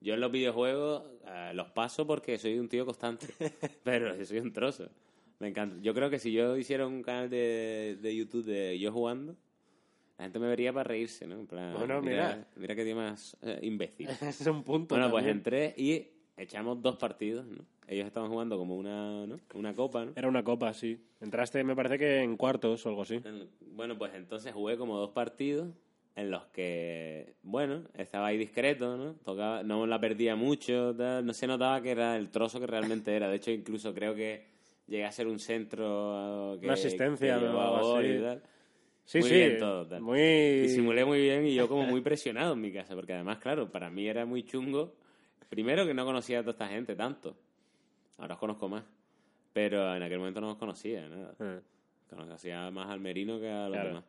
[0.00, 3.26] Yo en los videojuegos eh, los paso porque soy un tío constante,
[3.84, 4.88] pero yo soy un trozo.
[5.38, 5.76] Me encanta.
[5.82, 9.36] Yo creo que si yo hiciera un canal de, de YouTube de yo jugando,
[10.18, 11.34] la gente me vería para reírse, ¿no?
[11.38, 12.48] En plan, Bueno, mira, mira.
[12.56, 14.08] mira qué tío más eh, imbécil.
[14.22, 14.94] Ese es un punto.
[14.94, 16.06] bueno, pues entré y
[16.36, 17.64] echamos dos partidos, ¿no?
[17.88, 19.38] Ellos estaban jugando como una, ¿no?
[19.54, 20.12] Una copa, ¿no?
[20.16, 20.98] Era una copa, sí.
[21.20, 23.14] Entraste, me parece que en cuartos o algo así.
[23.24, 25.68] En- Bueno, pues entonces jugué como dos partidos
[26.16, 29.12] en los que, bueno, estaba ahí discreto, ¿no?
[29.24, 33.14] Tocaba, no la perdía mucho, tal, no se notaba que era el trozo que realmente
[33.14, 33.28] era.
[33.28, 34.46] De hecho, incluso creo que
[34.86, 37.48] llegué a ser un centro uh, que, Una asistencia, que ¿no?
[37.48, 38.08] llevaba así.
[38.08, 38.42] y tal.
[39.04, 39.34] Sí, Muy sí.
[39.36, 40.00] bien todo, tal.
[40.02, 40.18] Muy.
[40.62, 43.90] Disimulé muy bien y yo como muy presionado en mi casa, porque además, claro, para
[43.90, 44.94] mí era muy chungo.
[45.48, 47.36] Primero que no conocía a toda esta gente tanto.
[48.18, 48.84] Ahora os conozco más.
[49.52, 51.34] Pero en aquel momento no os conocía, nada.
[51.40, 51.60] Eh,
[52.10, 53.88] Conocía más al Merino que a los Claro.
[53.88, 54.04] demás.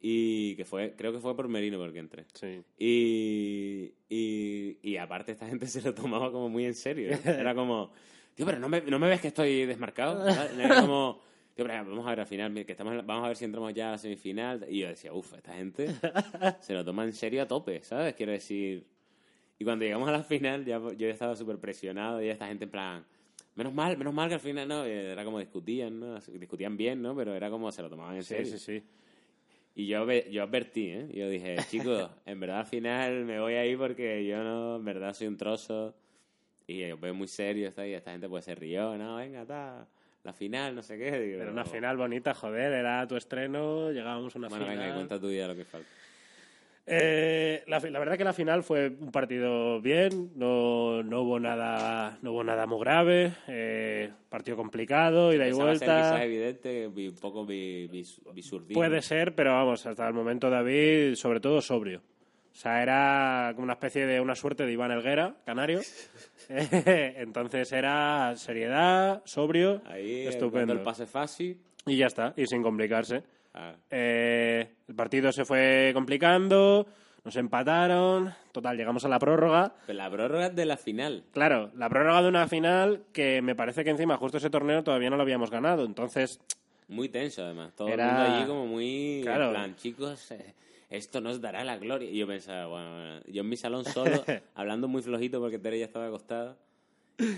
[0.00, 2.24] Y que fue, creo que fue por Merino porque entré.
[2.34, 2.62] Sí.
[2.78, 7.10] Y, y, y aparte esta gente se lo tomaba como muy en serio.
[7.12, 7.20] ¿eh?
[7.24, 7.90] Era como,
[8.34, 10.26] tío, pero no me, no me ves que estoy desmarcado.
[10.28, 11.20] Era como,
[11.54, 13.88] tío, pero vamos a ver al final, que estamos, vamos a ver si entramos ya
[13.88, 14.66] a la semifinal.
[14.68, 15.88] Y yo decía, uff, esta gente
[16.60, 18.14] se lo toma en serio a tope, ¿sabes?
[18.14, 18.86] Quiero decir...
[19.58, 22.70] Y cuando llegamos a la final, ya, yo estaba súper presionado y esta gente en
[22.70, 23.04] plan,
[23.54, 24.86] menos mal, menos mal que al final, ¿no?
[24.86, 26.18] Y Era como discutían, ¿no?
[26.20, 27.16] Discutían bien, ¿no?
[27.16, 28.52] Pero era como se lo tomaban en Sí, serio.
[28.52, 28.82] sí, sí.
[29.74, 31.08] Y yo, yo advertí, ¿eh?
[31.12, 35.12] Yo dije, chicos, en verdad al final me voy ahí porque yo no, en verdad
[35.14, 35.94] soy un trozo.
[36.66, 39.86] Y os veo muy serio, está ahí, esta gente pues se rió, no, venga, está,
[40.24, 41.12] la final, no sé qué.
[41.20, 44.78] Digo, Pero una final bonita, joder, era tu estreno, llegábamos a una Bueno, final.
[44.78, 45.88] venga, y cuenta tu día lo que falta.
[46.88, 52.16] Eh, la, la verdad que la final fue un partido bien, no, no hubo nada
[52.22, 56.10] no hubo nada muy grave, eh, partido complicado, ida y Esa va a ser vuelta.
[56.10, 58.72] quizás evidente, vi- un poco bisurdismo.
[58.74, 62.02] Puede ser, pero vamos, hasta el momento David, sobre todo sobrio.
[62.52, 65.80] O sea, era como una especie de una suerte de Iván Elguera, canario.
[66.48, 70.72] Entonces era seriedad, sobrio, Ahí, estupendo.
[70.72, 71.58] el pase fácil.
[71.84, 73.22] Y ya está, y sin complicarse.
[73.56, 76.86] Ah, Eh, el partido se fue complicando,
[77.24, 79.74] nos empataron, total, llegamos a la prórroga.
[79.86, 81.24] pero la prórroga de la final.
[81.32, 85.08] Claro, la prórroga de una final que me parece que encima justo ese torneo todavía
[85.10, 85.84] no lo habíamos ganado.
[85.86, 86.38] Entonces,
[86.88, 87.72] Muy tenso, además.
[87.74, 89.20] Todo Era- el mundo allí como muy...
[89.24, 89.46] Claro.
[89.46, 90.54] En plan, chicos, eh,
[90.90, 92.08] esto nos dará la gloria.
[92.10, 94.22] Y yo pensaba, bueno, yo en mi salón solo,
[94.54, 96.56] hablando muy flojito porque Tere ya estaba acostada.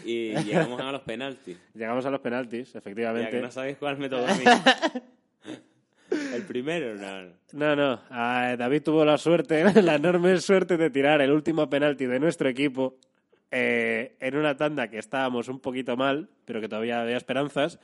[0.05, 1.57] Y llegamos a los penaltis.
[1.75, 3.31] llegamos a los penaltis, Ya efectivamente.
[3.31, 4.45] que no sabéis cuál me tocó a mí.
[6.33, 7.23] El primero, no.
[7.53, 7.77] no.
[7.77, 12.21] No, ah, David tuvo la suerte, la enorme suerte de tirar el último penalti de
[12.21, 12.97] nuestro equipo
[13.51, 17.79] eh, en una tanda que estábamos un poquito mal, pero que todavía había esperanzas.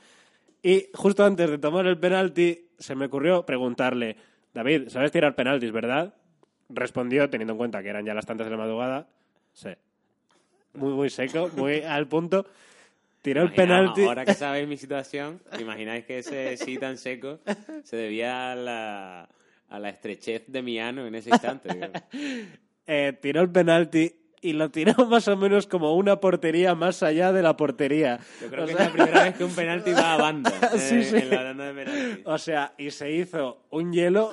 [0.61, 4.17] Y justo antes de tomar el penalti, se me ocurrió preguntarle,
[4.53, 6.13] David, ¿sabes tirar penaltis, verdad?
[6.69, 9.07] Respondió, teniendo en cuenta que eran ya las tantas de la madrugada,
[9.53, 9.69] sí.
[10.73, 12.45] Muy, muy seco, muy al punto.
[13.25, 14.03] Tiró el penalti.
[14.03, 17.39] Ahora que sabéis mi situación, imagináis que ese sí tan seco
[17.83, 19.29] se debía a la,
[19.67, 21.69] a la estrechez de mi ano en ese instante.
[22.85, 27.33] eh, tiró el penalti y lo tiró más o menos como una portería más allá
[27.33, 28.19] de la portería.
[28.39, 30.53] Yo creo O que sea, es la primera vez que un penalti va a banda
[30.75, 31.15] eh, Sí, sí.
[31.15, 32.21] en la banda de penalti.
[32.25, 34.29] O sea, y se hizo un hielo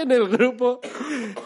[0.00, 0.80] en el grupo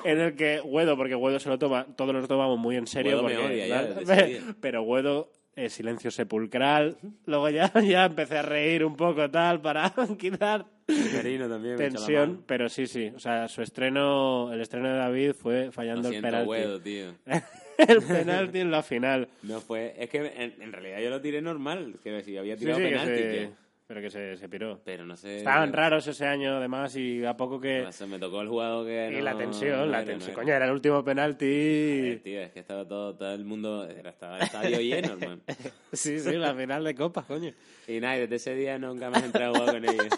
[0.05, 2.87] en el que Guedo, porque Guedo se lo toma, todos nos lo tomamos muy en
[2.87, 3.12] serio.
[3.12, 4.55] Guedo me porque, odia ya.
[4.61, 6.97] Pero Guedo, eh, silencio sepulcral.
[7.27, 12.43] Luego ya, ya empecé a reír un poco tal para quitar también tensión.
[12.47, 13.13] Pero sí, sí.
[13.15, 16.83] O sea, su estreno, el estreno de David fue fallando el penalti.
[16.83, 17.15] Tío.
[17.79, 19.29] el penalti en la final.
[19.43, 19.95] No fue...
[19.99, 21.97] Es que en, en realidad yo lo tiré normal.
[22.03, 23.64] Quiero decir, había Sí, tirado sí, que penalti, tío.
[23.86, 24.81] Pero que se, se piró.
[24.85, 25.39] Pero no sé...
[25.39, 27.86] Estaban raros ese año, además, y a poco que...
[27.93, 30.32] Se me tocó el jugador que Y no- la tensión, no la tensión.
[30.32, 30.40] no.
[30.40, 31.44] Coño, era el último penalti.
[31.47, 33.86] Eh, tío, es que estaba todo, todo el mundo...
[33.89, 35.43] Estaba el estadio lleno, hermano.
[35.93, 37.52] Sí, sí, la final de Copa, coño.
[37.86, 40.09] Y nada, desde ese día nunca más entré a jugar con ellos.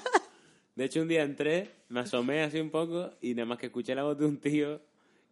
[0.75, 3.95] De hecho, un día entré, me asomé así un poco y nada más que escuché
[3.95, 4.81] la voz de un tío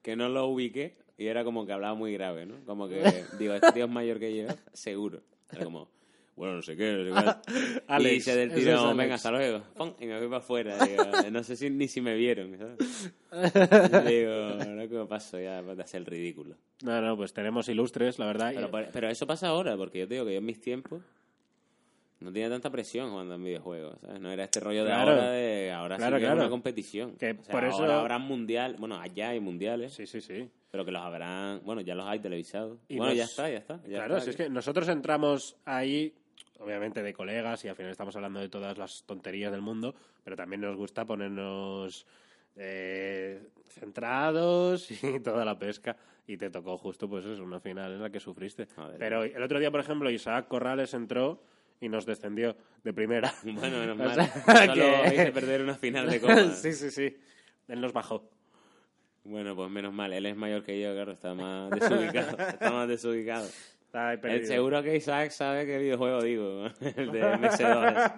[0.02, 2.56] que no lo ubiqué y era como que hablaba muy grave, ¿no?
[2.66, 5.20] Como que, digo, este tío es mayor que yo, seguro.
[5.52, 5.88] Era como,
[6.36, 7.82] bueno, no sé qué, no sé qué.
[7.88, 8.96] Alex, y se del es tiro, Alex.
[8.96, 9.62] venga, hasta luego.
[9.76, 10.76] Pum, Y me fui para afuera.
[10.84, 13.12] Digo, no sé si, ni si me vieron, ¿sabes?
[14.06, 16.56] Digo, no que me paso ya de hacer el ridículo.
[16.82, 18.52] No, no, pues tenemos ilustres, la verdad.
[18.54, 21.02] Pero, pero eso pasa ahora, porque yo te digo que yo en mis tiempos
[22.20, 24.20] no tenía tanta presión jugando en videojuegos, ¿sabes?
[24.20, 26.40] No era este rollo de ahora de ahora Claro, sí que es claro.
[26.40, 27.16] una competición.
[27.16, 30.48] Que O sea, por eso- ahora habrá mundial, bueno, allá hay mundiales, Sí, sí, sí.
[30.70, 32.78] pero que los habrán, bueno, ya los hay televisados.
[32.88, 33.76] Y bueno, nos- ya está, ya está.
[33.82, 36.14] ya claro, está si es que nosotros entramos ahí,
[36.60, 40.36] obviamente de colegas, y al final estamos hablando de todas las tonterías del mundo, pero
[40.36, 42.06] también nos gusta ponernos
[42.56, 45.96] eh, centrados y toda la pesca.
[46.26, 48.66] Y te tocó justo, pues eso, una final en la que sufriste.
[48.98, 51.42] Pero el otro día, por ejemplo, Isaac Corrales entró
[51.80, 53.30] y nos descendió de primera.
[53.44, 54.14] Bueno, menos O mal.
[54.14, 56.50] sea, Solo que- perder una final de copa.
[56.52, 57.14] sí, sí, sí.
[57.68, 58.30] Él nos bajó.
[59.24, 60.12] Bueno, pues menos mal.
[60.14, 62.38] Él es mayor que yo, claro, está más desubicado.
[62.38, 63.46] está más desubicado.
[63.94, 64.46] Está perdido.
[64.48, 66.66] seguro que Isaac sabe qué videojuego digo,
[66.96, 68.12] el de MS2.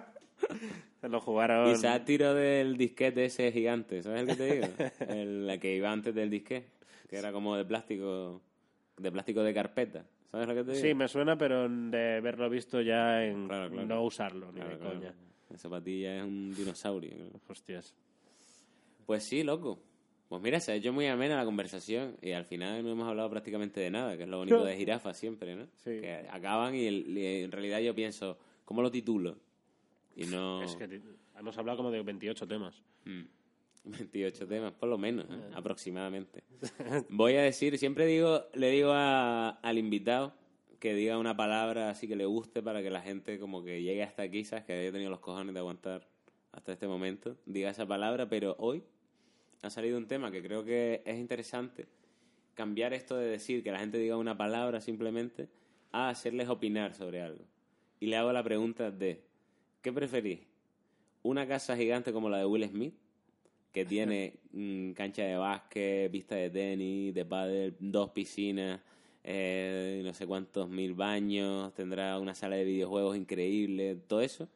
[1.01, 1.69] Se lo jugaron.
[1.69, 4.67] Isaac tiró del disquete ese gigante, ¿sabes el que te digo?
[5.07, 6.67] El, la que iba antes del disquete,
[7.07, 8.41] que era como de plástico,
[8.97, 10.03] de plástico de carpeta.
[10.31, 10.83] ¿Sabes lo que te digo?
[10.83, 13.87] Sí, me suena, pero de haberlo visto ya en Claro, claro.
[13.87, 15.13] no usarlo ni Claro, de coña.
[15.53, 17.11] Esa patilla es un dinosaurio.
[17.47, 17.93] Hostias.
[19.05, 19.79] Pues sí, loco.
[20.29, 23.29] Pues mira, se ha hecho muy amena la conversación y al final no hemos hablado
[23.29, 25.65] prácticamente de nada, que es lo bonito de jirafa siempre, ¿no?
[25.77, 26.01] Sí.
[26.01, 29.37] Que acaban y, el- y en realidad yo pienso, ¿cómo lo titulo?
[30.15, 30.61] Y no...
[30.63, 31.01] Es que
[31.39, 32.83] hemos hablado como de 28 temas.
[33.05, 33.21] Mm.
[33.85, 35.51] 28 temas, por lo menos, ¿eh?
[35.55, 36.43] aproximadamente.
[37.09, 40.33] Voy a decir, siempre digo, le digo a- al invitado
[40.79, 44.03] que diga una palabra así que le guste para que la gente como que llegue
[44.03, 44.65] hasta aquí, ¿sabes?
[44.65, 46.05] Que haya tenido los cojones de aguantar
[46.51, 47.37] hasta este momento.
[47.45, 48.83] Diga esa palabra, pero hoy
[49.61, 51.87] ha salido un tema que creo que es interesante.
[52.53, 55.49] Cambiar esto de decir que la gente diga una palabra simplemente
[55.91, 57.45] a hacerles opinar sobre algo.
[57.99, 59.23] Y le hago la pregunta de,
[59.81, 60.39] ¿qué preferís?
[61.23, 62.93] ¿Una casa gigante como la de Will Smith?
[63.77, 68.81] que tiene mm, cancha de básquet, pista de tenis, de pádel, dos piscinas,
[69.23, 74.47] eh, no sé cuántos mil baños, tendrá una sala de videojuegos increíble, todo eso,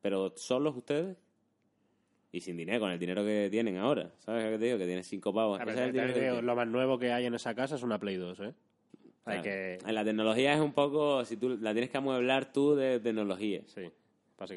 [0.00, 1.16] pero solos ustedes
[2.36, 4.10] Y sin dinero, con el dinero que tienen ahora.
[4.18, 4.76] ¿Sabes que te digo?
[4.78, 5.58] Que tienes cinco pavos.
[5.60, 6.44] A ver, Ese es el te- te dinero que digo, tienes.
[6.46, 8.52] lo más nuevo que hay en esa casa es una Play 2, ¿eh?
[9.42, 9.78] Que...
[9.90, 13.62] La tecnología es un poco, si tú la tienes que amueblar tú de tecnología.
[13.66, 13.80] Sí,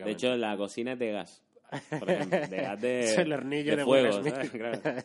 [0.04, 1.42] De hecho, la cocina es de gas.
[1.98, 4.50] Por ejemplo, de gas de, Es el hornillo de.
[4.52, 4.80] Claro.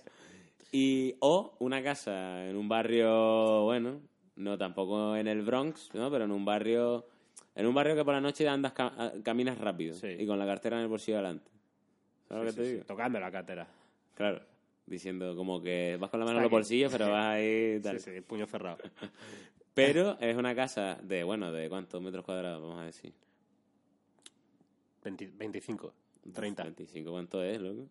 [0.72, 4.00] Y, o una casa en un barrio, bueno,
[4.34, 6.10] no tampoco en el Bronx, ¿no?
[6.10, 7.06] pero en un barrio
[7.54, 8.72] en un barrio que por la noche andas
[9.22, 10.08] caminas rápido Sí.
[10.18, 11.48] y con la cartera en el bolsillo adelante.
[12.28, 12.86] ¿Sabes lo Sí, que te sí, sí, digo?
[12.86, 13.66] Tocando la cátedra.
[14.14, 14.40] Claro,
[14.86, 17.98] diciendo como que vas con la mano en los bolsillos, pero vas ahí tal.
[18.00, 18.78] Sí, sí, puño cerrado.
[19.74, 23.12] Pero es una casa de, bueno, de cuántos metros cuadrados, vamos a decir.
[25.02, 25.92] 20 25,
[26.32, 26.62] 30.
[26.62, 27.88] 25, ¿cuánto es, loco?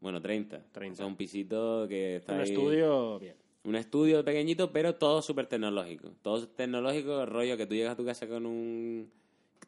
[0.00, 0.62] Bueno, 30.
[0.70, 1.02] 30.
[1.02, 3.34] Es un pisito que está Un ahí- estudio, bien.
[3.64, 6.10] Un estudio pequeñito, pero todo súper tecnológico.
[6.22, 9.10] Todo tecnológico, rollo que tú llegas a tu casa con un...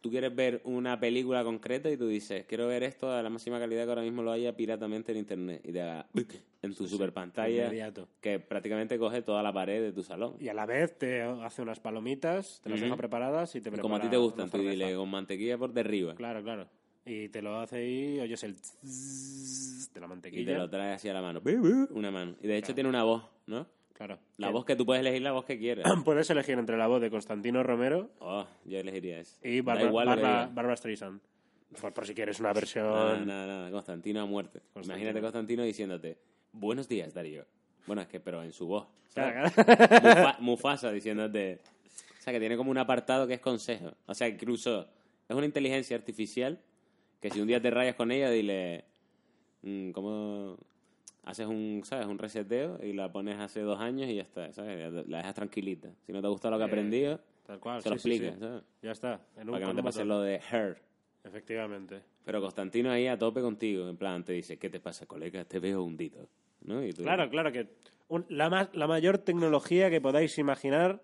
[0.06, 3.58] Tú quieres ver una película concreta y tú dices, quiero ver esto a la máxima
[3.58, 5.60] calidad que ahora mismo lo haya piratamente en internet.
[5.64, 6.06] Y te haga
[6.62, 8.06] en tu super pantalla Inmediato.
[8.20, 10.36] que prácticamente coge toda la pared de tu salón.
[10.38, 13.72] Y a la vez te hace unas palomitas, te las deja preparadas y te Y
[13.72, 16.14] prepara como a ti te gustan, tú dile con mantequilla por derriba.
[16.14, 16.68] Claro, claro.
[17.04, 20.58] Y te lo hace ahí, oyes el de la Y te mantequilla.
[20.58, 21.40] lo trae así a la mano.
[21.90, 22.36] Una mano.
[22.40, 22.74] Y de hecho Claro.
[22.76, 23.66] tiene una voz, ¿no?
[23.96, 24.18] Claro.
[24.36, 25.84] La Que- voz que tú puedes elegir la voz que quieras.
[26.04, 29.38] Puedes elegir entre la voz de Constantino Romero Oh, yo elegiría eso.
[29.42, 30.06] y Barbara, igual
[30.52, 31.20] Barbara, Streisand.
[31.80, 32.84] Por, por si quieres una versión...
[32.86, 33.70] Nada, nada, nada.
[33.70, 34.60] Constantino a muerte.
[34.72, 34.94] Constantino.
[34.96, 36.18] Imagínate Constantino diciéndote,
[36.52, 37.44] buenos días, Darío.
[37.86, 38.86] Bueno, es que, pero en su voz.
[39.08, 39.52] ¿sabes?
[39.54, 40.02] Claro, claro.
[40.20, 41.60] Mufa- Mufasa diciéndote...
[42.18, 43.92] O sea, que tiene como un apartado que es consejo.
[44.06, 44.88] O sea, incluso
[45.28, 46.60] es una inteligencia artificial
[47.20, 48.84] que si un día te rayas con ella, dile...
[49.62, 50.58] mm, ¿Cómo...?
[51.26, 52.06] Haces un, ¿sabes?
[52.06, 54.92] Un reseteo y la pones hace dos años y ya está, ¿sabes?
[55.08, 55.90] La dejas tranquilita.
[56.06, 57.82] Si no te gusta lo que Eh, aprendido, Tal cual.
[57.82, 58.40] se lo sí, explicas, sí.
[58.40, 58.62] ¿sabes?
[58.80, 59.20] Ya está.
[59.36, 60.78] En un, Para que no te pase lo de her.
[61.24, 62.00] Efectivamente.
[62.24, 65.44] Pero Constantino ahí a tope contigo, en plan, te dice, ¿qué te pasa, colega?
[65.44, 66.28] Te veo hundido.
[66.62, 66.84] ¿No?
[66.84, 67.68] Y tú, Claro, claro que
[68.08, 71.02] un- la, más, la mayor tecnología que podáis imaginar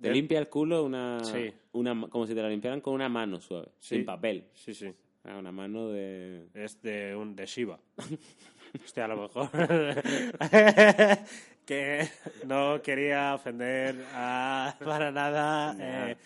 [0.00, 1.52] Te limpia el culo una, Sí.
[1.72, 4.44] una como si te la limpiaran con una mano suave, sin papel.
[4.54, 4.90] Sí, sí.
[5.24, 6.48] Ah, Una mano de...
[6.54, 7.78] Es de un de Shiva.
[8.84, 9.50] Hostia, a lo mejor.
[11.66, 12.08] que
[12.46, 15.74] no quería ofender a, para nada.
[15.74, 16.08] Nah.
[16.10, 16.16] eh,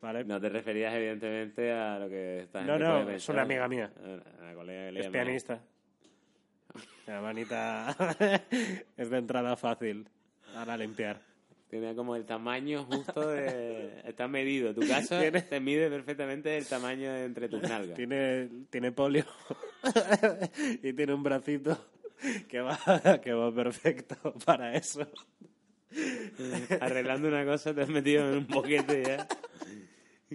[0.00, 0.24] vale.
[0.24, 3.90] No te referías, evidentemente, a lo que esta No, no, es una amiga mía.
[4.40, 5.12] A la colega que le es llama.
[5.12, 5.60] pianista.
[7.06, 7.94] La manita
[8.96, 10.08] es de entrada fácil
[10.54, 11.20] para limpiar.
[11.72, 14.02] Tiene como el tamaño justo de...
[14.04, 14.74] Está medido.
[14.74, 17.96] Tu casa Tiene- te mide perfectamente el tamaño de entre tus nalgas.
[17.96, 19.24] Tiene, tiene polio
[20.82, 21.82] y tiene un bracito
[22.46, 22.78] que va,
[23.22, 25.10] que va perfecto para eso.
[26.80, 29.26] arreglando una cosa te has metido en un boquete ya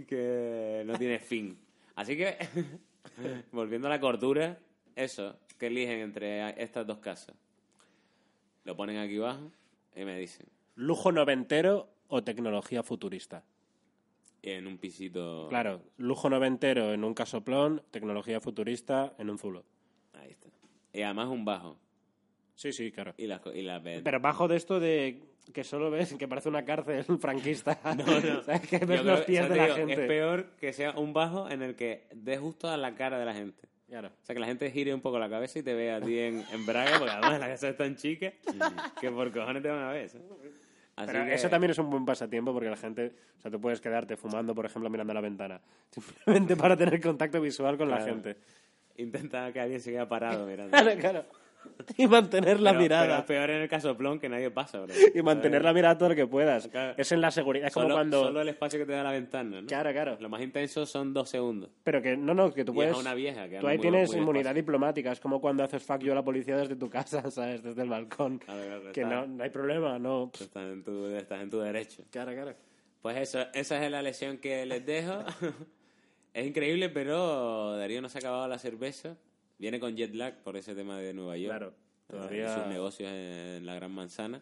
[0.08, 1.56] que no tiene fin.
[1.94, 2.36] Así que,
[3.52, 4.58] volviendo a la cordura,
[4.96, 7.36] eso, que eligen entre estas dos casas.
[8.64, 9.52] Lo ponen aquí abajo
[9.96, 10.48] y me dicen,
[10.78, 13.44] ¿Lujo noventero o tecnología futurista?
[14.44, 15.48] en un pisito...
[15.50, 19.66] Claro, lujo noventero en un casoplón, tecnología futurista en un zulo.
[20.14, 20.48] Ahí está.
[20.94, 21.78] Y además un bajo.
[22.56, 23.14] Sí, sí, claro.
[23.18, 25.22] Y las y ven- Pero bajo de esto de
[25.54, 27.78] que solo ves que parece una cárcel franquista.
[27.98, 28.44] No, no.
[28.46, 28.62] ¿Sabes?
[28.70, 29.94] Que Yo ves los que- pies o sea, de la digo, gente.
[30.04, 33.26] Es peor que sea un bajo en el que dé justo a la cara de
[33.26, 33.68] la gente.
[33.90, 34.10] Claro.
[34.10, 36.18] O sea, que la gente gire un poco la cabeza y te vea a ti
[36.20, 38.32] en, en Braga, porque además la casa es tan chica
[39.02, 40.10] que por cojones te van a ver.
[40.10, 40.26] ¿sabes?
[40.98, 43.62] Así Pero que eso también es un buen pasatiempo porque la gente, o sea, tú
[43.62, 45.62] puedes quedarte fumando, por ejemplo, mirando a la ventana,
[45.92, 48.36] simplemente para tener contacto visual con la gente.
[48.96, 50.72] Intenta que alguien se quede parado mirando.
[50.76, 51.26] Claro, claro.
[51.98, 53.06] Y mantener la Pero- mirada.
[53.06, 54.94] pero es peor en el casoplón que nadie pasa, bro.
[55.14, 56.68] y mantener la mirada todo lo que puedas.
[56.68, 56.94] Claro.
[56.98, 57.68] Es en la seguridad.
[57.68, 58.24] Es como cuando.
[58.26, 59.68] solo el espacio que te da la ventana, ¿no?
[59.68, 60.18] Claro, claro.
[60.20, 61.70] Lo más intenso son dos segundos.
[61.84, 62.98] Pero que no, no, que tú Y es a puedes.
[62.98, 65.12] una vieja que tú ahí muy- tienes muy inmunidad diplomática.
[65.12, 67.64] Es como cuando haces fuck you a la policía desde tu casa, ¿sabes?
[67.64, 68.40] Desde el balcón.
[68.40, 70.32] Claro, claro, que no, no hay problema, no.
[70.40, 72.04] Estás en tu, estás en tu derecho.
[72.12, 72.54] Claro, claro.
[73.02, 75.20] Pues eso, esa es la lección que les dejo.
[76.34, 79.16] es increíble, pero Darío no se ha acabado la cerveza.
[79.60, 81.58] Viene con jet lag por ese tema de Nueva York.
[81.58, 84.42] Claro, Eh, todavía- Sus negocios en la Gran Manzana.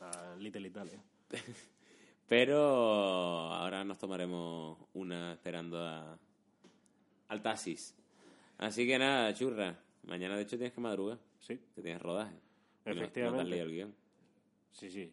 [0.00, 1.00] Ah, Little Italia.
[2.28, 2.58] Pero
[3.52, 6.18] ahora nos tomaremos una esperando a,
[7.28, 7.94] al taxis.
[8.58, 9.76] Así que nada, churra.
[10.04, 11.18] Mañana, de hecho, tienes que madrugar.
[11.40, 12.34] Sí, Que tienes rodaje.
[12.34, 13.42] Y no- No, te Efectivamente.
[13.42, 13.94] has leído el guion.
[14.72, 15.12] sí, sí.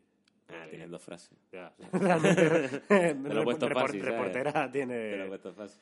[0.50, 1.38] Ah, Eh, tienes dos frases.
[1.52, 1.74] Ya.
[1.92, 2.84] Realmente,
[3.34, 5.26] lo he puesto fácil, reportera Te lo he tiene...
[5.28, 5.82] puesto fácil.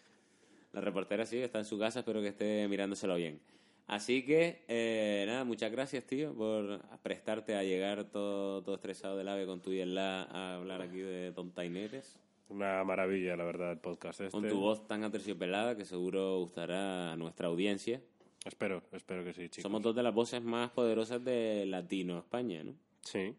[0.75, 3.39] La reportera sí, está en su casa, espero que esté mirándoselo bien.
[3.87, 9.27] Así que, eh, nada, muchas gracias, tío, por prestarte a llegar todo, todo estresado del
[9.29, 12.19] ave con tu y la a hablar aquí de tontaineres.
[12.49, 14.31] Una maravilla, la verdad, el podcast este.
[14.31, 18.01] Con tu voz tan aterciopelada que seguro gustará a nuestra audiencia.
[18.43, 19.63] Espero, espero que sí, chicos.
[19.63, 22.73] Somos dos de las voces más poderosas de Latino España, ¿no?
[23.01, 23.33] Sí,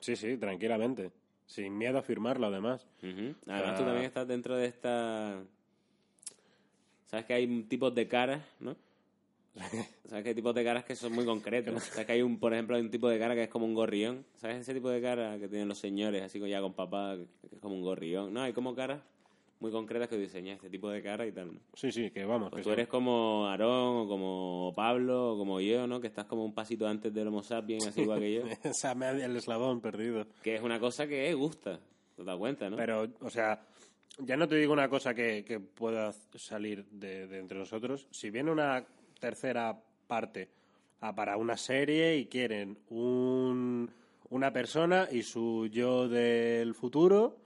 [0.00, 1.10] sí, sí, tranquilamente.
[1.46, 2.86] Sin miedo a firmarlo, además.
[3.02, 3.34] Ujú.
[3.46, 3.74] Además, Ah.
[3.76, 5.42] tú también estás dentro de esta.
[7.06, 8.76] ¿Sabes que hay tipos de caras, no?
[10.08, 11.82] ¿Sabes que hay tipos de caras que son muy concretos?
[11.82, 13.74] ¿Sabes que hay, un, por ejemplo, hay un tipo de cara que es como un
[13.74, 14.24] gorrión?
[14.36, 17.56] ¿Sabes ese tipo de cara que tienen los señores, así como ya con papá, que
[17.56, 18.34] es como un gorrión?
[18.34, 19.00] No, hay como caras
[19.60, 21.60] muy concretas que diseñan este tipo de cara y tal, ¿no?
[21.74, 22.50] Sí, sí, que vamos.
[22.50, 26.00] Pues que tú eres como Aarón o como Pablo o como yo, ¿no?
[26.00, 28.42] Que estás como un pasito antes del Homo sapiens, así igual que yo.
[28.70, 30.26] o sea, me el eslabón perdido.
[30.42, 31.80] Que es una cosa que gusta,
[32.16, 32.76] te das cuenta, ¿no?
[32.76, 33.62] Pero, o sea,
[34.18, 38.06] ya no te digo una cosa que, que pueda salir de, de entre nosotros.
[38.10, 38.84] Si viene una
[39.20, 40.48] tercera parte
[41.00, 43.90] a para una serie y quieren un,
[44.30, 47.36] una persona y su yo del futuro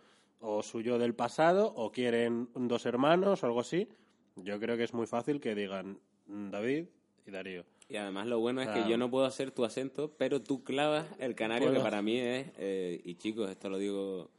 [0.40, 3.88] o su yo del pasado o quieren dos hermanos o algo así,
[4.36, 5.98] yo creo que es muy fácil que digan
[6.28, 6.84] mm, David
[7.26, 7.64] y Darío.
[7.88, 8.74] Y además lo bueno es Ah.
[8.74, 11.80] que yo no puedo hacer tu acento, pero tú clavas el canario Puedo.
[11.80, 14.30] que para mí es, eh, y chicos, esto lo digo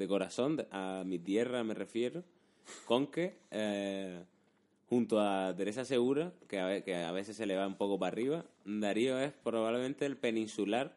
[0.00, 2.24] de corazón, a mi tierra me refiero,
[2.86, 4.24] con que eh,
[4.88, 7.98] junto a Teresa Segura, que a, ve- que a veces se le va un poco
[7.98, 10.96] para arriba, Darío es probablemente el peninsular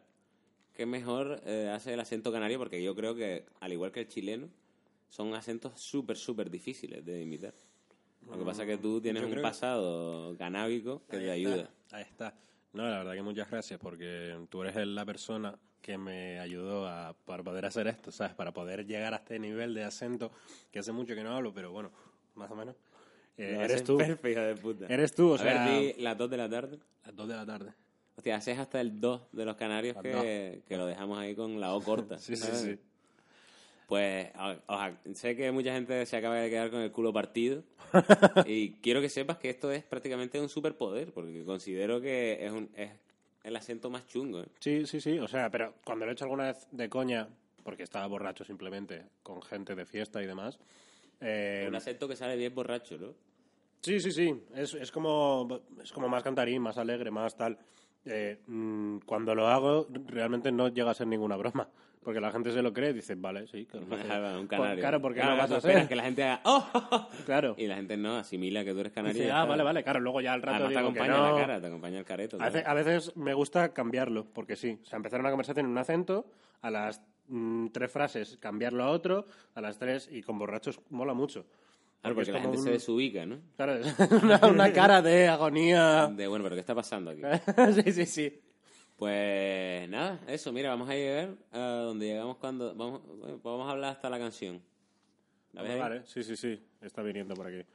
[0.74, 4.08] que mejor eh, hace el acento canario, porque yo creo que, al igual que el
[4.08, 4.50] chileno,
[5.10, 7.54] son acentos súper, súper difíciles de imitar.
[8.28, 11.70] Lo que pasa es que tú tienes yo un que- pasado canábico que te ayuda.
[11.92, 12.34] Ahí está.
[12.72, 17.14] No, la verdad que muchas gracias porque tú eres la persona que me ayudó a,
[17.26, 18.34] para poder hacer esto, ¿sabes?
[18.34, 20.32] Para poder llegar a este nivel de acento
[20.72, 21.92] que hace mucho que no hablo, pero bueno,
[22.36, 22.76] más o menos.
[23.38, 23.98] Eh, eres tú.
[23.98, 24.86] perfecto, de puta.
[24.88, 26.80] Eres tú, o a sea, ver, las 2 de la tarde.
[27.06, 27.74] las dos de la tarde.
[28.16, 31.74] Hostia, haces hasta el 2 de los canarios que, que lo dejamos ahí con la
[31.74, 32.18] O corta.
[32.20, 32.62] Sí, sí, ¿sabes?
[32.62, 32.80] sí.
[33.88, 37.64] Pues o- oja- sé que mucha gente se acaba de quedar con el culo partido
[38.46, 42.70] y quiero que sepas que esto es prácticamente un superpoder porque considero que es, un,
[42.76, 42.92] es
[43.44, 44.42] el acento más chungo.
[44.42, 44.48] ¿eh?
[44.60, 47.28] Sí, sí, sí, o sea, pero cuando lo he hecho alguna vez de coña,
[47.64, 50.60] porque estaba borracho simplemente, con gente de fiesta y demás,
[51.20, 53.14] eh, Un acento que sale bien borracho, ¿no?
[53.82, 54.34] Sí, sí, sí.
[54.56, 57.58] Es, es, como, es como más cantarín, más alegre, más tal.
[58.06, 61.70] Eh, mm, cuando lo hago, realmente no llega a ser ninguna broma.
[62.04, 63.66] Porque la gente se lo cree y dice, vale, sí.
[63.66, 63.78] Que
[64.38, 64.80] un canario.
[64.82, 65.88] Claro, porque Claro, no vas a hacer.
[65.88, 67.08] que la gente haga ¡Oh!
[67.26, 67.56] Claro.
[67.58, 69.22] Y la gente no, asimila que tú eres canario.
[69.22, 69.84] Dice, ah, vale, vale.
[69.84, 71.36] Claro, luego ya al rato Además te digo que acompaña no.
[71.36, 72.38] la cara, te acompaña el careto.
[72.42, 74.80] A veces, a veces me gusta cambiarlo, porque sí.
[74.84, 76.26] O sea, empezar una conversación en un acento,
[76.62, 79.26] a las mm, tres frases cambiarlo a otro,
[79.56, 81.46] a las tres, y con borrachos mola mucho.
[82.02, 83.38] Claro, porque es la gente se un- desubica, ¿no?
[83.56, 83.80] Claro,
[84.24, 86.08] una, una cara de agonía.
[86.14, 87.22] De, bueno, pero ¿qué está pasando aquí?
[87.84, 88.42] sí, sí, sí.
[89.04, 92.74] Pues nada, eso, mira, vamos a llegar a donde llegamos cuando...
[92.74, 94.62] Vamos, pues vamos a hablar hasta la canción.
[95.52, 95.80] ¿La ves ahí?
[95.80, 96.58] Vale, sí, sí, sí.
[96.82, 97.68] Está viniendo por aquí.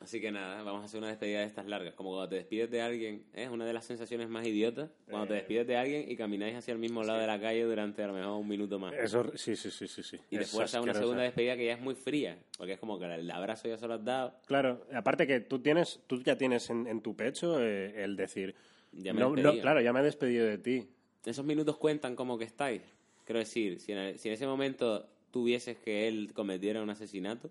[0.00, 1.94] Así que nada, vamos a hacer una despedida de estas largas.
[1.94, 4.90] Como cuando te despides de alguien, es una de las sensaciones más idiotas.
[5.08, 8.02] Cuando te despides de alguien y camináis hacia el mismo lado de la calle durante
[8.02, 8.92] a lo mejor un minuto más.
[8.94, 10.02] Eso, sí, sí, sí, sí.
[10.02, 10.18] sí.
[10.30, 12.36] Y Es después a una segunda despedida que ya es muy fría.
[12.58, 14.34] Porque es como que el abrazo ya se lo has dado.
[14.46, 18.56] Claro, aparte que tú tienes, tú ya tienes en, en tu pecho eh, el decir,
[18.92, 20.88] Ya me he no, no, claro, ya me he despedido de ti.
[21.24, 22.82] Esos minutos cuentan como que estáis.
[23.24, 27.50] Quiero decir, si en, el- si en ese momento tuvieses que él cometiera un asesinato,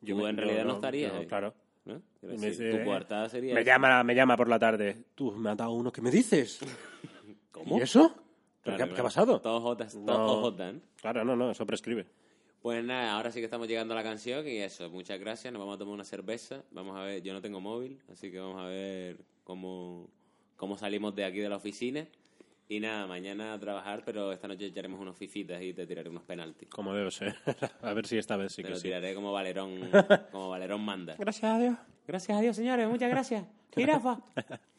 [0.00, 1.54] Yo me- en realidad no, ahí, Claro.
[1.84, 2.02] ¿no?
[2.22, 3.54] Me tu coartada sería...
[3.54, 5.04] Me llama, me llama por la tarde.
[5.14, 6.60] Tú me has dado uno, ¿qué me dices?
[7.52, 7.78] ¿Cómo?
[7.78, 8.14] ¿Y eso?
[8.62, 8.94] ¿Pero Claro, ¿Qué, claro.
[8.94, 9.40] qué ha pasado?
[9.40, 10.04] Todos jotas, ¿no?
[11.00, 12.06] Claro, no, no, eso prescribe.
[12.62, 15.60] Pues nada, ahora sí que estamos llegando a la canción y eso, muchas gracias, nos
[15.60, 18.60] vamos a tomar una cerveza, vamos a ver, yo no tengo móvil, así que vamos
[18.60, 20.08] a ver cómo,
[20.56, 22.06] cómo salimos de aquí de la oficina.
[22.68, 26.24] Y nada, mañana a trabajar, pero esta noche echaremos unos fifitas y te tiraré unos
[26.24, 26.68] penaltis.
[26.68, 27.36] Como debe ser.
[27.82, 28.82] a ver si esta vez sí te que lo sí.
[28.82, 29.88] tiraré como Valerón,
[30.32, 31.14] como Valerón manda.
[31.16, 31.76] Gracias a Dios.
[32.08, 33.44] Gracias a Dios, señores, muchas gracias.
[33.72, 34.18] Jirafa.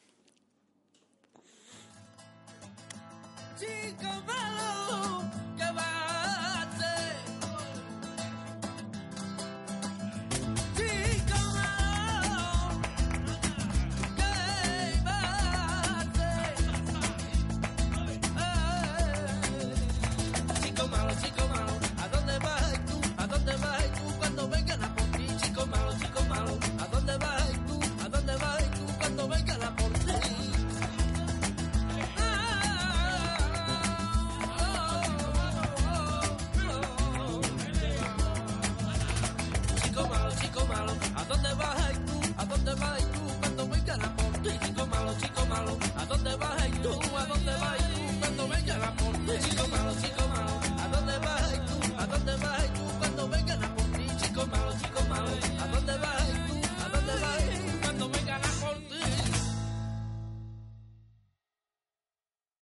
[46.07, 46.89] dónde vas y tú?
[47.17, 47.86] ¿A dónde vas?